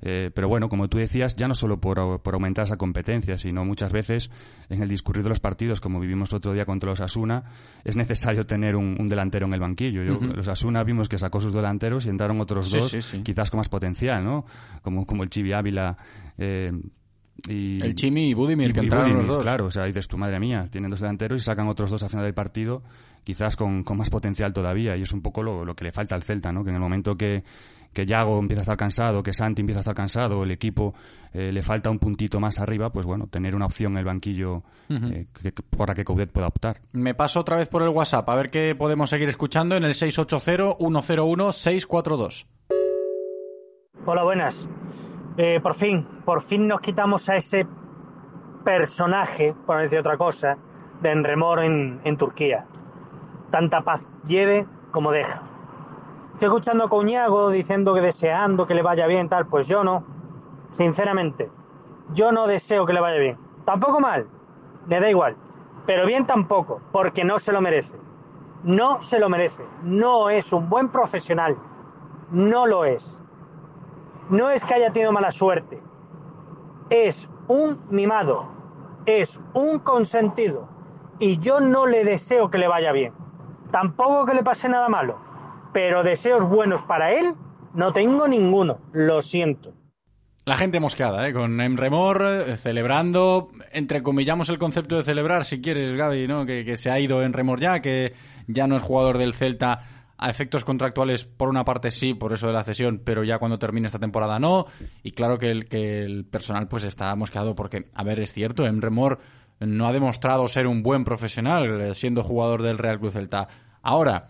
Eh, 0.02 0.32
pero 0.34 0.48
bueno, 0.48 0.70
como 0.70 0.88
tú 0.88 0.98
decías, 0.98 1.36
ya 1.36 1.48
no 1.48 1.56
solo 1.56 1.80
por, 1.80 2.22
por 2.22 2.34
aumentar 2.34 2.66
esa 2.66 2.78
competencia, 2.78 3.38
sino 3.38 3.64
muchas 3.66 3.92
veces 3.92 4.30
en 4.70 4.82
el 4.84 4.90
discurrir 4.90 5.24
de 5.24 5.30
los 5.30 5.40
partidos, 5.40 5.82
como 5.82 6.00
vivimos 6.00 6.34
otro 6.34 6.54
día 6.54 6.66
contra 6.66 6.90
los 6.90 7.02
Asuna, 7.02 7.44
es 7.84 7.96
necesario 7.96 8.46
tener 8.46 8.76
un, 8.76 8.96
un 9.00 9.08
delantero 9.08 9.46
en 9.48 9.54
el 9.54 9.60
banquillo. 9.60 10.04
Yo-. 10.04 10.20
Los 10.20 10.48
Asuna 10.48 10.84
vimos 10.84 11.10
que 11.10 11.18
sacó 11.18 11.40
sus 11.40 11.54
delanteros 11.54 12.06
y 12.06 12.10
entraron 12.10 12.40
otros 12.42 12.70
Sí, 12.70 12.78
dos, 12.78 12.92
sí, 12.92 13.02
sí. 13.02 13.22
quizás 13.24 13.50
con 13.52 13.60
más 13.60 13.70
potencial, 13.70 14.24
¿no? 14.24 14.46
Como, 14.82 15.06
como 15.06 15.24
el 15.24 15.30
Chivi 15.30 15.54
Ávila. 15.54 15.98
eh, 16.38 16.72
y, 17.50 17.82
El 17.84 17.96
Chimi 17.96 18.30
y 18.30 18.34
Budimir, 18.34 18.70
y- 18.70 18.74
que 18.74 18.80
y 18.80 18.84
entraron 18.84 19.18
los 19.18 19.28
dos. 19.28 19.44
Claro, 19.44 19.66
o 19.66 19.72
sea, 19.72 19.84
dices 19.86 20.08
tu 20.08 20.18
madre 20.18 20.40
mía, 20.40 20.68
tienen 20.72 20.90
dos 20.90 21.02
delanteros 21.02 21.42
y 21.42 21.46
sacan 21.46 21.68
otros 21.68 21.92
dos 21.92 22.02
al 22.02 22.10
final 22.10 22.24
del 22.26 22.34
partido, 22.34 22.82
quizás 23.24 23.56
con, 23.56 23.84
con 23.84 23.98
más 23.98 24.10
potencial 24.10 24.54
todavía. 24.54 24.96
Y 24.98 25.02
es 25.02 25.12
un 25.12 25.22
poco 25.22 25.44
lo, 25.44 25.66
lo 25.66 25.76
que 25.76 25.84
le 25.84 25.92
falta 25.92 26.16
al 26.16 26.24
Celta, 26.24 26.52
¿no? 26.52 26.64
Que 26.64 26.70
en 26.70 26.76
el 26.76 26.82
momento 26.82 27.16
que, 27.18 27.44
que 27.96 28.06
Yago 28.06 28.38
empieza 28.38 28.62
a 28.62 28.64
estar 28.64 28.78
cansado, 28.78 29.24
que 29.24 29.34
Santi 29.34 29.62
empieza 29.62 29.80
a 29.80 29.82
estar 29.82 29.96
cansado, 29.96 30.44
el 30.44 30.52
equipo 30.52 30.94
eh, 31.34 31.52
le 31.52 31.64
falta 31.64 31.90
un 31.90 31.98
puntito 31.98 32.40
más 32.40 32.60
arriba, 32.60 32.92
pues 32.92 33.08
bueno, 33.08 33.26
tener 33.28 33.56
una 33.56 33.66
opción 33.66 33.94
en 33.94 33.98
el 34.00 34.06
banquillo 34.06 34.62
eh, 34.90 35.26
que, 35.42 35.52
que- 35.54 35.64
por 35.64 35.88
la 35.90 35.96
que 35.96 36.04
Coudet 36.06 36.32
pueda 36.32 36.48
optar. 36.48 36.82
Me 36.92 37.16
paso 37.16 37.40
otra 37.40 37.58
vez 37.58 37.68
por 37.70 37.82
el 37.82 37.90
WhatsApp, 37.90 38.30
a 38.30 38.36
ver 38.36 38.52
qué 38.52 38.76
podemos 38.76 39.10
seguir 39.10 39.30
escuchando 39.30 39.76
en 39.76 39.84
el 39.86 39.94
680-101-642. 39.94 42.46
Hola, 44.06 44.24
buenas. 44.24 44.68
Eh, 45.38 45.60
por 45.62 45.74
fin, 45.76 46.06
por 46.26 46.42
fin 46.42 46.68
nos 46.68 46.82
quitamos 46.82 47.28
a 47.30 47.38
ese 47.38 47.66
personaje, 48.64 49.54
por 49.66 49.78
no 49.78 49.82
decir 49.82 50.00
otra 50.00 50.18
cosa, 50.18 50.58
de 51.02 51.12
Enremor 51.12 51.64
en, 51.64 52.00
en 52.04 52.18
Turquía. 52.18 52.66
Tanta 53.52 53.82
paz 53.82 54.06
lleve 54.28 54.66
como 54.92 55.12
deja. 55.12 55.44
Estoy 56.36 56.48
escuchando 56.48 56.84
a 56.84 56.90
Coñago 56.90 57.50
diciendo 57.50 57.94
que 57.94 58.02
deseando 58.02 58.68
que 58.68 58.76
le 58.76 58.82
vaya 58.82 59.08
bien, 59.08 59.30
tal, 59.30 59.46
pues 59.46 59.70
yo 59.70 59.86
no. 59.86 60.04
Sinceramente, 60.70 61.50
yo 62.12 62.34
no 62.34 62.46
deseo 62.46 62.86
que 62.86 62.92
le 62.92 63.00
vaya 63.00 63.18
bien. 63.20 63.38
Tampoco 63.64 64.02
mal, 64.02 64.28
le 64.90 65.00
da 65.00 65.10
igual. 65.10 65.38
Pero 65.86 66.06
bien 66.06 66.28
tampoco, 66.28 66.82
porque 66.92 67.24
no 67.24 67.40
se 67.40 67.54
lo 67.54 67.62
merece. 67.62 67.98
No 68.64 69.02
se 69.02 69.18
lo 69.18 69.30
merece. 69.30 69.66
No 69.84 70.30
es 70.30 70.52
un 70.52 70.68
buen 70.68 70.90
profesional. 70.90 71.56
No 72.32 72.68
lo 72.68 72.84
es. 72.84 73.22
No 74.30 74.50
es 74.50 74.66
que 74.66 74.74
haya 74.74 74.92
tenido 74.92 75.14
mala 75.14 75.32
suerte. 75.32 75.82
Es 76.90 77.30
un 77.48 77.80
mimado. 77.90 78.46
Es 79.06 79.40
un 79.54 79.80
consentido. 79.80 80.68
Y 81.18 81.38
yo 81.38 81.62
no 81.62 81.86
le 81.86 82.04
deseo 82.04 82.50
que 82.50 82.58
le 82.58 82.68
vaya 82.68 82.92
bien. 82.92 83.14
Tampoco 83.72 84.26
que 84.26 84.34
le 84.34 84.44
pase 84.44 84.68
nada 84.68 84.90
malo. 84.90 85.25
Pero 85.76 86.04
deseos 86.04 86.48
buenos 86.48 86.84
para 86.84 87.12
él 87.12 87.34
no 87.74 87.92
tengo 87.92 88.30
ninguno. 88.30 88.80
Lo 88.94 89.22
siento. 89.22 89.74
La 90.46 90.56
gente 90.56 90.80
mosqueada, 90.80 91.28
¿eh? 91.28 91.34
Con 91.34 91.60
Emremor 91.60 92.24
eh, 92.24 92.56
celebrando, 92.56 93.50
entrecomillamos 93.74 94.48
el 94.48 94.58
concepto 94.58 94.96
de 94.96 95.04
celebrar, 95.04 95.44
si 95.44 95.60
quieres, 95.60 95.98
Gaby, 95.98 96.30
¿no? 96.30 96.46
Que, 96.46 96.78
se 96.78 96.90
ha 96.90 96.98
ido 96.98 97.22
Emremor 97.22 97.60
ya, 97.60 97.82
que 97.82 98.14
ya 98.48 98.68
no 98.68 98.78
es 98.78 98.84
jugador 98.84 99.18
del 99.18 99.34
Celta 99.34 99.82
a 100.18 100.30
efectos 100.30 100.64
contractuales, 100.64 101.26
por 101.26 101.50
una 101.50 101.66
parte 101.66 101.92
sí, 101.92 102.14
por 102.14 102.32
eso 102.32 102.48
de 102.48 102.54
la 102.54 102.64
cesión, 102.64 103.02
pero 103.04 103.26
ya 103.26 103.38
cuando 103.38 103.60
termine 103.60 103.88
esta 103.88 104.00
temporada 104.00 104.40
no. 104.40 104.68
Y 105.04 105.12
claro 105.12 105.38
que 105.38 105.52
el, 105.52 105.68
que 105.68 106.04
el 106.06 106.24
personal 106.24 106.70
pues 106.70 106.86
está 106.86 107.14
mosqueado 107.18 107.54
porque, 107.54 107.90
a 107.94 108.04
ver, 108.06 108.22
es 108.22 108.32
cierto, 108.32 108.66
Emremor 108.66 109.20
no 109.60 109.88
ha 109.88 109.92
demostrado 109.92 110.48
ser 110.48 110.68
un 110.68 110.84
buen 110.84 111.04
profesional 111.04 111.82
eh, 111.82 111.96
siendo 111.96 112.24
jugador 112.24 112.62
del 112.62 112.78
Real 112.78 112.98
Cruz 112.98 113.12
Celta. 113.12 113.50
Ahora, 113.82 114.28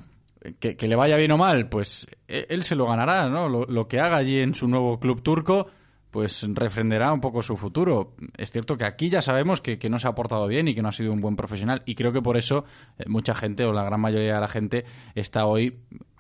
que, 0.59 0.87
le 0.87 0.95
vaya 0.95 1.17
bien 1.17 1.31
o 1.31 1.37
mal, 1.37 1.69
pues 1.69 2.07
eh, 2.27 2.45
él 2.49 2.63
se 2.63 2.75
lo 2.75 2.87
ganará, 2.87 3.27
¿no? 3.29 3.49
Lo, 3.49 3.87
que 3.87 3.99
haga 3.99 4.17
allí 4.17 4.39
en 4.39 4.53
su 4.53 4.67
nuevo 4.67 4.99
club 4.99 5.21
turco, 5.21 5.67
pues 6.11 6.45
refrendará 6.53 7.11
un 7.11 7.21
poco 7.21 7.41
su 7.41 7.55
futuro. 7.57 8.15
Es 8.37 8.51
cierto 8.51 8.77
que 8.77 8.85
aquí 8.85 9.09
ya 9.09 9.21
sabemos 9.21 9.61
que, 9.61 9.77
que 9.77 9.89
no 9.89 9.99
se 9.99 10.07
ha 10.07 10.15
portado 10.15 10.47
bien 10.47 10.67
y 10.67 10.75
que 10.75 10.81
no 10.81 10.89
ha 10.89 10.93
sido 10.93 11.11
un 11.11 11.21
buen 11.21 11.35
profesional 11.35 11.83
y 11.85 11.95
creo 11.95 12.11
que 12.11 12.21
por 12.21 12.37
eso 12.37 12.65
eh, 12.97 13.03
mucha 13.07 13.33
gente 13.33 13.65
o 13.65 13.73
la 13.73 13.83
gran 13.83 13.99
mayoría 13.99 14.35
de 14.35 14.41
la 14.41 14.47
gente 14.47 14.85
está 15.15 15.45
hoy 15.45 15.79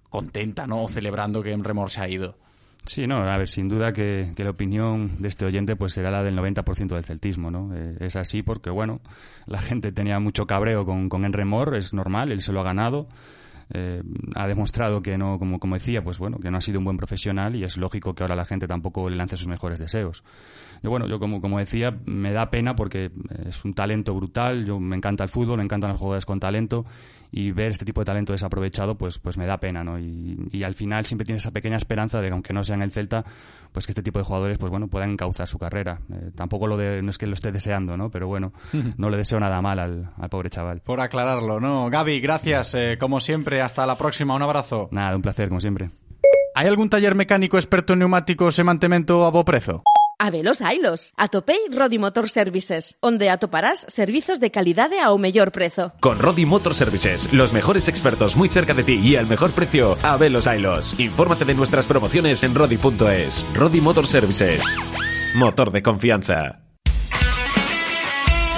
contenta, 0.09 0.67
¿no? 0.67 0.83
O 0.83 0.87
celebrando 0.87 1.41
que 1.41 1.55
Remor 1.55 1.91
se 1.91 2.01
ha 2.01 2.09
ido. 2.09 2.37
Sí, 2.85 3.07
no, 3.07 3.17
a 3.17 3.37
ver, 3.37 3.47
sin 3.47 3.67
duda 3.67 3.91
que, 3.91 4.33
que 4.35 4.43
la 4.43 4.51
opinión 4.51 5.19
de 5.19 5.27
este 5.27 5.45
oyente 5.45 5.75
pues 5.75 5.93
será 5.93 6.11
la 6.11 6.23
del 6.23 6.37
90% 6.37 6.89
del 6.93 7.03
celtismo, 7.03 7.49
¿no? 7.49 7.75
Eh, 7.75 7.97
es 7.99 8.15
así 8.15 8.43
porque, 8.43 8.69
bueno, 8.69 9.01
la 9.47 9.59
gente 9.59 9.91
tenía 9.91 10.19
mucho 10.19 10.45
cabreo 10.45 10.85
con, 10.85 11.09
con 11.09 11.25
Enremor, 11.25 11.75
es 11.75 11.93
normal, 11.95 12.31
él 12.31 12.41
se 12.41 12.53
lo 12.53 12.59
ha 12.61 12.63
ganado. 12.63 13.07
Eh, 13.73 14.01
ha 14.35 14.47
demostrado 14.47 15.01
que 15.01 15.17
no, 15.17 15.39
como, 15.39 15.59
como 15.59 15.75
decía, 15.75 16.03
pues 16.03 16.19
bueno, 16.19 16.37
que 16.37 16.51
no 16.51 16.57
ha 16.57 16.61
sido 16.61 16.79
un 16.79 16.85
buen 16.85 16.97
profesional 16.97 17.55
y 17.55 17.63
es 17.63 17.77
lógico 17.77 18.13
que 18.13 18.23
ahora 18.23 18.35
la 18.35 18.45
gente 18.45 18.67
tampoco 18.67 19.09
le 19.09 19.15
lance 19.15 19.37
sus 19.37 19.47
mejores 19.47 19.79
deseos. 19.79 20.23
Yo, 20.83 20.89
bueno, 20.89 21.07
yo 21.07 21.19
como, 21.19 21.41
como 21.41 21.57
decía, 21.57 21.97
me 22.05 22.31
da 22.31 22.49
pena 22.49 22.75
porque 22.75 23.11
es 23.47 23.65
un 23.65 23.73
talento 23.73 24.13
brutal, 24.13 24.65
yo 24.65 24.79
me 24.79 24.95
encanta 24.95 25.23
el 25.23 25.29
fútbol, 25.29 25.57
me 25.57 25.63
encantan 25.63 25.91
los 25.91 25.99
jugadores 25.99 26.25
con 26.25 26.39
talento 26.39 26.85
y 27.35 27.51
ver 27.51 27.71
este 27.71 27.83
tipo 27.83 27.99
de 27.99 28.05
talento 28.05 28.31
desaprovechado, 28.31 28.97
pues, 28.97 29.19
pues 29.19 29.37
me 29.37 29.45
da 29.45 29.57
pena, 29.57 29.83
¿no? 29.83 29.99
Y, 29.99 30.47
y 30.53 30.63
al 30.63 30.73
final 30.73 31.03
siempre 31.03 31.25
tienes 31.25 31.43
esa 31.43 31.51
pequeña 31.51 31.75
esperanza 31.75 32.21
de 32.21 32.27
que 32.27 32.33
aunque 32.33 32.53
no 32.53 32.63
sea 32.63 32.75
en 32.75 32.81
el 32.81 32.91
Celta, 32.91 33.25
pues 33.73 33.85
que 33.85 33.91
este 33.91 34.01
tipo 34.01 34.19
de 34.19 34.25
jugadores, 34.25 34.57
pues 34.57 34.71
bueno, 34.71 34.87
puedan 34.87 35.11
encauzar 35.11 35.45
su 35.45 35.59
carrera. 35.59 35.99
Eh, 36.13 36.31
tampoco 36.33 36.65
lo 36.65 36.77
de, 36.77 37.01
no 37.01 37.09
es 37.09 37.17
que 37.17 37.27
lo 37.27 37.33
esté 37.33 37.51
deseando, 37.51 37.97
¿no? 37.97 38.09
Pero 38.09 38.27
bueno, 38.27 38.53
no 38.97 39.09
le 39.09 39.17
deseo 39.17 39.37
nada 39.37 39.61
mal 39.61 39.79
al, 39.79 40.11
al 40.17 40.29
pobre 40.29 40.49
chaval. 40.49 40.79
Por 40.79 41.01
aclararlo, 41.01 41.59
¿no? 41.59 41.89
Gaby, 41.89 42.21
gracias, 42.21 42.73
eh, 42.73 42.97
como 42.97 43.19
siempre, 43.19 43.61
hasta 43.61 43.85
la 43.85 43.97
próxima, 43.97 44.33
un 44.33 44.41
abrazo. 44.41 44.87
Nada, 44.91 45.13
un 45.13 45.21
placer, 45.21 45.49
como 45.49 45.59
siempre. 45.59 45.89
Hay 46.55 46.67
algún 46.67 46.89
taller 46.89 47.15
mecánico 47.15 47.57
experto 47.57 47.91
en 47.91 47.99
neumáticos 47.99 48.57
e 48.57 48.63
mantemento 48.63 49.25
a 49.25 49.29
bo 49.29 49.43
prezo? 49.43 49.83
Habelos 50.19 50.61
hailos. 50.61 51.11
Atopei 51.17 51.59
Rodi 51.71 51.97
Motor 51.99 52.29
Services, 52.29 52.97
onde 53.01 53.29
atoparás 53.29 53.85
servizos 53.87 54.39
de 54.39 54.51
calidade 54.51 54.99
ao 54.99 55.17
mellor 55.17 55.51
prezo. 55.51 55.93
Con 55.99 56.19
Rodi 56.19 56.45
Motor 56.45 56.75
Services, 56.75 57.33
los 57.33 57.53
mejores 57.53 57.87
expertos 57.87 58.35
muy 58.35 58.49
cerca 58.49 58.73
de 58.73 58.83
ti 58.83 58.99
y 59.03 59.15
al 59.15 59.27
mejor 59.27 59.51
precio, 59.51 59.97
a 60.03 60.17
velos 60.17 60.47
ailos. 60.47 60.99
Infórmate 60.99 61.45
de 61.45 61.53
nuestras 61.53 61.87
promociones 61.87 62.43
en 62.43 62.55
rodi.es. 62.55 63.45
Rodi 63.53 63.81
Motor 63.81 64.07
Services. 64.07 64.61
Motor 65.35 65.71
de 65.71 65.83
confianza. 65.83 66.61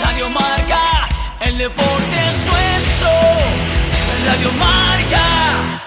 Radio 0.03 0.29
Marca, 0.29 1.09
el 1.41 1.57
deporte 1.57 2.17
es 2.29 2.45
nuestro. 2.45 3.09
Radio 4.27 4.51
Marca. 4.59 5.86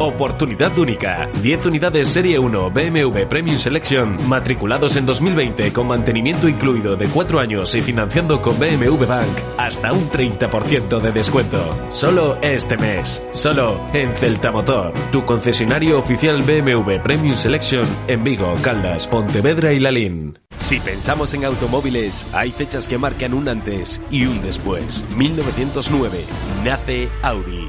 Oportunidad 0.00 0.78
única. 0.78 1.28
10 1.42 1.66
unidades 1.66 2.08
Serie 2.08 2.38
1 2.38 2.70
BMW 2.70 3.26
Premium 3.28 3.56
Selection 3.56 4.28
matriculados 4.28 4.94
en 4.94 5.04
2020 5.06 5.72
con 5.72 5.88
mantenimiento 5.88 6.48
incluido 6.48 6.94
de 6.94 7.08
4 7.08 7.40
años 7.40 7.74
y 7.74 7.80
financiando 7.80 8.40
con 8.40 8.60
BMW 8.60 9.04
Bank 9.06 9.36
hasta 9.56 9.92
un 9.92 10.08
30% 10.08 11.00
de 11.00 11.10
descuento. 11.10 11.74
Solo 11.90 12.38
este 12.42 12.76
mes. 12.76 13.20
Solo 13.32 13.80
en 13.92 14.16
Celta 14.16 14.52
Motor, 14.52 14.94
tu 15.10 15.24
concesionario 15.24 15.98
oficial 15.98 16.42
BMW 16.42 17.02
Premium 17.02 17.34
Selection 17.34 17.84
en 18.06 18.22
Vigo, 18.22 18.54
Caldas, 18.62 19.08
Pontevedra 19.08 19.72
y 19.72 19.80
Lalín. 19.80 20.38
Si 20.58 20.78
pensamos 20.78 21.34
en 21.34 21.44
automóviles, 21.44 22.24
hay 22.32 22.52
fechas 22.52 22.86
que 22.86 22.98
marcan 22.98 23.34
un 23.34 23.48
antes 23.48 24.00
y 24.12 24.26
un 24.26 24.42
después. 24.42 25.04
1909 25.16 26.24
nace 26.64 27.08
Audi. 27.22 27.68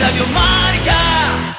Radio 0.00 0.26
Marca. 0.26 1.56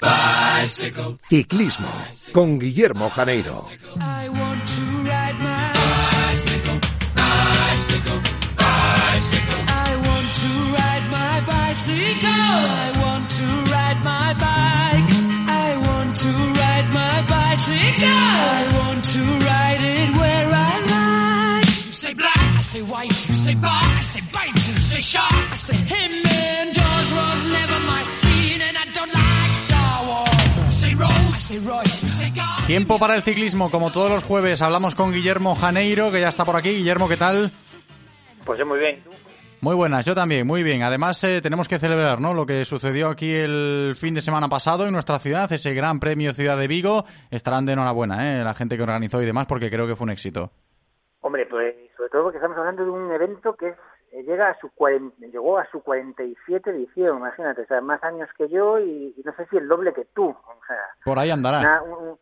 Bicycle. 0.00 1.18
Ciclismo 1.28 1.88
con 2.32 2.58
Guillermo 2.58 3.10
Janeiro. 3.10 3.68
I 4.00 4.28
want 4.28 4.64
to 4.66 4.82
ride 5.04 5.38
my 5.38 5.72
bicycle. 5.72 6.78
Bicycle. 7.14 8.20
Bicycle. 8.56 9.60
I 9.68 9.96
want 10.06 10.28
to 10.42 10.50
ride 10.76 11.06
my 11.10 11.40
bicycle. 11.46 12.28
I 12.28 12.92
want 13.02 13.30
to 13.38 13.46
ride 13.72 14.00
my 14.02 14.34
bike. 14.34 15.12
I 15.48 15.76
want 15.86 16.16
to 16.16 16.30
ride 16.30 16.88
my 16.92 17.22
bicycle. 17.28 18.08
I 18.08 18.66
want 18.78 19.04
to 19.04 19.20
ride 19.20 19.82
it 19.82 20.10
where 20.16 20.48
I 20.50 21.60
like. 21.60 21.66
You 21.86 21.92
say 21.92 22.14
black, 22.14 22.36
I 22.36 22.60
say 22.62 22.82
white. 22.82 23.28
You 23.28 23.34
say 23.34 23.54
bar, 23.54 23.70
I 23.72 24.00
say 24.02 24.22
bite. 24.32 24.63
You 25.04 25.10
say 25.10 25.18
shark, 25.18 25.52
I 25.52 25.56
say 25.56 25.76
him. 25.76 26.22
And 26.24 26.72
Jaws 26.72 27.12
was 27.12 27.52
never 27.52 27.78
my 27.86 28.02
scene, 28.04 28.62
and 28.62 28.76
I 28.76 28.84
don't 28.94 29.12
like 29.12 29.54
Star 29.54 30.06
Wars. 30.06 30.58
You 30.64 30.72
say 30.72 30.94
Rose, 30.94 31.34
I 31.34 31.36
say 31.36 31.58
Royce. 31.58 32.02
You 32.02 32.08
say 32.08 32.30
God. 32.30 32.66
Tiempo 32.66 32.98
para 32.98 33.14
el 33.14 33.22
ciclismo, 33.22 33.70
como 33.70 33.92
todos 33.92 34.10
los 34.10 34.24
jueves 34.24 34.62
hablamos 34.62 34.94
con 34.94 35.12
Guillermo 35.12 35.54
Janeiro, 35.54 36.10
que 36.10 36.20
ya 36.20 36.28
está 36.28 36.46
por 36.46 36.56
aquí. 36.56 36.70
Guillermo, 36.70 37.06
¿qué 37.06 37.18
tal? 37.18 37.52
Pues 38.46 38.58
yo 38.58 38.64
muy 38.64 38.78
bien. 38.78 39.02
Muy 39.60 39.74
buenas, 39.74 40.06
yo 40.06 40.14
también, 40.14 40.46
muy 40.46 40.62
bien. 40.62 40.82
Además, 40.82 41.22
eh, 41.24 41.40
tenemos 41.42 41.68
que 41.68 41.78
celebrar 41.78 42.20
¿no? 42.20 42.32
lo 42.32 42.46
que 42.46 42.64
sucedió 42.64 43.08
aquí 43.08 43.30
el 43.30 43.94
fin 43.96 44.14
de 44.14 44.22
semana 44.22 44.48
pasado 44.48 44.86
en 44.86 44.92
nuestra 44.92 45.18
ciudad, 45.18 45.50
ese 45.52 45.74
Gran 45.74 46.00
Premio 46.00 46.32
Ciudad 46.32 46.58
de 46.58 46.66
Vigo. 46.66 47.04
Estarán 47.30 47.66
de 47.66 47.72
enhorabuena 47.72 48.40
¿eh? 48.40 48.44
la 48.44 48.54
gente 48.54 48.76
que 48.76 48.82
organizó 48.82 49.20
y 49.22 49.26
demás, 49.26 49.46
porque 49.46 49.70
creo 49.70 49.86
que 49.86 49.96
fue 49.96 50.06
un 50.06 50.12
éxito. 50.12 50.50
Hombre, 51.20 51.46
pues 51.46 51.74
sobre 51.96 52.10
todo 52.10 52.24
porque 52.24 52.38
estamos 52.38 52.58
hablando 52.58 52.84
de 52.84 52.90
un 52.90 53.12
evento 53.12 53.54
que 53.56 53.68
es, 53.68 53.76
llega 54.22 54.48
a 54.50 54.58
su 54.60 54.70
llegó 55.18 55.58
a 55.58 55.66
su 55.70 55.82
47 55.82 56.70
edición, 56.70 57.18
imagínate, 57.18 57.62
o 57.62 57.66
sea, 57.66 57.80
más 57.80 58.02
años 58.04 58.28
que 58.38 58.48
yo 58.48 58.78
y, 58.78 59.14
y 59.16 59.22
no 59.24 59.34
sé 59.36 59.46
si 59.46 59.56
el 59.56 59.66
doble 59.68 59.92
que 59.92 60.04
tú, 60.14 60.28
o 60.28 60.60
sea, 60.66 60.78
Por 61.04 61.18
ahí 61.18 61.30
andará. 61.30 61.58
una- 61.58 61.82
un- 61.82 62.18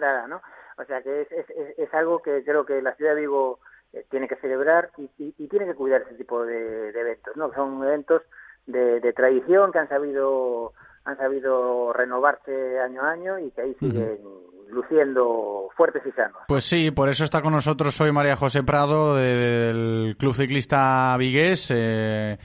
nada, 0.00 0.26
¿no? 0.28 0.40
O 0.76 0.84
sea, 0.84 1.02
que 1.02 1.22
es, 1.22 1.32
es, 1.32 1.50
es- 1.50 1.78
es 1.78 1.94
algo 1.94 2.20
que 2.20 2.44
creo 2.44 2.64
que 2.66 2.80
la 2.82 2.94
ciudad 2.94 3.14
de 3.14 3.20
Vigo 3.22 3.58
eh, 3.92 4.04
tiene 4.10 4.28
que 4.28 4.36
celebrar 4.36 4.90
y, 4.98 5.10
y- 5.18 5.34
y 5.38 5.48
tiene 5.48 5.66
que 5.66 5.74
cuidar 5.74 6.02
ese 6.02 6.14
tipo 6.14 6.44
de, 6.44 6.92
de 6.92 7.00
eventos, 7.00 7.36
¿no? 7.36 7.52
Son 7.54 7.82
eventos 7.82 8.22
de, 8.66 9.00
de 9.00 9.12
tradición 9.14 9.72
que 9.72 9.78
han 9.78 9.88
sabido 9.88 10.72
han 11.08 11.16
sabido 11.16 11.90
renovarse 11.94 12.78
año 12.80 13.02
a 13.02 13.12
año 13.12 13.38
y 13.38 13.50
que 13.52 13.62
ahí 13.62 13.74
siguen 13.80 14.18
luciendo 14.68 15.70
fuertes 15.74 16.02
y 16.04 16.12
sanos. 16.12 16.42
Pues 16.46 16.64
sí, 16.64 16.90
por 16.90 17.08
eso 17.08 17.24
está 17.24 17.40
con 17.40 17.54
nosotros 17.54 17.98
hoy 18.02 18.12
María 18.12 18.36
José 18.36 18.62
Prado 18.62 19.16
del 19.16 20.16
Club 20.18 20.34
Ciclista 20.34 21.16
Vigués. 21.18 21.72
Eh, 21.74 22.36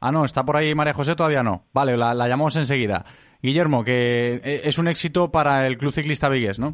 ah, 0.00 0.10
no, 0.10 0.24
está 0.24 0.42
por 0.44 0.56
ahí 0.56 0.74
María 0.74 0.94
José, 0.94 1.14
todavía 1.14 1.44
no. 1.44 1.66
Vale, 1.72 1.96
la, 1.96 2.12
la 2.12 2.26
llamamos 2.26 2.56
enseguida. 2.56 3.04
Guillermo, 3.40 3.84
que 3.84 4.40
eh, 4.42 4.62
es 4.64 4.78
un 4.78 4.88
éxito 4.88 5.30
para 5.30 5.64
el 5.68 5.78
Club 5.78 5.92
Ciclista 5.92 6.28
Vigués, 6.28 6.58
¿no? 6.58 6.72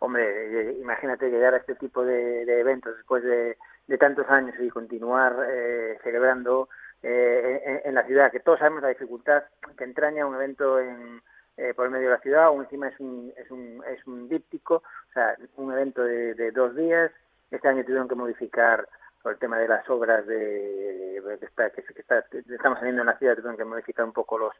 Hombre, 0.00 0.24
eh, 0.24 0.78
imagínate 0.80 1.28
llegar 1.28 1.52
a 1.52 1.58
este 1.58 1.74
tipo 1.74 2.02
de, 2.02 2.46
de 2.46 2.60
eventos 2.60 2.96
después 2.96 3.22
de, 3.22 3.58
de 3.88 3.98
tantos 3.98 4.26
años 4.30 4.54
y 4.58 4.70
continuar 4.70 5.36
eh, 5.52 5.98
celebrando 6.02 6.70
eh, 7.02 7.82
en, 7.84 7.94
la 7.94 8.04
ciudad, 8.04 8.30
que 8.30 8.40
todos 8.40 8.58
sabemos 8.58 8.82
la 8.82 8.88
dificultad 8.88 9.44
que 9.76 9.84
entraña 9.84 10.26
un 10.26 10.34
evento 10.34 10.78
en, 10.80 11.22
eh, 11.56 11.72
por 11.74 11.86
el 11.86 11.92
medio 11.92 12.08
de 12.08 12.14
la 12.16 12.20
ciudad, 12.20 12.50
o 12.50 12.60
encima 12.62 12.88
es 12.88 12.98
un, 13.00 13.32
es 13.36 13.50
un, 13.50 13.82
es 13.88 14.06
un 14.06 14.28
díptico, 14.28 14.76
o 14.76 15.12
sea, 15.12 15.36
un 15.56 15.72
evento 15.72 16.02
de, 16.04 16.34
de 16.34 16.50
dos 16.52 16.74
días. 16.76 17.10
Este 17.50 17.68
año 17.68 17.82
tuvieron 17.84 18.08
que 18.08 18.14
modificar 18.14 18.86
por 19.22 19.32
el 19.32 19.38
tema 19.38 19.58
de 19.58 19.68
las 19.68 19.88
obras 19.90 20.26
de, 20.26 21.20
de- 21.20 21.38
está- 21.42 21.70
que, 21.70 21.82
que 21.82 22.00
está- 22.00 22.24
estamos 22.30 22.78
teniendo 22.78 23.02
en 23.02 23.06
la 23.06 23.18
ciudad, 23.18 23.34
tuvieron 23.34 23.56
que 23.56 23.64
modificar 23.64 24.04
un 24.04 24.12
poco 24.12 24.38
los, 24.38 24.54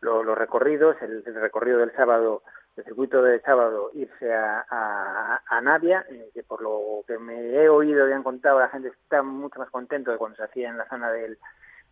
los, 0.00 0.38
recorridos, 0.38 0.96
el, 1.02 1.22
el 1.26 1.34
recorrido 1.34 1.78
del 1.78 1.92
sábado, 1.94 2.42
el 2.76 2.84
circuito 2.84 3.22
del 3.22 3.42
sábado, 3.42 3.90
irse 3.94 4.32
a, 4.32 4.64
a, 4.70 5.42
a 5.46 5.60
Navia, 5.60 6.04
eh, 6.08 6.30
que 6.32 6.42
por 6.42 6.62
lo 6.62 7.02
que 7.06 7.18
me 7.18 7.50
he 7.54 7.68
oído 7.68 8.08
y 8.08 8.12
han 8.12 8.22
contado, 8.22 8.60
la 8.60 8.68
gente 8.68 8.88
está 8.88 9.22
mucho 9.22 9.58
más 9.58 9.70
contento 9.70 10.10
de 10.12 10.18
cuando 10.18 10.36
se 10.36 10.44
hacía 10.44 10.68
en 10.70 10.78
la 10.78 10.88
zona 10.88 11.10
del, 11.10 11.38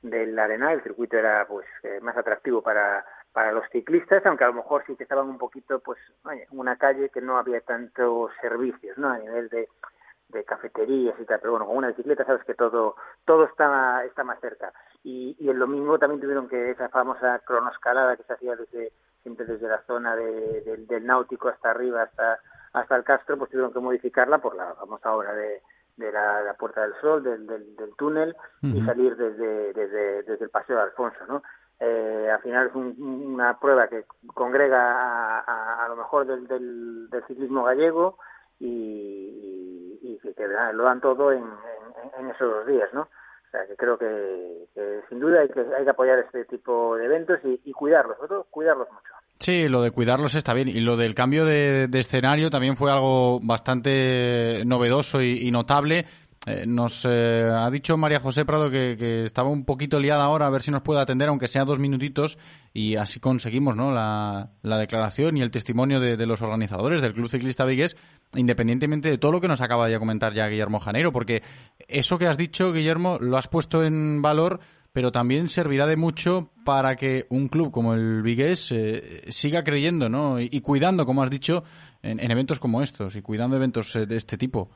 del 0.04 0.38
Arenal, 0.38 0.74
el 0.74 0.82
circuito 0.82 1.16
era 1.16 1.46
pues 1.46 1.66
eh, 1.82 1.98
más 2.02 2.16
atractivo 2.16 2.62
para, 2.62 3.04
para 3.32 3.52
los 3.52 3.66
ciclistas, 3.70 4.24
aunque 4.26 4.44
a 4.44 4.48
lo 4.48 4.54
mejor 4.54 4.84
sí 4.86 4.96
que 4.96 5.02
estaban 5.04 5.28
un 5.28 5.38
poquito, 5.38 5.80
pues, 5.80 5.98
oye, 6.24 6.46
una 6.50 6.76
calle 6.76 7.08
que 7.08 7.20
no 7.22 7.38
había 7.38 7.60
tantos 7.62 8.30
servicios, 8.40 8.98
¿no? 8.98 9.08
A 9.08 9.18
nivel 9.18 9.48
de, 9.48 9.68
de 10.28 10.44
cafeterías 10.44 11.18
y 11.18 11.24
tal, 11.24 11.40
pero 11.40 11.52
bueno, 11.52 11.66
con 11.66 11.76
una 11.78 11.88
bicicleta 11.88 12.24
sabes 12.24 12.44
que 12.44 12.54
todo 12.54 12.96
todo 13.24 13.44
está 13.44 14.04
está 14.04 14.24
más 14.24 14.38
cerca. 14.40 14.72
Y, 15.02 15.36
y 15.38 15.48
el 15.48 15.58
domingo 15.58 15.98
también 15.98 16.20
tuvieron 16.20 16.48
que 16.48 16.70
esa 16.70 16.88
famosa 16.90 17.38
cronoscalada 17.46 18.16
que 18.16 18.24
se 18.24 18.32
hacía 18.34 18.56
desde 18.56 18.92
siempre 19.22 19.46
desde 19.46 19.68
la 19.68 19.80
zona 19.82 20.14
de- 20.16 20.60
del- 20.62 20.86
del 20.86 21.06
náutico 21.06 21.48
hasta 21.48 21.70
arriba 21.70 22.02
hasta 22.02 22.38
hasta 22.74 22.96
el 22.96 23.04
Castro, 23.04 23.38
pues 23.38 23.50
tuvieron 23.50 23.72
que 23.72 23.78
modificarla 23.78 24.38
por 24.38 24.56
la 24.56 24.74
famosa 24.74 25.14
obra 25.14 25.32
de, 25.32 25.62
de 25.96 26.10
la, 26.12 26.42
la 26.42 26.54
Puerta 26.54 26.82
del 26.82 26.94
Sol, 27.00 27.22
del, 27.22 27.46
del, 27.46 27.76
del 27.76 27.94
túnel 27.96 28.36
y 28.62 28.80
salir 28.86 29.16
desde, 29.16 29.72
desde, 29.72 30.22
desde 30.24 30.44
el 30.44 30.50
Paseo 30.50 30.76
de 30.76 30.82
Alfonso, 30.82 31.18
¿no? 31.28 31.42
Eh, 31.80 32.30
al 32.32 32.40
final 32.40 32.68
es 32.68 32.74
un- 32.74 32.96
una 33.34 33.58
prueba 33.58 33.88
que 33.88 34.04
congrega 34.34 34.80
a, 34.80 35.40
a- 35.40 35.84
a 35.84 35.88
lo 35.88 35.96
mejor 35.96 36.26
del, 36.26 36.46
del, 36.46 37.08
del 37.10 37.24
ciclismo 37.26 37.64
gallego 37.64 38.18
y, 38.58 39.98
y- 40.02 40.12
y 40.14 40.18
que, 40.18 40.34
que 40.34 40.46
lo 40.48 40.84
dan 40.84 41.00
todo 41.00 41.32
en, 41.32 41.42
en- 41.42 42.20
en 42.24 42.30
esos 42.30 42.50
dos 42.50 42.66
días, 42.66 42.92
¿no? 42.92 43.02
O 43.02 43.50
sea, 43.50 43.66
que 43.66 43.76
creo 43.76 43.96
que, 43.98 44.68
que 44.74 45.02
sin 45.08 45.20
duda 45.20 45.40
hay 45.40 45.48
que, 45.48 45.60
hay 45.60 45.84
que 45.84 45.90
apoyar 45.90 46.18
este 46.18 46.44
tipo 46.46 46.96
de 46.96 47.04
eventos 47.04 47.38
y, 47.44 47.60
y 47.64 47.72
cuidarlos, 47.72 48.16
sobre 48.16 48.28
todo 48.28 48.44
cuidarlos 48.50 48.90
mucho. 48.90 49.13
Sí, 49.38 49.68
lo 49.68 49.82
de 49.82 49.90
cuidarlos 49.90 50.34
está 50.34 50.54
bien. 50.54 50.68
Y 50.68 50.80
lo 50.80 50.96
del 50.96 51.14
cambio 51.14 51.44
de, 51.44 51.88
escenario 51.92 52.50
también 52.50 52.76
fue 52.76 52.92
algo 52.92 53.40
bastante 53.40 54.62
novedoso 54.64 55.20
y, 55.22 55.50
notable. 55.50 56.06
Eh, 56.46 56.64
nos 56.66 57.06
eh, 57.08 57.50
ha 57.50 57.70
dicho 57.70 57.96
María 57.96 58.20
José 58.20 58.44
Prado 58.44 58.70
que, 58.70 59.24
estaba 59.24 59.48
un 59.48 59.64
poquito 59.64 59.98
liada 59.98 60.24
ahora, 60.24 60.46
a 60.46 60.50
ver 60.50 60.62
si 60.62 60.70
nos 60.70 60.82
puede 60.82 61.00
atender, 61.00 61.28
aunque 61.28 61.48
sea 61.48 61.64
dos 61.64 61.78
minutitos, 61.78 62.36
y 62.74 62.96
así 62.96 63.18
conseguimos 63.18 63.76
¿no? 63.76 63.92
la, 63.92 64.50
la 64.62 64.76
declaración 64.76 65.38
y 65.38 65.40
el 65.40 65.50
testimonio 65.50 66.00
de, 66.00 66.18
de 66.18 66.26
los 66.26 66.42
organizadores 66.42 67.00
del 67.00 67.14
Club 67.14 67.30
Ciclista 67.30 67.64
Vigués, 67.64 67.96
independientemente 68.34 69.08
de 69.08 69.16
todo 69.16 69.32
lo 69.32 69.40
que 69.40 69.48
nos 69.48 69.62
acaba 69.62 69.88
de 69.88 69.98
comentar 69.98 70.34
ya 70.34 70.46
Guillermo 70.46 70.80
Janeiro, 70.80 71.12
porque 71.12 71.42
eso 71.88 72.18
que 72.18 72.26
has 72.26 72.36
dicho, 72.36 72.74
Guillermo, 72.74 73.16
lo 73.18 73.38
has 73.38 73.48
puesto 73.48 73.82
en 73.82 74.20
valor 74.20 74.60
pero 74.94 75.10
también 75.10 75.48
servirá 75.48 75.86
de 75.86 75.96
mucho 75.96 76.50
para 76.64 76.94
que 76.94 77.26
un 77.28 77.48
club 77.48 77.72
como 77.72 77.94
el 77.94 78.22
Vigués 78.22 78.70
eh, 78.70 79.22
siga 79.28 79.64
creyendo 79.64 80.08
¿no? 80.08 80.38
y, 80.38 80.60
cuidando, 80.60 81.04
como 81.04 81.24
has 81.24 81.30
dicho, 81.30 81.64
en, 82.00 82.20
en 82.20 82.30
eventos 82.30 82.60
como 82.60 82.80
estos 82.80 83.16
y 83.16 83.20
cuidando 83.20 83.56
eventos 83.56 83.94
eh, 83.96 84.06
de 84.06 84.16
este 84.16 84.38
tipo. 84.38 84.70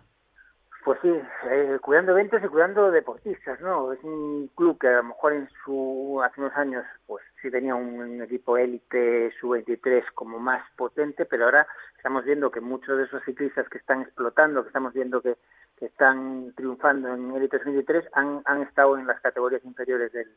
Pues 0.84 0.98
sí, 1.02 1.12
eh, 1.50 1.78
cuidando 1.80 2.12
eventos 2.12 2.42
y 2.42 2.48
cuidando 2.48 2.90
deportistas, 2.90 3.60
¿no? 3.60 3.92
Es 3.92 4.02
un 4.02 4.50
club 4.56 4.76
que 4.80 4.88
a 4.88 4.96
lo 4.96 5.04
mejor 5.04 5.34
en 5.34 5.48
su 5.64 6.20
hace 6.24 6.40
unos 6.40 6.56
años 6.56 6.84
pues 7.06 7.22
sí 7.40 7.48
tenía 7.50 7.76
un, 7.76 8.00
un 8.00 8.22
equipo 8.22 8.58
élite 8.58 9.30
sub-23 9.40 10.02
como 10.14 10.40
más 10.40 10.62
potente, 10.76 11.26
pero 11.26 11.44
ahora 11.44 11.66
estamos 11.96 12.24
viendo 12.24 12.50
que 12.50 12.60
muchos 12.60 12.98
de 12.98 13.04
esos 13.04 13.22
ciclistas 13.24 13.68
que 13.68 13.78
están 13.78 14.02
explotando, 14.02 14.62
que 14.62 14.68
estamos 14.68 14.92
viendo 14.94 15.20
que, 15.22 15.36
que 15.78 15.86
están 15.86 16.52
triunfando 16.56 17.14
en 17.14 17.32
élite 17.34 17.58
sub-23 17.58 18.08
han, 18.12 18.42
han 18.44 18.62
estado 18.62 18.98
en 18.98 19.06
las 19.06 19.20
categorías 19.20 19.64
inferiores 19.64 20.12
del, 20.12 20.28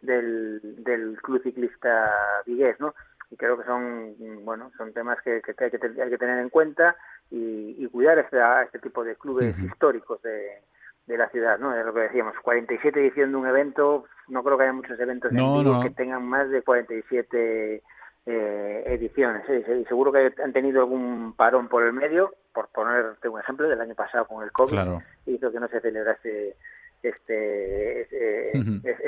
del, 0.00 0.84
del 0.84 1.20
club 1.22 1.42
ciclista 1.42 2.12
vigués, 2.46 2.78
¿no? 2.80 2.94
Y 3.30 3.36
creo 3.36 3.58
que 3.58 3.64
son, 3.64 4.14
bueno, 4.44 4.70
son 4.76 4.92
temas 4.92 5.20
que, 5.22 5.42
que 5.42 5.54
hay, 5.64 5.70
que 5.70 6.02
hay 6.02 6.10
que 6.10 6.18
tener 6.18 6.38
en 6.38 6.48
cuenta 6.48 6.96
y, 7.30 7.76
y 7.78 7.86
cuidar 7.88 8.18
este, 8.18 8.40
a 8.40 8.62
este 8.62 8.78
tipo 8.78 9.04
de 9.04 9.16
clubes 9.16 9.58
históricos 9.58 10.22
de, 10.22 10.62
de 11.06 11.18
la 11.18 11.28
ciudad, 11.30 11.58
¿no? 11.58 11.74
Es 11.74 11.84
lo 11.84 11.92
que 11.92 12.00
decíamos, 12.00 12.34
47 12.42 13.00
edición 13.00 13.30
de 13.32 13.36
un 13.36 13.46
evento, 13.46 14.04
no 14.28 14.42
creo 14.42 14.56
que 14.56 14.64
haya 14.64 14.72
muchos 14.72 14.98
eventos 15.00 15.32
No, 15.32 15.58
en 15.58 15.64
Vigo 15.64 15.76
no. 15.76 15.82
que 15.82 15.90
tengan 15.90 16.24
más 16.24 16.48
de 16.50 16.62
47 16.62 17.82
eh, 18.30 18.82
ediciones. 18.86 19.42
¿eh? 19.48 19.80
Y 19.80 19.84
seguro 19.86 20.12
que 20.12 20.32
han 20.42 20.52
tenido 20.52 20.80
algún 20.80 21.32
parón 21.34 21.68
por 21.68 21.82
el 21.84 21.92
medio, 21.92 22.34
por 22.52 22.68
ponerte 22.68 23.28
un 23.28 23.40
ejemplo, 23.40 23.68
del 23.68 23.80
año 23.80 23.94
pasado 23.94 24.26
con 24.26 24.44
el 24.44 24.52
COVID, 24.52 24.70
Claro. 24.70 25.02
hizo 25.26 25.50
que 25.50 25.60
no 25.60 25.68
se 25.68 25.80
celebrase 25.80 26.56
este 27.02 28.00
este, 28.02 28.50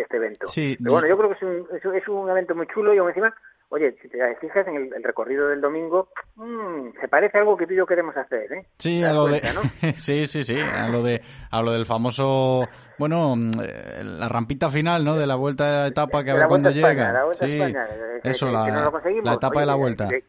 este 0.03 0.17
evento. 0.17 0.47
Sí, 0.47 0.77
Pero 0.79 0.93
bueno, 0.93 1.09
yo 1.09 1.17
creo 1.19 1.29
que 1.31 1.35
es 1.37 1.43
un, 1.43 1.77
es, 1.77 1.85
un- 1.85 1.95
es 1.97 2.09
un 2.09 2.31
evento 2.31 2.55
muy 2.55 2.67
chulo 2.69 2.95
y 2.95 2.99
aún 2.99 3.09
encima, 3.09 3.35
oye, 3.71 3.97
si 4.03 4.09
te 4.09 4.19
fijas 4.41 4.67
en 4.69 4.77
el, 4.77 4.93
el 4.95 5.03
recorrido 5.03 5.49
del 5.49 5.61
domingo, 5.61 6.09
mm, 6.37 6.91
se 7.01 7.09
parece 7.09 7.39
a 7.39 7.41
algo 7.41 7.57
que 7.57 7.67
tú 7.67 7.73
y 7.73 7.77
yo 7.77 7.87
queremos 7.87 8.17
hacer, 8.17 8.53
¿eh? 8.53 8.67
Sí, 8.79 9.01
¿Te 9.01 9.07
a 9.07 9.13
lo 9.13 9.27
de 9.27 9.41
no? 9.55 9.63
sí, 9.95 10.27
sí, 10.27 10.43
sí, 10.45 10.57
a 10.61 10.89
lo 10.89 11.03
de 11.03 11.21
a 11.51 11.63
lo 11.63 11.73
del 11.73 11.87
famoso, 11.87 12.69
bueno, 12.99 13.35
mm, 13.37 13.51
eh, 13.63 14.03
la 14.05 14.29
rampita 14.29 14.69
final, 14.69 15.05
¿no? 15.05 15.15
De 15.17 15.27
la 15.27 15.37
vuelta 15.37 15.83
de 15.85 15.89
etapa 15.89 16.23
que 16.23 16.31
a 16.31 16.35
ver 16.35 16.43
la 16.43 16.49
cuándo 16.49 16.69
España, 16.69 16.93
llega. 16.95 17.13
la 17.13 17.25
Vuelta 17.25 17.45
sí, 17.47 17.53
España, 17.61 17.87
eh, 17.91 18.21
eso, 18.25 18.47
que- 18.47 18.53
la, 18.53 18.65
que 18.67 18.73
no 18.73 18.81
lo 18.83 18.93
conseguimos. 18.93 19.25
la 19.25 19.35
etapa 19.35 19.53
Oye, 19.55 19.61
de 19.61 19.67
la 19.67 19.75
vuelta. 19.75 20.09
Que, 20.09 20.25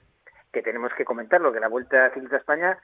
que 0.53 0.61
tenemos 0.61 0.91
que 0.97 1.05
comentarlo, 1.05 1.51
que 1.51 1.59
la 1.59 1.67
Vuelta 1.69 2.09
Ciclista 2.13 2.37
España 2.37 2.77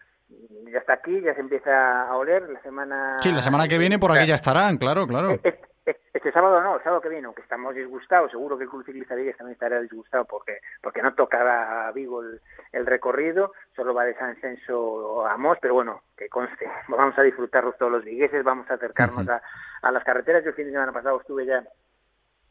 ya 0.71 0.79
está 0.79 0.93
aquí, 0.93 1.21
ya 1.21 1.33
se 1.35 1.39
empieza 1.41 2.03
a 2.09 2.15
oler 2.17 2.49
la 2.49 2.61
semana... 2.61 3.15
Sí, 3.19 3.31
la 3.31 3.41
semana 3.41 3.67
que 3.67 3.77
viene 3.77 3.97
por 3.99 4.11
aquí 4.17 4.27
ya 4.27 4.35
estarán, 4.35 4.77
claro, 4.77 5.05
claro. 5.07 5.39
Este, 5.87 6.33
sábado 6.33 6.61
no, 6.61 6.75
el 6.75 6.83
sábado 6.83 6.99
que 6.99 7.07
viene, 7.07 7.27
aunque 7.27 7.43
estamos 7.43 7.73
disgustados, 7.73 8.29
seguro 8.29 8.57
que 8.57 8.65
el 8.65 8.69
Club 8.69 8.83
Ciclista 8.85 9.15
Vigues 9.15 9.37
también 9.37 9.53
estará 9.53 9.79
disgustado 9.79 10.25
porque 10.25 10.59
porque 10.81 11.01
no 11.01 11.13
tocará 11.13 11.87
a 11.87 11.91
Vigo 11.93 12.21
el, 12.23 12.41
el 12.73 12.85
recorrido, 12.85 13.53
solo 13.73 13.93
va 13.93 14.03
de 14.03 14.13
San 14.15 14.35
Censo 14.41 15.25
a 15.25 15.37
Mos, 15.37 15.57
pero 15.61 15.75
bueno, 15.75 16.01
que 16.17 16.27
conste, 16.27 16.69
vamos 16.89 17.17
a 17.17 17.23
disfrutarlos 17.23 17.77
todos 17.77 17.93
los 17.93 18.03
vigueses, 18.03 18.43
vamos 18.43 18.69
a 18.69 18.73
acercarnos 18.73 19.29
a, 19.29 19.41
a 19.81 19.91
las 19.91 20.03
carreteras. 20.03 20.43
Yo 20.43 20.49
el 20.49 20.55
fin 20.55 20.65
de 20.65 20.71
semana 20.71 20.91
pasado 20.91 21.21
estuve 21.21 21.45
ya 21.45 21.63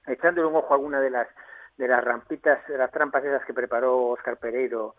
echándole 0.06 0.46
un 0.46 0.56
ojo 0.56 0.72
a 0.72 0.76
alguna 0.76 1.00
de 1.02 1.10
las 1.10 1.28
de 1.76 1.88
las 1.88 2.02
rampitas, 2.02 2.66
de 2.68 2.78
las 2.78 2.90
trampas 2.90 3.22
esas 3.22 3.44
que 3.44 3.52
preparó 3.52 3.98
Oscar 4.08 4.38
Pereiro. 4.38 4.94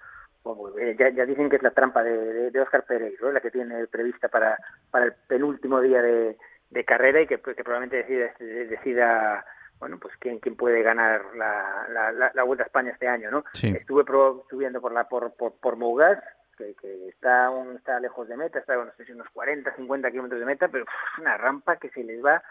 Eh, 0.79 0.95
ya, 0.97 1.09
ya 1.09 1.25
dicen 1.25 1.49
que 1.49 1.57
es 1.57 1.63
la 1.63 1.71
trampa 1.71 2.03
de, 2.03 2.15
de, 2.15 2.51
de 2.51 2.61
Oscar 2.61 2.83
Pereiro, 2.83 3.29
¿eh? 3.29 3.33
la 3.33 3.41
que 3.41 3.51
tiene 3.51 3.87
prevista 3.87 4.29
para, 4.29 4.57
para 4.91 5.05
el 5.05 5.13
penúltimo 5.27 5.81
día 5.81 6.01
de, 6.01 6.37
de 6.69 6.83
carrera 6.85 7.21
y 7.21 7.27
que, 7.27 7.39
que 7.39 7.63
probablemente 7.63 7.97
decida, 8.03 8.33
decida 8.39 9.45
bueno, 9.79 9.97
pues 9.99 10.15
quién, 10.17 10.39
quién 10.39 10.55
puede 10.55 10.81
ganar 10.81 11.21
la, 11.35 11.85
la, 11.89 12.11
la, 12.11 12.31
la 12.33 12.43
Vuelta 12.43 12.63
a 12.63 12.67
España 12.67 12.91
este 12.91 13.07
año, 13.07 13.29
¿no? 13.29 13.43
Sí. 13.53 13.67
Estuve 13.69 14.03
pro- 14.03 14.45
subiendo 14.49 14.81
por 14.81 14.91
la 14.91 15.03
por, 15.07 15.33
por, 15.35 15.53
por 15.59 15.75
Mougas, 15.75 16.17
que, 16.57 16.73
que 16.81 17.07
está 17.09 17.45
aún 17.45 17.75
está 17.77 17.99
lejos 17.99 18.27
de 18.27 18.35
meta, 18.37 18.57
está 18.59 18.75
no 18.75 18.91
sé 18.97 19.05
si 19.05 19.11
unos 19.11 19.29
40, 19.29 19.75
50 19.75 20.09
kilómetros 20.09 20.39
de 20.39 20.45
meta, 20.47 20.67
pero 20.67 20.85
pff, 20.85 21.19
una 21.19 21.37
rampa 21.37 21.77
que 21.77 21.89
se 21.89 22.03
les 22.03 22.23
va 22.25 22.41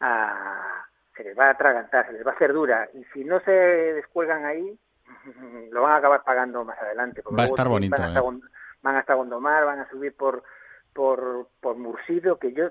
a 0.00 0.84
se 1.16 1.24
les 1.24 1.36
va 1.36 1.46
a 1.46 1.50
atragantar, 1.50 2.06
se 2.06 2.12
les 2.12 2.24
va 2.24 2.30
a 2.30 2.34
hacer 2.34 2.52
dura 2.52 2.88
y 2.94 3.02
si 3.12 3.24
no 3.24 3.40
se 3.40 3.50
descuelgan 3.50 4.44
ahí 4.44 4.78
lo 5.72 5.82
van 5.82 5.92
a 5.92 5.96
acabar 5.96 6.22
pagando 6.22 6.64
más 6.64 6.78
adelante. 6.78 7.22
porque 7.22 7.36
Va 7.36 7.42
a 7.42 7.46
estar 7.46 7.66
bonito, 7.66 7.96
Van 7.98 8.06
hasta, 8.08 8.20
¿eh? 8.20 8.22
Gond- 8.22 8.48
van 8.82 8.96
hasta 8.96 9.14
Gondomar, 9.14 9.64
van 9.64 9.80
a 9.80 9.88
subir 9.90 10.14
por 10.16 10.44
por 10.98 11.46
por 11.60 11.76
Mursido, 11.76 12.40
que 12.40 12.52
yo 12.52 12.70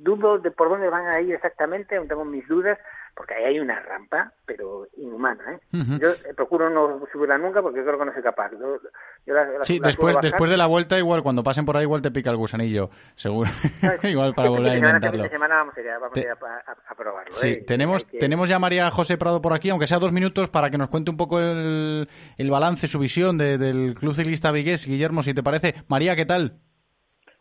dudo 0.00 0.38
de 0.40 0.50
por 0.50 0.68
dónde 0.68 0.88
van 0.88 1.06
a 1.06 1.20
ir 1.20 1.32
exactamente, 1.32 2.00
tengo 2.08 2.24
mis 2.24 2.48
dudas, 2.48 2.80
porque 3.16 3.34
ahí 3.34 3.44
hay 3.44 3.60
una 3.60 3.80
rampa, 3.80 4.32
pero 4.44 4.86
inhumana. 4.96 5.42
¿eh? 5.54 5.58
Yo 6.00 6.10
eh, 6.10 6.34
procuro 6.36 6.68
no 6.70 7.00
subirla 7.12 7.38
nunca 7.38 7.62
porque 7.62 7.82
creo 7.82 7.98
que 7.98 8.04
no 8.04 8.12
soy 8.12 8.22
capaz. 8.22 8.50
Yo, 8.52 8.78
yo 9.26 9.34
la- 9.34 9.44
la- 9.44 9.64
Sí, 9.64 9.78
la 9.78 9.86
después, 9.86 10.16
después 10.20 10.50
de 10.50 10.56
la 10.56 10.66
vuelta, 10.66 10.98
igual, 10.98 11.22
cuando 11.22 11.44
pasen 11.44 11.64
por 11.64 11.76
ahí, 11.76 11.84
igual 11.84 12.02
te 12.02 12.10
pica 12.10 12.30
el 12.30 12.36
gusanillo, 12.36 12.90
seguro. 13.14 13.48
igual 14.02 14.34
para 14.34 14.48
Este 14.48 14.58
volver 14.58 14.72
a 14.72 14.76
intentarlo. 14.76 15.28
semana 15.28 15.54
vamos 15.56 15.76
a 15.76 15.80
ir 15.80 15.88
a, 15.90 15.98
vamos 15.98 16.10
a, 16.10 16.14
Te- 16.14 16.20
ir 16.22 16.28
a, 16.28 16.32
a- 16.32 16.76
a 16.88 16.94
probarlo. 16.96 17.32
Sí, 17.32 17.48
¿eh? 17.48 17.64
tenemos, 17.66 18.04
que- 18.04 18.18
tenemos 18.18 18.48
ya 18.48 18.56
a 18.56 18.58
María 18.58 18.90
José 18.90 19.16
Prado 19.16 19.40
por 19.40 19.52
aquí, 19.52 19.70
aunque 19.70 19.86
sea 19.86 19.98
dos 20.00 20.12
minutos, 20.12 20.50
para 20.50 20.70
que 20.70 20.78
nos 20.78 20.88
cuente 20.88 21.10
un 21.10 21.16
poco 21.16 21.38
el, 21.38 22.08
el 22.36 22.50
balance, 22.50 22.88
su 22.88 22.98
visión 22.98 23.38
de- 23.38 23.58
del 23.58 23.94
Club 23.94 24.14
Ciclista 24.14 24.50
Vigués. 24.50 24.86
Guillermo, 24.86 25.22
si 25.22 25.34
te 25.34 25.42
parece. 25.42 25.74
María, 25.88 26.16
¿qué 26.16 26.26
tal? 26.26 26.58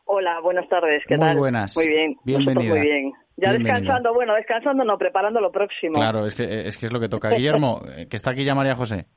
Hola, 0.06 0.40
buenas 0.42 0.68
tardes, 0.70 1.02
¿qué 1.08 1.18
Muy 1.18 1.26
tal? 1.28 1.38
buenas. 1.38 1.76
Muy 1.76 1.88
bien, 1.88 2.12
nosotros 2.12 2.26
Bienvenida. 2.46 2.74
muy 2.76 2.82
bien. 2.82 3.14
Ya 3.38 3.52
descansando, 3.54 4.14
bueno, 4.14 4.34
descansando 4.36 4.84
no, 4.86 4.98
preparando 4.98 5.42
lo 5.42 5.52
próximo. 5.52 5.96
Claro, 5.96 6.26
es 6.26 6.36
que, 6.36 6.68
es 6.68 6.78
que 6.78 6.86
es 6.86 6.94
lo 6.94 7.00
que 7.00 7.10
toca. 7.10 7.30
Guillermo, 7.30 7.82
eh, 7.98 8.08
que 8.10 8.16
está 8.16 8.32
aquí 8.32 8.46
ya 8.46 8.54
María 8.56 8.76
José. 8.76 9.08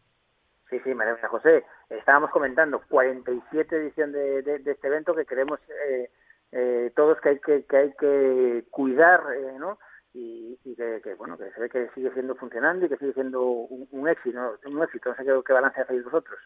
Sí, 0.70 0.78
sí, 0.82 0.94
María 0.94 1.14
José 1.14 1.26
José. 1.28 1.64
Estábamos 1.90 2.30
comentando 2.30 2.80
47 2.88 3.76
edición 3.76 4.12
de, 4.12 4.42
de- 4.42 4.58
de 4.58 4.72
este 4.72 4.86
evento 4.88 5.14
que 5.14 5.24
creemos 5.26 5.60
eh, 5.88 6.10
eh, 6.52 6.90
todos 6.96 7.20
que 7.20 7.28
hay 7.30 7.38
que, 7.40 7.64
que 7.66 7.76
hay 7.76 7.92
que 7.98 8.64
cuidar, 8.70 9.20
eh, 9.36 9.58
¿no? 9.58 9.78
Y, 10.14 10.58
y 10.64 10.74
que, 10.74 11.00
que, 11.04 11.14
bueno, 11.14 11.36
que 11.36 11.50
se 11.52 11.60
ve 11.60 11.68
que 11.68 11.90
sigue 11.94 12.10
siendo 12.14 12.34
funcionando 12.36 12.86
y 12.86 12.88
que 12.88 12.96
sigue 12.96 13.12
siendo 13.12 13.42
un, 13.44 13.86
un 13.90 14.08
éxito, 14.08 14.38
¿no? 14.40 14.52
un 14.70 14.82
éxito. 14.82 15.10
No 15.10 15.14
sé 15.16 15.24
qué, 15.24 15.40
qué 15.46 15.52
balance 15.52 15.80
hacéis 15.80 16.02
vosotros. 16.04 16.38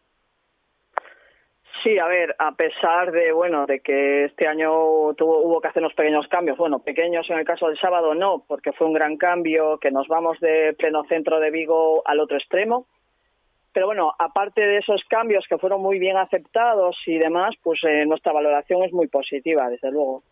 Sí, 1.83 1.99
a 1.99 2.07
ver, 2.09 2.35
a 2.39 2.53
pesar 2.57 3.11
de 3.13 3.33
bueno 3.33 3.65
de 3.65 3.81
que 3.81 4.25
este 4.25 4.47
año 4.47 4.73
hubo 4.75 5.61
que 5.61 5.69
hacer 5.69 5.83
unos 5.83 5.95
pequeños 5.95 6.29
cambios, 6.29 6.59
bueno, 6.59 6.81
pequeños 6.81 7.31
en 7.31 7.39
el 7.39 7.45
caso 7.47 7.69
del 7.69 7.79
sábado 7.79 8.15
no, 8.15 8.45
porque 8.47 8.73
fue 8.73 8.87
un 8.87 8.93
gran 8.93 9.17
cambio 9.17 9.79
que 9.79 9.91
nos 9.91 10.07
vamos 10.09 10.39
de 10.41 10.75
pleno 10.77 11.05
centro 11.05 11.39
de 11.41 11.51
Vigo 11.51 12.03
al 12.07 12.21
otro 12.21 12.37
extremo. 12.37 12.87
Pero 13.73 13.87
bueno, 13.87 14.13
aparte 14.19 14.61
de 14.61 14.79
esos 14.79 15.05
cambios 15.05 15.47
que 15.49 15.57
fueron 15.57 15.81
muy 15.81 16.01
bien 16.01 16.17
aceptados 16.17 16.97
y 17.07 17.19
demás, 17.19 17.55
pues 17.63 17.81
eh, 17.85 18.05
nuestra 18.05 18.33
valoración 18.33 18.83
es 18.83 18.93
muy 18.93 19.07
positiva, 19.07 19.69
desde 19.71 19.93
luego. 19.93 20.23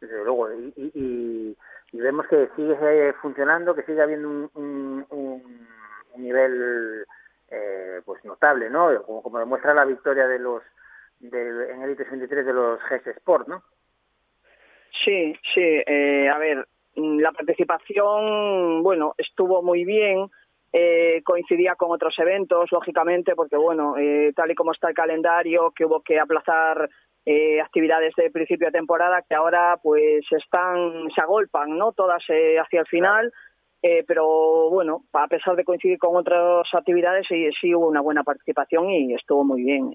desde 0.00 0.24
luego, 0.24 0.52
y, 0.52 0.72
y- 0.94 1.56
y- 1.92 2.00
vemos 2.00 2.26
que 2.28 2.48
sigue 2.54 2.76
eh, 2.80 3.12
funcionando, 3.20 3.74
que 3.74 3.82
sigue 3.82 4.00
habiendo 4.00 4.48
un 4.54 5.68
nivel 6.16 7.04
eh, 7.50 8.00
pues 8.04 8.24
notable, 8.24 8.70
¿no? 8.70 9.02
Como, 9.04 9.22
como 9.22 9.38
demuestra 9.38 9.74
la 9.74 9.84
victoria 9.84 10.26
de 10.26 10.38
los 10.38 10.62
de, 11.20 11.72
en 11.72 11.82
Elite 11.82 12.04
23 12.04 12.46
de 12.46 12.52
los 12.52 12.80
GS 12.88 13.06
Sport, 13.16 13.48
¿no? 13.48 13.62
Sí, 15.04 15.34
sí. 15.54 15.60
eh, 15.86 16.28
a 16.28 16.38
ver, 16.38 16.66
la 16.94 17.32
participación, 17.32 18.82
bueno, 18.82 19.14
estuvo 19.18 19.62
muy 19.62 19.84
bien. 19.84 20.28
eh, 20.72 21.22
coincidía 21.24 21.76
con 21.76 21.90
otros 21.90 22.18
eventos, 22.18 22.70
lógicamente, 22.72 23.34
porque, 23.34 23.56
bueno, 23.56 23.96
eh, 23.96 24.32
tal 24.36 24.50
y 24.50 24.54
como 24.54 24.72
está 24.72 24.88
el 24.88 24.94
calendario, 24.94 25.72
que 25.74 25.86
hubo 25.86 26.02
que 26.02 26.20
aplazar 26.20 26.90
eh, 27.24 27.60
actividades 27.60 28.14
de 28.16 28.30
principio 28.30 28.66
de 28.68 28.72
temporada 28.72 29.22
que 29.26 29.34
ahora, 29.34 29.78
pues, 29.82 30.26
están, 30.30 31.08
se 31.14 31.20
agolpan, 31.22 31.76
¿no? 31.78 31.92
Todas 31.92 32.22
hacia 32.22 32.80
el 32.80 32.86
final. 32.86 33.32
Eh, 33.82 34.04
pero 34.06 34.70
bueno, 34.70 35.04
a 35.12 35.28
pesar 35.28 35.54
de 35.56 35.64
coincidir 35.64 35.98
con 35.98 36.16
otras 36.16 36.66
actividades, 36.74 37.26
sí, 37.28 37.74
hubo 37.74 37.88
una 37.88 38.00
buena 38.00 38.24
participación 38.24 38.90
y 38.90 39.14
estuvo 39.14 39.44
muy 39.44 39.62
bien. 39.62 39.94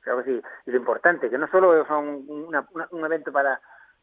Creo 0.00 0.18
que 0.18 0.24
sí. 0.24 0.42
Y 0.66 0.70
lo 0.70 0.76
importante, 0.78 1.28
que 1.28 1.38
no 1.38 1.48
solo 1.48 1.80
es 1.82 1.88
un, 1.90 2.26
una- 2.48 2.66
un 2.90 3.04
evento 3.04 3.32
para 3.32 3.60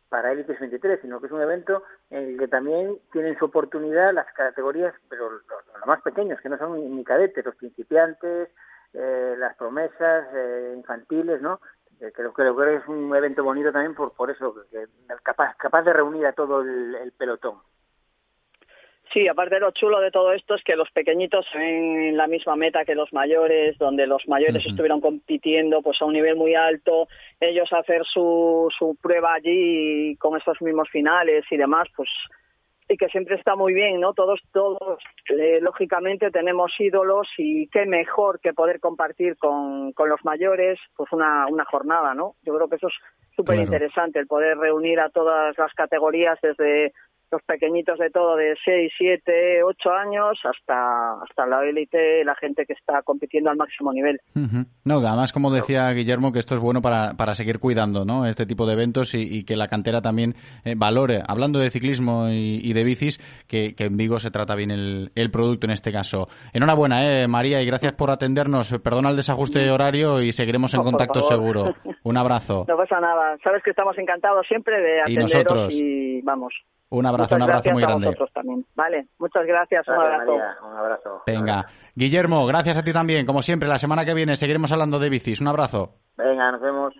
para 0.09 0.31
Elite 0.31 0.55
23, 0.57 1.01
sino 1.01 1.19
que 1.19 1.25
es 1.25 1.33
un 1.33 1.41
evento 1.41 1.83
en 2.09 2.29
el 2.29 2.37
que 2.39 2.47
también 2.47 2.97
tienen 3.11 3.37
su 3.37 3.43
oportunidad 3.43 4.13
las 4.13 4.31
categorías, 4.33 4.93
pero 5.09 5.29
los, 5.29 5.41
los 5.75 5.85
más 5.85 6.01
pequeños, 6.01 6.39
que 6.39 6.47
no 6.47 6.57
son 6.57 6.95
ni 6.95 7.03
cadetes, 7.03 7.43
los 7.43 7.57
principiantes, 7.57 8.49
eh, 8.93 9.35
las 9.37 9.57
promesas 9.57 10.27
eh, 10.33 10.75
infantiles, 10.77 11.41
¿no? 11.41 11.59
Eh, 11.99 12.13
creo, 12.15 12.31
creo 12.31 12.55
que 12.55 12.75
es 12.75 12.87
un 12.87 13.13
evento 13.17 13.43
bonito 13.43 13.73
también 13.73 13.95
por, 13.95 14.13
por 14.13 14.31
eso, 14.31 14.55
que, 14.71 14.85
que 14.85 14.87
capaz, 15.23 15.55
capaz 15.57 15.81
de 15.81 15.91
reunir 15.91 16.25
a 16.25 16.31
todo 16.31 16.61
el 16.61 17.11
pelotón. 17.17 17.59
Sí, 19.13 19.27
aparte 19.27 19.59
lo 19.59 19.71
chulo 19.71 20.01
de 20.01 20.11
todo 20.11 20.33
esto 20.33 20.55
es 20.55 20.63
que 20.63 20.75
los 20.75 20.91
pequeñitos 20.91 21.45
en 21.53 22.17
la 22.17 22.27
misma 22.27 22.55
meta 22.55 22.83
que 22.83 22.95
los 22.95 23.13
mayores, 23.13 23.77
donde 23.77 24.05
los 24.05 24.27
mayores 24.27 24.65
estuvieron 24.65 24.99
compitiendo 24.99 25.81
pues 25.81 26.01
a 26.01 26.05
un 26.05 26.13
nivel 26.13 26.35
muy 26.35 26.55
alto, 26.55 27.07
ellos 27.39 27.71
hacer 27.71 28.03
su, 28.05 28.67
su 28.77 28.97
prueba 29.01 29.33
allí 29.33 30.15
con 30.17 30.37
estos 30.37 30.61
mismos 30.61 30.89
finales 30.89 31.45
y 31.49 31.57
demás, 31.57 31.87
pues 31.95 32.09
y 32.89 32.95
que 32.95 33.07
siempre 33.09 33.35
está 33.35 33.55
muy 33.55 33.73
bien, 33.73 33.99
¿no? 33.99 34.13
Todos, 34.13 34.41
todos, 34.53 35.03
eh, 35.29 35.59
lógicamente 35.61 36.31
tenemos 36.31 36.73
ídolos 36.79 37.27
y 37.37 37.67
qué 37.67 37.85
mejor 37.85 38.39
que 38.39 38.53
poder 38.53 38.79
compartir 38.79 39.37
con, 39.37 39.91
con 39.91 40.07
los 40.09 40.23
mayores, 40.23 40.79
pues 40.95 41.11
una, 41.11 41.47
una 41.47 41.65
jornada, 41.65 42.13
¿no? 42.13 42.35
Yo 42.43 42.55
creo 42.55 42.69
que 42.69 42.77
eso 42.77 42.87
es 42.87 42.93
súper 43.35 43.59
interesante, 43.59 44.19
el 44.19 44.27
poder 44.27 44.57
reunir 44.57 44.99
a 44.99 45.09
todas 45.09 45.57
las 45.57 45.73
categorías 45.73 46.39
desde 46.41 46.93
los 47.31 47.41
pequeñitos 47.43 47.99
de 47.99 48.09
todo, 48.09 48.35
de 48.35 48.55
6, 48.63 48.91
7, 48.97 49.63
8 49.63 49.91
años, 49.91 50.39
hasta, 50.45 51.21
hasta 51.21 51.45
la 51.45 51.63
élite, 51.65 52.23
la 52.23 52.35
gente 52.35 52.65
que 52.65 52.73
está 52.73 53.01
compitiendo 53.03 53.49
al 53.49 53.57
máximo 53.57 53.91
nivel. 53.91 54.19
Ujú. 54.35 54.65
No, 54.85 54.97
además, 54.99 55.33
como 55.33 55.51
decía 55.51 55.89
Guillermo, 55.91 56.31
que 56.31 56.39
esto 56.39 56.55
es 56.55 56.61
bueno 56.61 56.81
para, 56.81 57.13
para 57.17 57.35
seguir 57.35 57.59
cuidando 57.59 58.05
¿no? 58.05 58.25
este 58.25 58.45
tipo 58.45 58.65
de 58.65 58.73
eventos 58.73 59.13
y, 59.13 59.21
y 59.39 59.43
que 59.43 59.57
la 59.57 59.67
cantera 59.67 60.01
también 60.01 60.35
eh, 60.63 60.75
valore, 60.77 61.21
hablando 61.27 61.59
de 61.59 61.69
ciclismo 61.69 62.29
y, 62.29 62.61
y 62.63 62.73
de 62.73 62.83
bicis, 62.83 63.17
que, 63.47 63.75
que 63.75 63.85
en 63.85 63.97
Vigo 63.97 64.19
se 64.19 64.31
trata 64.31 64.55
bien 64.55 64.71
el, 64.71 65.11
el 65.15 65.29
producto 65.31 65.67
en 65.67 65.71
este 65.71 65.91
caso. 65.91 66.27
Enhorabuena, 66.53 67.05
eh, 67.23 67.27
María, 67.27 67.61
y 67.61 67.65
gracias 67.65 67.93
por 67.93 68.09
atendernos. 68.09 68.79
Perdona 68.83 69.09
el 69.09 69.15
desajuste 69.17 69.69
horario 69.69 70.21
y 70.21 70.31
seguiremos 70.31 70.73
en 70.73 70.79
No, 70.79 70.85
contacto 70.85 71.21
seguro. 71.21 71.75
Un 72.03 72.17
abrazo. 72.17 72.65
No 72.67 72.77
pasa 72.77 72.99
nada. 72.99 73.37
Sabes 73.43 73.63
que 73.63 73.71
estamos 73.71 73.97
encantados 73.97 74.45
siempre 74.47 74.79
de 74.79 74.97
Y 74.97 75.01
atenderos 75.17 75.31
nosotros. 75.33 75.73
y 75.73 76.21
vamos. 76.21 76.53
Un 76.89 77.05
abrazo, 77.05 77.35
Muchas 77.35 77.35
un 77.37 77.41
abrazo 77.43 77.55
gracias 77.63 77.73
muy 77.73 77.83
a 77.83 77.87
grande. 77.87 78.05
vosotros 78.07 78.29
también. 78.33 78.65
Vale, 78.75 79.07
muchas 79.19 79.45
gracias. 79.45 79.87
Un 79.87 79.93
Gracias, 79.95 80.13
abrazo. 80.13 80.31
María. 80.31 80.57
Un 80.71 80.77
abrazo. 80.77 81.23
Venga. 81.27 81.65
Guillermo, 81.95 82.45
gracias 82.45 82.77
a 82.77 82.83
ti 82.83 82.93
también. 82.93 83.25
Como 83.25 83.41
siempre, 83.41 83.67
la 83.67 83.77
semana 83.77 84.05
que 84.05 84.13
viene 84.13 84.35
seguiremos 84.37 84.71
hablando 84.71 84.97
de 84.99 85.09
bicis. 85.09 85.41
Un 85.41 85.47
abrazo. 85.49 85.95
Venga, 86.17 86.51
nos 86.51 86.61
vemos. 86.61 86.93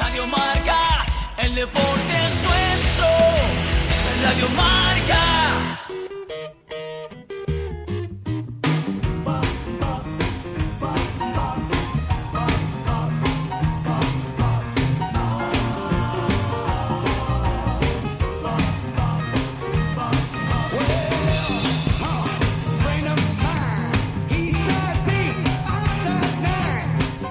Radio 0.00 0.26
Marca, 0.26 1.04
el 1.42 1.54
deporte 1.54 2.14
es 2.26 2.42
nuestro. 2.44 3.06
Radio 4.24 4.48
Marca. 4.56 4.93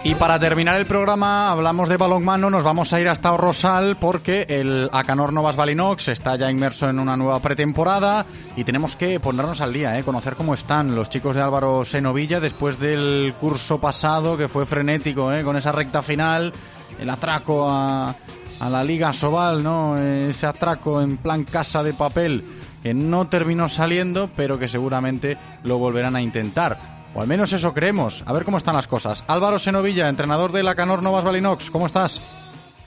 Y 0.06 0.16
para 0.16 0.38
terminar 0.38 0.76
el 0.76 0.86
programa, 0.86 1.50
hablamos 1.50 1.88
de 1.88 1.96
balonmano, 1.96 2.50
nos 2.50 2.66
vamos 2.66 2.92
a 2.92 3.00
ir 3.00 3.08
hasta 3.08 3.38
Rosal 3.38 3.96
porque 3.96 4.46
el 4.50 4.90
Acanor 4.92 5.32
Novas 5.32 5.56
Balinox 5.56 6.10
está 6.10 6.36
ya 6.36 6.52
inmerso 6.52 6.90
en 6.90 7.00
una 7.00 7.16
nueva 7.16 7.40
pretemporada 7.40 8.26
y 8.58 8.66
tenemos 8.66 8.98
que 8.98 9.22
ponernos 9.22 9.62
al 9.62 9.72
día, 9.72 9.98
¿eh? 9.98 10.04
conocer 10.04 10.36
cómo 10.36 10.56
están 10.56 10.94
los 10.94 11.10
chicos 11.10 11.38
de 11.38 11.42
Álvaro 11.42 11.86
Senovilla 11.86 12.42
después 12.42 12.78
del 12.82 13.34
curso 13.40 13.80
pasado 13.80 14.36
que 14.36 14.50
fue 14.50 14.66
frenético, 14.66 15.32
¿eh? 15.32 15.42
con 15.42 15.56
esa 15.56 15.72
recta 15.72 16.02
final, 16.02 16.52
el 17.00 17.10
atraco 17.10 17.70
a, 17.70 18.14
a 18.60 18.70
la 18.70 18.84
Liga 18.84 19.14
Sobal, 19.14 19.64
¿no? 19.64 19.98
ese 19.98 20.46
atraco 20.46 21.02
en 21.02 21.16
plan 21.16 21.46
casa 21.46 21.82
de 21.82 21.94
papel 21.94 22.44
que 22.84 22.94
no 22.94 23.28
terminó 23.30 23.70
saliendo, 23.70 24.30
pero 24.36 24.60
que 24.60 24.68
seguramente 24.68 25.38
lo 25.64 25.78
volverán 25.78 26.18
a 26.18 26.22
intentar. 26.22 27.03
O 27.16 27.22
al 27.22 27.28
menos 27.28 27.54
eso 27.54 27.74
creemos. 27.74 28.24
A 28.26 28.34
ver 28.34 28.44
cómo 28.44 28.58
están 28.58 28.76
las 28.76 28.88
cosas. 28.88 29.24
Álvaro 29.28 29.60
Senovilla, 29.60 30.10
entrenador 30.10 30.52
de 30.52 30.64
la 30.64 30.76
Canor 30.76 31.04
Novas 31.04 31.24
Balinox. 31.24 31.70
¿Cómo 31.70 31.86
estás? 31.86 32.20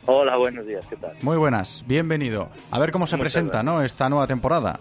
Hola, 0.07 0.37
buenos 0.37 0.67
días, 0.67 0.87
¿qué 0.87 0.97
tal? 0.97 1.17
Muy 1.23 1.37
buenas, 1.37 1.85
bienvenido. 1.87 2.49
A 2.71 2.79
ver 2.79 2.93
cómo 2.93 3.07
se 3.07 3.17
Muchas 3.17 3.33
presenta, 3.33 3.63
gracias. 3.63 3.75
¿no? 3.75 3.83
Esta 3.83 4.09
nueva 4.09 4.27
temporada. 4.27 4.79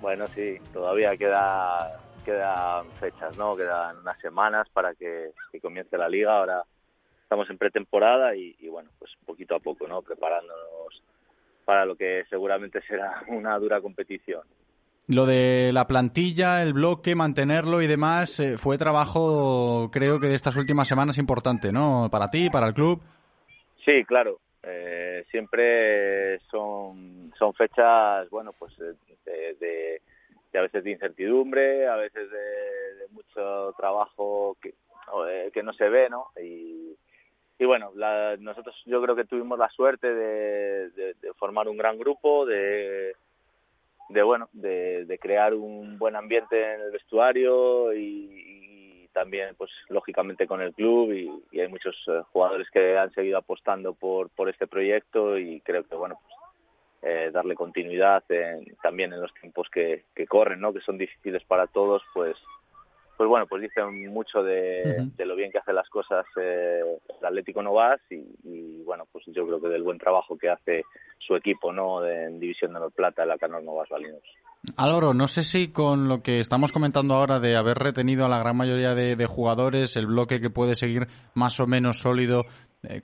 Bueno, 0.00 0.26
sí, 0.26 0.58
todavía 0.72 1.16
queda, 1.16 2.00
quedan 2.24 2.90
fechas, 2.98 3.36
¿no? 3.38 3.56
Quedan 3.56 3.98
unas 3.98 4.18
semanas 4.20 4.68
para 4.72 4.94
que, 4.94 5.32
que 5.50 5.60
comience 5.60 5.96
la 5.96 6.08
liga. 6.08 6.36
Ahora 6.36 6.64
estamos 7.22 7.48
en 7.50 7.56
pretemporada 7.58 8.34
y, 8.34 8.56
y, 8.58 8.68
bueno, 8.68 8.90
pues 8.98 9.12
poquito 9.24 9.54
a 9.54 9.60
poco, 9.60 9.86
¿no? 9.86 10.02
Preparándonos 10.02 11.02
para 11.64 11.84
lo 11.86 11.94
que 11.96 12.24
seguramente 12.28 12.80
será 12.88 13.22
una 13.28 13.58
dura 13.58 13.80
competición. 13.80 14.42
Lo 15.08 15.26
de 15.26 15.70
la 15.72 15.86
plantilla, 15.88 16.62
el 16.62 16.72
bloque, 16.74 17.14
mantenerlo 17.14 17.82
y 17.82 17.86
demás, 17.88 18.38
eh, 18.40 18.56
fue 18.56 18.78
trabajo, 18.78 19.90
creo 19.92 20.20
que 20.20 20.28
de 20.28 20.36
estas 20.36 20.56
últimas 20.56 20.86
semanas 20.88 21.18
importante, 21.18 21.72
¿no? 21.72 22.08
Para 22.10 22.28
ti, 22.28 22.48
para 22.50 22.68
el 22.68 22.74
club. 22.74 23.02
Sí, 23.84 24.04
claro. 24.04 24.38
Eh, 24.62 25.24
siempre 25.30 26.38
son, 26.50 27.32
son 27.36 27.52
fechas, 27.52 28.30
bueno, 28.30 28.52
pues 28.56 28.72
eh, 29.26 29.56
de, 29.58 30.00
a 30.56 30.62
veces 30.62 30.84
de 30.84 30.92
incertidumbre, 30.92 31.88
a 31.88 31.96
veces 31.96 32.30
de, 32.30 33.08
mucho 33.10 33.74
trabajo 33.76 34.56
que, 34.62 34.68
eh, 35.28 35.50
que 35.52 35.64
no 35.64 35.72
se 35.72 35.88
ve, 35.88 36.08
¿no? 36.08 36.28
Y, 36.40 36.96
y 37.58 37.64
bueno, 37.64 37.90
la- 37.96 38.36
nosotros 38.38 38.80
yo 38.86 39.02
creo 39.02 39.16
que 39.16 39.24
tuvimos 39.24 39.58
la 39.58 39.68
suerte 39.68 40.14
de 40.14 41.16
formar 41.36 41.68
un 41.68 41.76
gran 41.76 41.98
grupo, 41.98 42.46
de, 42.46 43.14
de 44.12 44.22
bueno, 44.22 44.48
de, 44.52 45.04
de 45.06 45.18
crear 45.18 45.54
un 45.54 45.98
buen 45.98 46.16
ambiente 46.16 46.74
en 46.74 46.80
el 46.82 46.90
vestuario 46.90 47.92
y, 47.94 49.08
también, 49.12 49.54
pues 49.56 49.70
lógicamente 49.90 50.46
con 50.46 50.62
el 50.62 50.72
club 50.72 51.12
y, 51.12 51.30
y 51.50 51.60
hay 51.60 51.68
muchos 51.68 51.94
eh, 52.08 52.22
jugadores 52.32 52.70
que 52.70 52.96
han 52.96 53.12
seguido 53.12 53.36
apostando 53.36 53.92
por, 53.92 54.30
por 54.30 54.48
este 54.48 54.66
proyecto 54.66 55.36
y 55.36 55.60
creo 55.60 55.84
que 55.86 55.94
bueno, 55.94 56.18
pues, 56.22 56.34
eh, 57.02 57.30
darle 57.30 57.54
continuidad 57.54 58.24
en- 58.30 58.74
también 58.82 59.12
en 59.12 59.20
los 59.20 59.34
tiempos 59.34 59.68
que, 59.68 60.04
que 60.14 60.26
corren, 60.26 60.60
¿no? 60.60 60.72
Que 60.72 60.80
son 60.80 60.96
difíciles 60.96 61.44
para 61.44 61.66
todos, 61.66 62.02
pues 62.14 62.38
pues 63.22 63.28
bueno, 63.28 63.46
pues 63.46 63.62
dicen 63.62 64.12
mucho 64.12 64.42
de, 64.42 65.08
lo 65.16 65.36
bien 65.36 65.52
que 65.52 65.58
hace 65.58 65.72
las 65.72 65.88
cosas 65.88 66.26
eh, 66.40 66.80
el 67.20 67.24
Atlético 67.24 67.62
Novas 67.62 68.00
y, 68.10 68.16
y, 68.42 68.82
bueno, 68.82 69.06
pues 69.12 69.24
yo 69.28 69.46
creo 69.46 69.60
que 69.60 69.68
del 69.68 69.84
buen 69.84 69.96
trabajo 69.96 70.36
que 70.36 70.50
hace 70.50 70.82
su 71.20 71.36
equipo, 71.36 71.72
¿no? 71.72 72.00
De, 72.00 72.24
en 72.24 72.40
División 72.40 72.72
de 72.72 72.78
Honor 72.78 72.90
Plata, 72.90 73.24
la 73.24 73.38
Canor 73.38 73.62
Novas 73.62 73.88
Balinos. 73.90 74.22
Álvaro, 74.76 75.14
no 75.14 75.28
sé 75.28 75.44
si 75.44 75.70
con 75.70 76.08
lo 76.08 76.20
que 76.20 76.40
estamos 76.40 76.72
comentando 76.72 77.14
ahora 77.14 77.38
de 77.38 77.54
haber 77.54 77.78
retenido 77.78 78.26
a 78.26 78.28
la 78.28 78.40
gran 78.40 78.56
mayoría 78.56 78.92
de, 78.96 79.14
de 79.14 79.26
jugadores, 79.26 79.94
el 79.94 80.06
bloque 80.08 80.40
que 80.40 80.50
puede 80.50 80.74
seguir 80.74 81.06
más 81.34 81.60
o 81.60 81.68
menos 81.68 82.00
sólido 82.00 82.42
eh, 82.82 83.02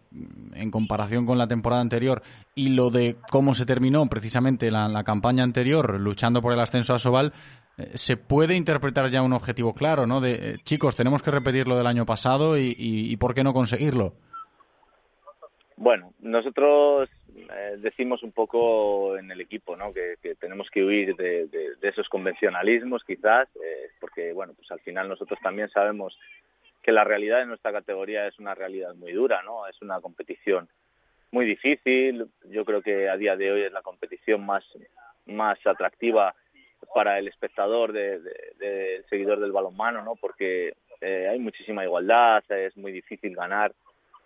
en 0.54 0.72
comparación 0.72 1.26
con 1.26 1.38
la 1.38 1.46
temporada 1.46 1.80
anterior 1.80 2.22
y 2.56 2.70
lo 2.70 2.90
de 2.90 3.18
cómo 3.30 3.54
se 3.54 3.66
terminó 3.66 4.04
precisamente 4.06 4.72
la, 4.72 4.88
la 4.88 5.04
campaña 5.04 5.44
anterior 5.44 6.00
luchando 6.00 6.42
por 6.42 6.52
el 6.52 6.58
ascenso 6.58 6.94
a 6.94 6.98
Sobal, 6.98 7.32
se 7.94 8.16
puede 8.16 8.54
interpretar 8.54 9.08
ya 9.10 9.22
un 9.22 9.32
objetivo 9.32 9.74
claro, 9.74 10.06
¿no? 10.06 10.20
De 10.20 10.32
eh, 10.32 10.56
chicos, 10.64 10.96
tenemos 10.96 11.22
que 11.22 11.30
repetir 11.30 11.66
lo 11.66 11.76
del 11.76 11.86
año 11.86 12.04
pasado 12.04 12.56
y, 12.58 13.16
¿por 13.18 13.34
qué 13.34 13.44
no 13.44 13.52
conseguirlo? 13.52 14.14
Bueno, 15.76 16.12
nosotros 16.20 17.08
eh, 17.36 17.76
decimos 17.78 18.24
un 18.24 18.32
poco 18.32 19.16
en 19.16 19.30
el 19.30 19.40
equipo, 19.40 19.76
¿no? 19.76 19.92
Que, 19.92 20.16
tenemos 20.40 20.70
que 20.70 20.84
huir 20.84 21.14
de 21.14 21.48
esos 21.82 22.08
convencionalismos, 22.08 23.04
quizás, 23.04 23.48
eh, 23.56 23.90
porque 24.00 24.32
bueno, 24.32 24.54
pues 24.54 24.70
al 24.72 24.80
final 24.80 25.08
nosotros 25.08 25.38
también 25.40 25.68
sabemos 25.68 26.18
que 26.82 26.90
la 26.90 27.04
realidad 27.04 27.38
de 27.38 27.46
nuestra 27.46 27.70
categoría 27.72 28.26
es 28.26 28.38
una 28.40 28.54
realidad 28.54 28.94
muy 28.94 29.12
dura, 29.12 29.42
¿no? 29.42 29.68
Es 29.68 29.80
una 29.82 30.00
competición 30.00 30.68
muy 31.30 31.46
difícil. 31.46 32.26
Yo 32.50 32.64
creo 32.64 32.82
que 32.82 33.08
a 33.08 33.16
día 33.16 33.36
de 33.36 33.52
hoy 33.52 33.62
es 33.62 33.72
la 33.72 33.82
competición 33.82 34.44
más 34.44 34.64
más 35.28 35.58
atractiva 35.66 36.34
para 36.94 37.18
el 37.18 37.28
espectador, 37.28 37.92
de, 37.92 38.20
de- 38.20 38.52
del 38.58 39.04
seguidor 39.06 39.40
del 39.40 39.52
balonmano, 39.52 40.02
¿no? 40.02 40.14
Porque 40.16 40.74
eh, 41.00 41.28
hay 41.30 41.38
muchísima 41.38 41.84
igualdad, 41.84 42.42
es 42.50 42.76
muy 42.76 42.92
difícil 42.92 43.34
ganar 43.36 43.72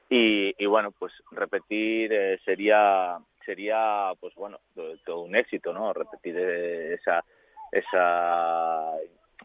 y, 0.09 0.55
y 0.59 0.67
bueno, 0.67 0.91
pues 0.93 1.13
repetir 1.31 2.13
eh, 2.13 2.39
sería 2.45 3.19
sería 3.45 4.13
pues 4.21 4.35
bueno 4.37 4.61
todo, 5.05 5.23
un 5.23 5.35
éxito, 5.37 5.73
¿no? 5.73 5.93
Repetir 5.93 6.37
eh, 6.39 6.95
esa 6.95 7.25
esa 7.73 8.93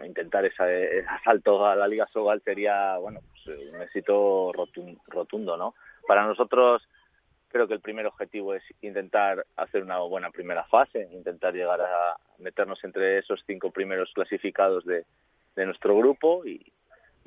intentar 0.05 0.45
esa, 0.45 0.71
ese 0.71 1.05
asalto 1.07 1.65
a 1.65 1.75
la 1.75 1.87
Liga 1.87 2.07
Sobal 2.13 2.41
sería 2.43 2.97
bueno 2.97 3.21
pues, 3.31 3.57
un 3.73 3.81
éxito 3.81 4.51
rotun- 4.53 4.99
rotundo, 5.07 5.57
¿no? 5.57 5.73
Para 6.07 6.25
nosotros 6.25 6.87
creo 7.49 7.67
que 7.67 7.73
el 7.73 7.81
primer 7.81 8.05
objetivo 8.05 8.53
es 8.53 8.63
intentar 8.81 9.45
hacer 9.55 9.83
una 9.83 9.99
buena 9.99 10.31
primera 10.31 10.63
fase, 10.65 11.07
intentar 11.11 11.53
llegar 11.53 11.81
a 11.81 12.17
meternos 12.39 12.83
entre 12.83 13.17
esos 13.19 13.43
cinco 13.47 13.71
primeros 13.71 14.11
clasificados 14.13 14.85
de, 14.85 15.05
de 15.55 15.65
nuestro 15.65 15.95
grupo 15.97 16.45
y, 16.45 16.71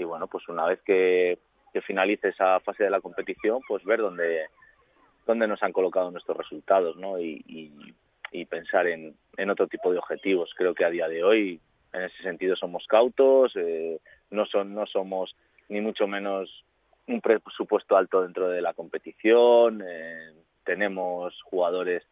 bueno, 0.05 0.27
pues 0.29 0.49
una 0.49 0.64
vez 0.66 0.81
que, 0.83 1.39
que 1.73 1.81
finalice 1.83 2.29
esa 2.29 2.61
fase 2.61 2.85
de 2.85 2.91
la 2.91 3.01
competición, 3.01 3.61
pues 3.68 3.85
ver 3.85 4.01
dónde, 4.01 4.47
dónde 5.27 5.47
nos 5.47 5.62
han 5.62 5.73
colocado 5.73 6.11
nuestros 6.11 6.37
resultados, 6.37 6.97
¿no? 6.97 7.18
Y, 7.21 7.43
y- 7.47 7.95
y 8.33 8.45
pensar 8.45 8.87
en, 8.87 9.16
en 9.37 9.51
otro 9.51 9.66
tipo 9.66 9.91
de 9.91 9.99
objetivos. 9.99 10.55
Creo 10.57 10.73
que 10.73 10.85
a 10.85 10.91
día 10.91 11.09
de 11.09 11.25
hoy, 11.25 11.61
en 11.93 12.03
ese 12.03 12.23
sentido, 12.23 12.55
somos 12.55 12.87
cautos, 12.87 13.57
eh, 13.57 13.99
no, 14.31 14.47
son, 14.47 14.73
no 14.73 14.87
somos 14.87 15.35
ni 15.68 15.81
mucho 15.81 16.07
menos 16.07 16.64
un 17.11 17.20
presupuesto 17.20 17.96
alto 17.96 18.22
dentro 18.22 18.48
de 18.48 18.62
la 18.62 18.74
competición, 18.74 19.82
eh, 19.86 20.32
tenemos 20.64 21.40
jugadores 21.42 22.06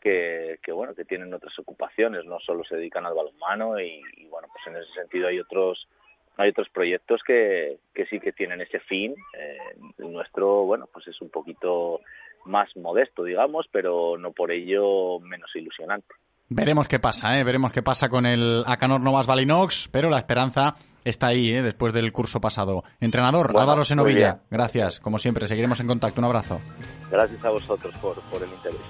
que, 0.00 0.58
que, 0.62 0.72
bueno 0.72 0.94
que 0.94 1.04
tienen 1.04 1.32
otras 1.32 1.58
ocupaciones, 1.58 2.24
no 2.24 2.40
solo 2.40 2.64
se 2.64 2.76
dedican 2.76 3.06
al 3.06 3.14
balonmano 3.14 3.78
y, 3.78 4.02
bueno 4.28 4.48
pues 4.52 4.66
en 4.66 4.76
ese 4.76 4.92
sentido 4.92 5.28
hay 5.28 5.38
otros 5.38 5.88
hay 6.36 6.50
otros 6.50 6.70
proyectos 6.70 7.22
que, 7.22 7.78
que 7.94 8.06
sí 8.06 8.18
que 8.18 8.32
tienen 8.32 8.62
ese 8.62 8.80
fin. 8.80 9.14
Eh, 9.36 9.58
el 9.98 10.10
nuestro, 10.10 10.64
bueno, 10.64 10.88
pues 10.90 11.06
es 11.08 11.20
un 11.20 11.28
poquito 11.28 12.00
más 12.46 12.74
modesto, 12.78 13.24
digamos, 13.24 13.68
pero 13.70 14.16
no 14.16 14.32
por 14.32 14.50
ello 14.50 15.20
menos 15.20 15.54
ilusionante. 15.54 16.14
Veremos 16.52 16.88
qué 16.88 16.98
pasa, 16.98 17.38
¿eh? 17.38 17.44
veremos 17.44 17.70
qué 17.70 17.80
pasa 17.80 18.08
con 18.08 18.26
el 18.26 18.64
Acanor 18.66 19.00
Novas 19.00 19.24
Valinox, 19.24 19.88
pero 19.92 20.10
la 20.10 20.18
esperanza 20.18 20.74
está 21.04 21.28
ahí, 21.28 21.50
¿eh? 21.52 21.62
después 21.62 21.92
del 21.92 22.10
curso 22.12 22.40
pasado. 22.40 22.82
Entrenador, 22.98 23.52
Bueno, 23.52 23.60
Álvaro 23.60 23.84
Senovilla, 23.84 24.40
gracias, 24.50 24.98
como 24.98 25.18
siempre, 25.20 25.46
seguiremos 25.46 25.78
en 25.78 25.86
contacto, 25.86 26.20
un 26.20 26.24
abrazo. 26.24 26.60
Gracias 27.08 27.44
a 27.44 27.50
vosotros 27.50 27.94
por, 28.00 28.20
por 28.22 28.42
el 28.42 28.50
interés. 28.50 28.80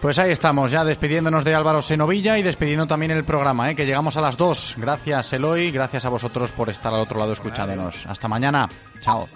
Pues 0.00 0.18
ahí 0.18 0.32
estamos, 0.32 0.72
ya 0.72 0.84
despidiéndonos 0.84 1.44
de 1.44 1.54
Álvaro 1.54 1.80
Senovilla 1.80 2.38
y 2.38 2.42
despidiendo 2.42 2.88
también 2.88 3.12
el 3.12 3.22
programa, 3.22 3.70
¿eh? 3.70 3.76
que 3.76 3.86
llegamos 3.86 4.16
a 4.16 4.20
las 4.20 4.36
2. 4.36 4.74
Gracias, 4.78 5.32
Eloy, 5.32 5.70
gracias 5.70 6.04
a 6.06 6.08
vosotros 6.08 6.50
por 6.50 6.70
estar 6.70 6.92
al 6.92 7.00
otro 7.00 7.20
lado 7.20 7.34
escuchándonos. 7.34 8.04
Hasta 8.06 8.26
mañana, 8.26 8.68
chao. 8.98 9.28